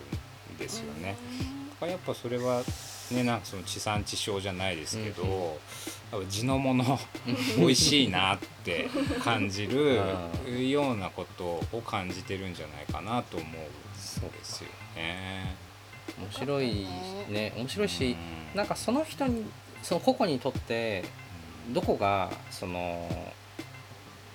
[0.55, 1.17] んですよね。
[1.81, 2.63] やっぱそれは
[3.11, 5.59] ねなんかその地産地消じゃないですけど、
[6.29, 6.99] 地のもの
[7.57, 8.89] 美味しいなって
[9.25, 10.03] 感じる
[10.47, 15.57] うようなことを感じてるんじゃないかなと思うんそうですよね。
[16.19, 16.87] 面白い
[17.31, 17.53] ね。
[17.57, 18.17] 面白いし、
[18.53, 18.57] うん。
[18.57, 19.45] なんかその人に
[19.83, 21.05] その個々にとって
[21.71, 23.09] どこがその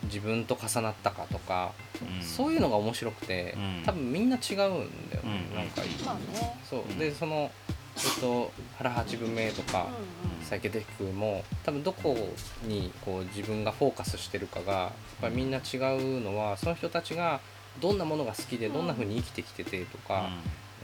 [0.03, 2.23] 自分と重なったかとか、うん。
[2.23, 3.83] そういうのが面白くて、うん。
[3.85, 4.81] 多分みんな違うんだよね、
[5.51, 5.55] うん。
[5.55, 6.57] なんかまあね。
[6.67, 6.97] そう、うん。
[6.97, 7.66] でそのえ
[7.97, 9.87] っと腹八分目とか、
[10.21, 12.15] うんサイケデリックも多分どこ
[12.63, 14.91] にこう自分がフォーカスしてるかがやっ
[15.23, 17.41] ぱりみんな違うのはその人たちが
[17.81, 18.73] どんなものが好きでうん。
[18.73, 20.03] どんな風に生きてきててとうん。
[20.03, 20.29] か、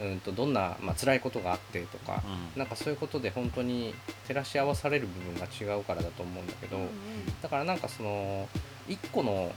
[0.01, 2.21] うん、とどんな、まあ辛いことがあってとか、
[2.55, 2.59] うん。
[2.59, 3.95] なんかそういうことで本当に
[4.27, 6.89] 照らし合わされる部分が違うからだと思うんだけど、うんうん。
[7.41, 8.49] だからなんかその
[8.89, 9.51] 一個の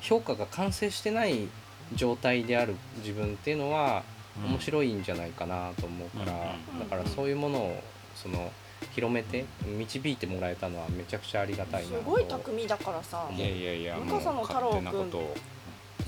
[0.00, 1.48] 評価が完成してない
[1.94, 4.02] 状態である自分っていうのは
[4.48, 6.32] 面白いんじゃないかなと思うから、
[6.72, 7.82] うんだからそういうものを
[8.14, 8.50] その
[8.94, 15.10] 広めて導いてもらえたのはめちゃくちゃありがたいなとすごい巧みだからさいやいやいや向笠の太郎君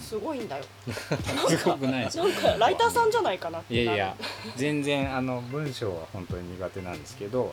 [0.00, 0.64] すごいんだよ。
[1.48, 4.16] すごくないなんかライターさんじゃないかなっていやいや
[4.56, 7.52] 全然あの文章は本当に苦手なんですけど、はい、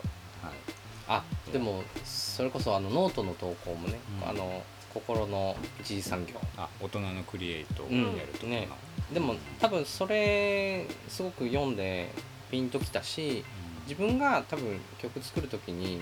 [1.07, 1.23] あ
[1.53, 4.29] でもそれこそあのノートの投稿もね、うん。
[4.29, 4.63] あの
[4.93, 6.39] 心の一次産業。
[6.57, 8.15] あ大人のクリエイトをうん。
[8.15, 8.45] やるとか。
[8.45, 8.67] な、ね。
[9.13, 12.09] でも多分それすごく読んで
[12.51, 13.43] ピンときたし
[13.87, 16.01] 自分が多分曲作る時に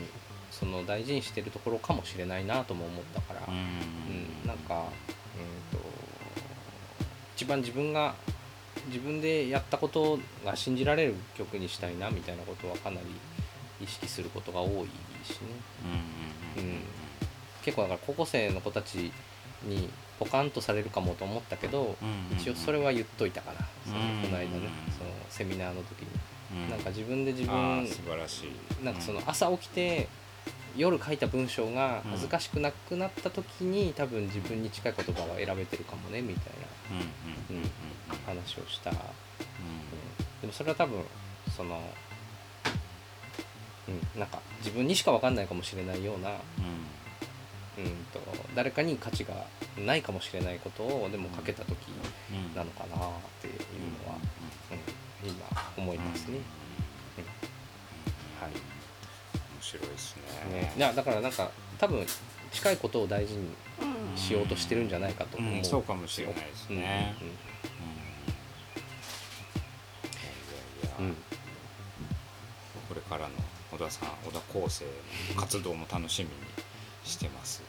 [0.51, 3.55] その大事にしてるところかもしれないなとも思ったから、うん。
[3.55, 3.57] う
[4.45, 5.85] ん、なんか、うん、と
[7.35, 8.15] 一番自分が
[8.87, 13.07] 自分でやったことが信じられる曲にしたいなみたいなことはかなり
[13.83, 14.87] 意識することが多いしね。
[16.57, 16.69] うんうん。
[16.69, 16.96] うん
[17.67, 19.11] 結構だから高校生の子たち
[19.65, 19.89] に
[20.19, 24.47] ポカンとされるかもと思ったけど、うん一応それは言っといたから、そのうんこの間ね、
[24.87, 26.07] うんそのセミナーの時に、
[26.63, 26.69] うん。
[26.69, 28.85] なんか自分で自あ分ー素晴らしい。
[28.85, 30.07] なんかその朝起きて
[30.77, 36.53] 夜書いた文章が恥ずかしくなくなった時に多分自分に近い言葉を選べてるかもねみたい
[37.49, 37.63] うんうん
[38.25, 38.97] 話をした、うん。
[38.97, 39.01] う
[40.39, 41.03] でもそれは多分
[41.53, 41.81] その
[43.89, 46.31] うんなんか自分にしか分かんないかもしれないような、ん
[47.77, 48.19] うん、と
[48.55, 49.45] 誰かに価値が
[49.77, 51.77] ないかもしれないことをでもかけた時
[52.31, 52.55] うん。
[52.55, 52.99] なのかなっ
[53.41, 53.53] ていう
[54.03, 54.17] のは、
[55.23, 55.45] うん、今
[55.77, 56.39] 思いますね。
[58.41, 58.51] はい。
[58.51, 58.61] 面
[59.61, 60.15] 白いです
[60.51, 60.61] ね。
[60.61, 62.05] ね、いやだからなんか多分
[62.51, 63.49] 近いことを大事に
[63.81, 65.63] うんしようとしてるんじゃないかと思う、うん。
[65.63, 67.15] そうかもしれないですね。
[70.99, 71.05] うん。
[71.05, 71.15] うん。
[72.89, 73.35] これからの
[73.69, 74.85] 小田さん小田康生
[75.35, 76.35] の活動も楽しみに
[77.03, 77.61] してます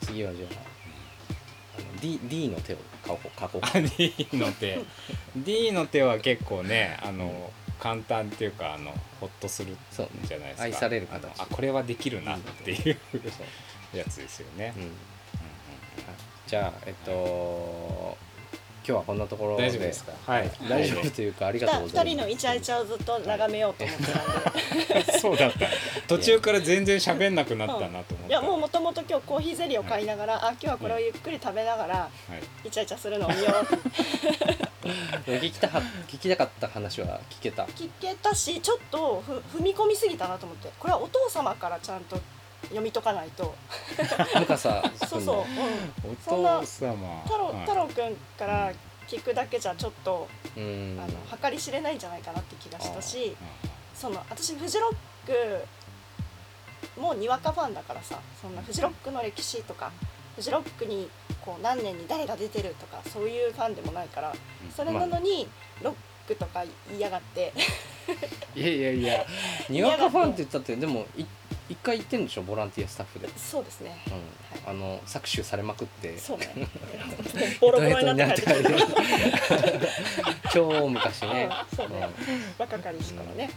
[0.00, 3.80] 次はじゃああの D, D の手を書こう書こうか。
[3.80, 4.80] D の手。
[5.36, 10.12] D の手は結構ねあの簡単っていうかあのほっとするそうね。
[10.24, 10.62] じゃないですか。
[10.64, 11.24] 愛される形。
[11.24, 12.96] あのあこれはできるなっていう
[13.94, 14.90] やつですよね、うんうん。
[16.46, 18.16] じゃあえっと
[18.94, 20.12] 日はこんなところで大丈夫ですか？
[20.26, 20.50] はい。
[20.68, 22.14] 大丈夫というかありがとうございます。
[22.14, 25.12] 二人のイチャイチャをずっと眺めようと思ってたんで。
[25.18, 25.58] そうだった。
[26.08, 32.08] 途中から全然喋んなくなったなと思っていやもうもともと今日コーヒーゼリーを買いながら、あ今日はこれをゆっくり食べながらは
[32.64, 32.68] い。
[32.68, 33.74] イチャイチャするのを見よう。
[34.86, 37.64] って聞きたは聞きたかった話は聞けた？
[37.66, 40.70] 聞けたしちょっとふ踏み込みすぎたなと思って。
[40.78, 42.18] これはお父様からちゃんと
[42.64, 43.54] 読み解かないと。
[44.38, 45.36] 向笠そうそう、
[46.06, 46.86] うん、おそんな太
[47.36, 47.60] 郎はい。
[47.60, 48.72] 太郎くんから
[49.08, 50.98] 聞くだけじゃちょっと、うん。
[51.00, 54.94] あの計り知れないんじゃないかなって気がしたしあその私フジロッ
[55.26, 59.92] クもうにわかファンだからさそんなフジロックの歴史とか
[60.36, 61.08] フジロックに
[61.44, 64.32] こう何年に誰が出てるとかそういうファンでもないから
[64.74, 65.48] それなのに
[65.82, 65.94] ロッ
[66.28, 67.52] クとか言いやがって。
[68.56, 69.26] いやいやいや
[69.68, 71.24] にわかファンって言ったってでもい
[71.70, 72.42] 一回行ってんでしょ？
[72.42, 73.96] ボランティアスタッフで、そうですね。
[74.66, 76.18] うん、あの搾取されまくって。
[76.18, 76.48] そうね。
[77.60, 78.42] ボロボロになって。
[78.42, 78.62] 帰って。
[78.64, 78.70] き
[80.42, 81.48] た超昔ね。
[81.70, 82.08] うんそうね。
[82.58, 83.50] 若かりし頃ね。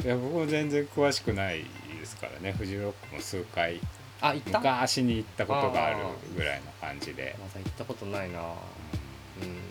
[0.00, 0.06] うん。
[0.06, 1.64] いや僕も全然詳しくない
[1.98, 2.52] ですからね。
[2.52, 3.80] フジロックも数回
[4.20, 4.58] あ行った？
[4.60, 5.96] まだ昔に行ったことがある
[6.36, 8.38] ぐらいの感じで、行ったことないな。
[8.38, 8.46] うん。
[8.46, 9.54] うん。
[9.56, 9.62] ね。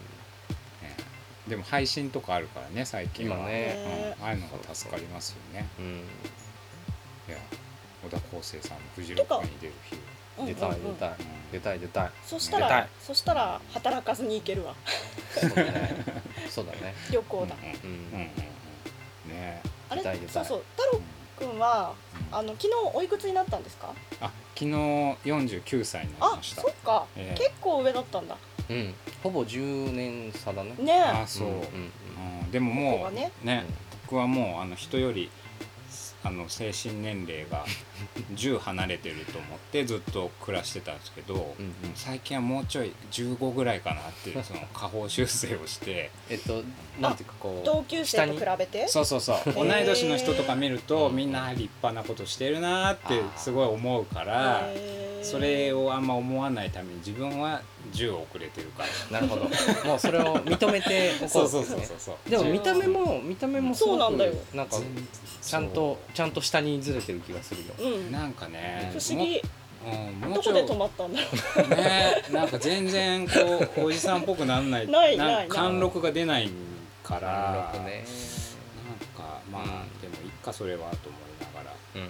[1.48, 3.38] でも配信とかあるからね最近は。
[3.38, 4.15] 今ねね。
[4.19, 4.26] うん。
[4.26, 5.69] ああいうのが助かりますよね。
[5.80, 6.03] うん。
[7.30, 7.38] いや
[8.03, 9.95] 小田康生さんのフジロックに出る日。
[9.95, 9.99] うん
[10.45, 11.11] 出たい出たい。
[11.52, 12.11] 出たい出たい。
[12.26, 12.72] そした出たい。
[12.82, 14.73] らそしたら働かずに行けるわ。
[15.38, 15.95] そうだね。
[16.49, 16.95] そうだね。
[17.11, 17.57] 旅行だ、う
[17.88, 18.19] うんうんうん。
[18.22, 18.32] ん
[19.26, 19.32] うん。
[19.32, 20.02] ねあれ？
[20.02, 20.34] 出たい出たい。
[20.34, 20.64] そうそう。
[20.78, 21.02] 太郎
[21.52, 21.94] くんは
[22.32, 23.94] あの昨日おいくつになったんですか？
[24.22, 26.61] あ昨日49歳になりあました。
[26.61, 27.38] そっか、ええ。
[27.38, 28.38] 結構上だったんだ。
[28.69, 28.95] うん。
[29.22, 30.73] ほぼ10年差だね。
[30.80, 31.02] ねえ。
[31.02, 31.61] あそう、うんうん
[32.41, 32.52] うん。
[32.52, 33.32] でももうね
[34.03, 35.30] 僕はもうあの人より
[36.23, 37.65] あの精神年齢が
[38.34, 41.73] 10離れてると思ってずっと暮らしてたんですけど、うんうん。
[41.95, 46.10] 最近はもうちょい15ぐらいかなっていうその下方修正をして。
[46.30, 46.64] えっと
[46.99, 48.88] なんていうかこう同級生と比べて？
[48.88, 49.36] そうそうそう。
[49.38, 49.53] ー。
[49.53, 54.64] 同い年の人とか見るとうんみんな立派なことしてるなってすごい思うから
[55.22, 57.61] それをあんま思わないために自分は
[57.94, 59.19] 10遅れてるから。
[59.19, 59.44] なるほど。
[59.88, 62.30] もうそれを認めておこそううそうですねそうそうそう。
[62.30, 64.34] でも見た目も見た目もすごくそうなんだよ。
[64.53, 64.78] なんか
[65.41, 67.73] ちゃんとちゃんと下にずれてる気がするよ。
[67.80, 69.41] うんなんかね不思議。
[69.84, 70.61] もうん、もどうちょい。
[70.61, 71.19] こで止まったんだ
[71.57, 73.34] ろねなんか全然こ
[73.77, 74.88] うおじさんっぽくなんない。
[74.89, 76.49] ないないんか貫禄が出ない
[77.03, 77.72] から。
[77.73, 78.05] 貫禄ね。
[79.18, 79.68] なんかまあ、うん
[80.01, 82.09] でもいっかそれはと思いながら、うん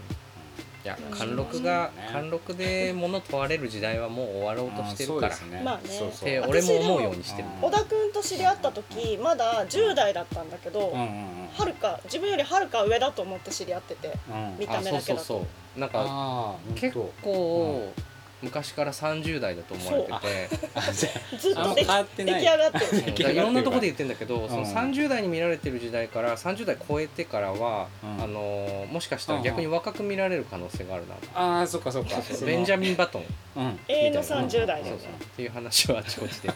[0.83, 1.17] いやうん。
[1.17, 5.33] 貫禄が貫禄で物問われる時代はもう終わろうとしてるから。
[5.33, 5.61] あーそうですね。
[5.63, 5.81] まあね。
[5.87, 6.29] そうそう。
[6.29, 7.47] って俺も思うようにしてる。
[7.61, 14.57] 小田君と知り合った時まだ10代だったんだけど、はるか自分よりはるか上だと思って知り合っててうん。
[14.59, 15.05] 見たあ目だけだと。
[15.07, 15.45] そうそうそ
[15.77, 15.79] う。
[15.79, 17.93] なんか結構
[18.41, 21.37] 昔から30代だと思われてて。
[21.37, 22.41] ずっとできあんま変わって出ない。
[22.41, 22.71] 来上がっ
[23.15, 28.23] ていろんなところで言ってるんだけど、そのうん30代に見られてる時代から30代超えてからは、うん。
[28.23, 32.21] あのーもしかしたら逆に若く見られる可能性があるな、ああそっかそっか。
[32.21, 33.25] そのベンジャミン・バトン。
[33.55, 33.79] うん。
[33.87, 34.47] 永遠のみたいな。
[34.47, 34.89] 30代だよね。
[34.89, 35.11] そうそう。
[35.11, 36.49] っていう話をあちこちで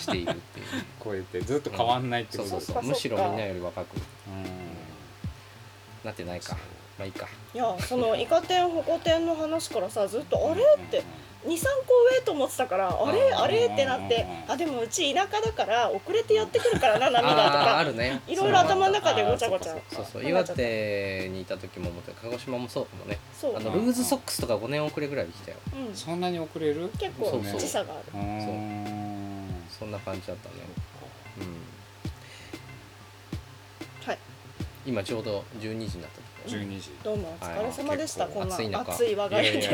[0.00, 0.66] しているっていう。
[1.00, 2.50] こうやってずっと変わんないってこと。
[2.50, 2.82] そうそうそう。
[2.84, 3.96] むしろみんなより若く。
[3.96, 4.02] うん。
[6.04, 6.56] なってないか。
[6.98, 7.26] まあいいか。
[7.54, 10.62] いやそのイカ天ホコ天の話からさずっとあれ？
[10.62, 11.02] って
[11.46, 13.66] 23個上と思ってたからあれうんあれ？
[13.66, 17.84] ってなってあでもうち田舎だから遅れてやってくるからな涙と あーあか。
[17.84, 18.20] るね。
[18.28, 19.76] いろいろ頭の中でごちゃごちゃ。
[19.90, 20.24] そうそう。
[20.24, 22.12] 岩手にいた時も思った。
[22.12, 23.18] 鹿児島もそうかもね。
[23.38, 23.56] そう。
[23.56, 25.56] あのルーズソックスとか5年遅れぐらいで来たよ。
[25.88, 25.96] うん。
[25.96, 26.88] そんなに遅れる？
[26.98, 27.60] 結構そうそう。
[27.60, 28.02] 時差がある。
[28.14, 28.20] うー。
[28.20, 30.54] んそんな感じだったね。
[31.38, 31.62] うん。
[34.06, 34.18] はい。
[34.86, 36.52] 今ちょうど12時になったところ。
[36.52, 36.90] 12時。
[37.02, 38.24] どうもお疲れ様でした。
[38.24, 38.32] はい。
[38.32, 39.62] こんな暑い我が家で。
[39.62, 39.68] す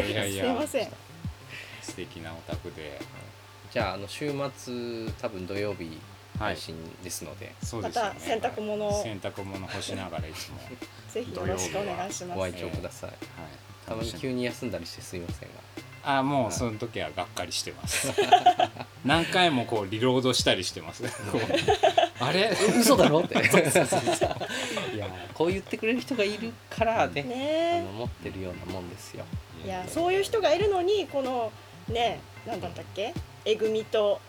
[0.46, 0.92] いません
[1.88, 3.00] 素敵なお宅で。
[3.72, 5.98] じゃああの週末多分土曜日
[6.38, 6.54] はい。
[6.54, 8.10] 配信ですので、そうですよね。
[8.10, 9.02] また洗濯物を。
[9.02, 10.58] 洗濯物干しながらいつも。
[11.10, 12.38] ぜひよろしくお願いします。
[12.38, 13.18] ご愛聴ください、はい。
[13.86, 15.54] たまに急に休んだりしてすいませんが
[16.04, 18.12] あもうその時はがっかりしてます。
[19.04, 21.04] 何回もこうリロードしたりしてます。
[22.20, 22.50] あれ？
[22.78, 23.20] 嘘だろ？
[23.20, 23.34] って。
[23.34, 27.22] いやこう言ってくれる人がいるからね。
[27.22, 29.24] あねの持ってるようなもんですよ。
[29.64, 31.52] えいやそういう人がいるのにこの
[31.88, 33.12] ねなんだったっけ？
[33.44, 34.20] えぐみと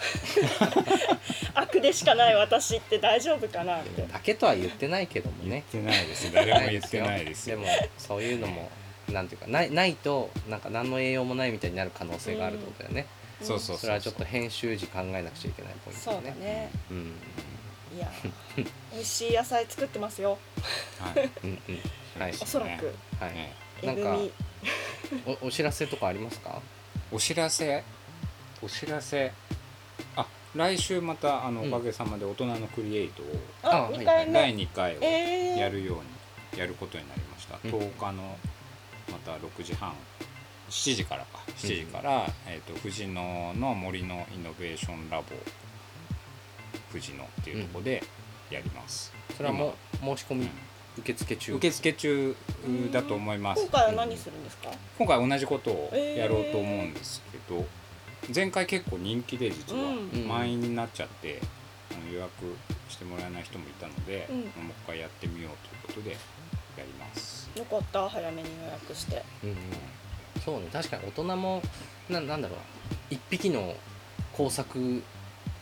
[1.54, 4.02] 悪でしかない私って大丈夫かなって。
[4.04, 6.32] だけとは言ってないけども言っねてないです。
[6.32, 7.58] 誰も言ってないですよ。
[7.58, 7.68] でも
[7.98, 8.70] そういうのも
[9.10, 13.08] なんていうかないないとなんか何の栄養もないみたいになる可能性があるってことだよね、
[13.42, 16.70] そうそうそうそれはちょっと編集時考えなくちゃいけないポイントそうだね。
[16.92, 17.16] うん。
[17.96, 18.08] いや
[18.94, 20.38] 美味しい野菜作ってますよ。
[21.00, 21.30] はい。
[21.44, 22.22] うんうん。
[22.22, 22.32] はい。
[22.40, 22.94] おそらく。
[23.20, 23.54] はい、ね。
[23.82, 24.18] なんか
[25.42, 26.62] おお知らせとかありますか？
[27.12, 27.84] お知らせ？
[28.62, 29.32] お知らせ？
[30.16, 30.26] あ
[30.56, 31.74] 来週またあのうん。
[31.74, 33.26] おかげさまで大人のクリエイトを
[33.64, 37.72] ああ二回目、第2回をえー、やるようにやることになりました、うん。
[37.72, 38.38] 10日の
[39.12, 39.94] また6時半。
[40.70, 41.40] 7時からか。
[41.58, 45.26] 7時から、えー、と藤野の森のイノベーションラボ
[46.92, 48.04] 藤野っていうところで
[48.52, 50.50] やります、それはもう申し込みうん
[51.00, 51.54] 受付中。
[51.56, 52.36] 受付中
[52.92, 53.62] だと思います。
[53.62, 57.66] 今回は何するんですか、今回同じことをやろうと思うんですけど、
[58.34, 60.28] 前回結構人気で実はうん。
[60.28, 61.42] 満員になっちゃって、
[61.92, 62.32] あの予約
[62.90, 64.38] してもらえない人もいたので、うん。
[64.38, 64.48] もう
[64.86, 66.18] 一回やってみようということでや
[66.80, 67.50] ります。
[67.56, 68.08] よかった。
[68.08, 69.24] 早めに予約して。
[69.44, 69.58] うんうん。
[70.44, 70.68] そうね。
[70.72, 71.62] 確かに大人も
[72.10, 72.60] ななんだろう。
[73.10, 73.76] 一匹の
[74.34, 75.02] 工作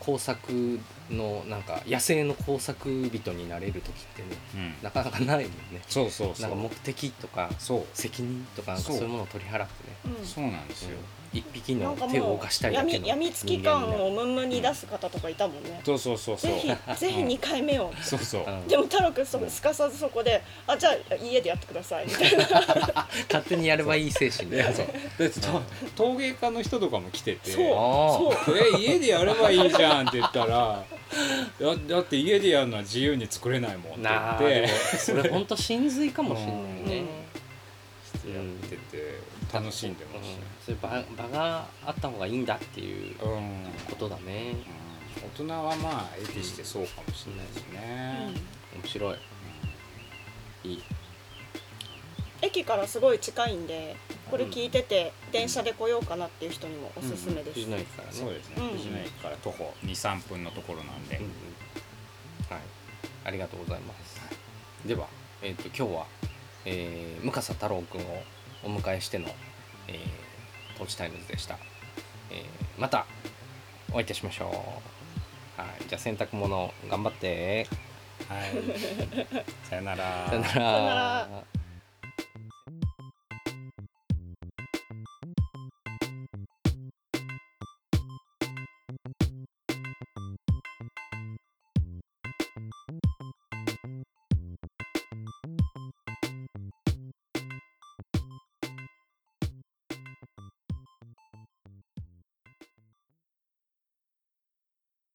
[0.08, 0.80] 工作
[1.12, 5.82] のなんか野生の工作人になれる時ってねうん、なかなかないもんね。
[5.86, 6.70] そうそうそなんか目う。
[6.70, 7.86] 的とかそう。
[7.94, 10.18] 責任とかなんかそそうういうものを取り払ってね。
[10.20, 10.26] うん。
[10.26, 10.98] そうなんですよ。
[11.38, 16.52] 一匹の手を動もかしたういだけの闇闇付き感をムンムンに出す方とかいたもんね、そうそうそうそう。
[16.52, 16.68] ぜひ
[17.00, 18.44] ぜひ2回目を、そうそう。
[18.46, 22.46] う んでも太郎くんそすかさずそこで「あじゃあ家でやってください」みたいな。
[23.28, 24.88] 勝手にやればいい精神でそう。
[25.18, 25.62] でと
[25.96, 27.52] 陶芸家の人とかも来てて。
[27.52, 27.66] そう。
[27.66, 28.58] あそう。
[28.78, 30.84] え家でやればいいじゃんって言ったら
[31.60, 34.68] だだって家でやるのは自由に作れないもんって言って。
[34.98, 36.54] それ本当真髄かもしれない
[37.02, 37.28] ね。
[38.34, 39.20] やってて
[39.54, 40.36] 楽しんでまし
[40.68, 40.90] そういう場
[41.24, 43.64] 場があった方がいいんだっていうた、うん。
[43.90, 44.56] ことだね。
[45.40, 48.34] 大人はまあエティしてそうかもしれないですね、
[48.76, 49.18] 面白い。
[50.66, 50.84] いい。
[52.42, 53.96] 駅からすごい近いんで
[54.30, 58.78] これ聞いてて電車で来ようかなっていう人にもおすすめです、藤野駅からねそうですね、うん。
[58.78, 61.24] 藤野駅から徒歩23分のところなんで、うん。
[61.24, 61.32] うん
[62.50, 62.62] はい。
[63.24, 64.20] ありがとうございます。
[64.86, 65.08] では
[65.42, 66.06] えっ、と今日は、
[66.66, 68.24] えー、向笠太郎くんを
[68.64, 69.28] お迎えしての、
[69.88, 70.27] えー、
[70.78, 71.58] トーチタイムズでした、
[72.32, 73.06] えー、また
[73.92, 75.60] お会いいたしましょう。
[75.60, 75.88] はい。
[75.88, 77.68] じゃあ洗濯物頑張って。
[78.28, 78.52] はい。
[79.70, 80.28] さよなら。
[80.28, 81.57] さよなら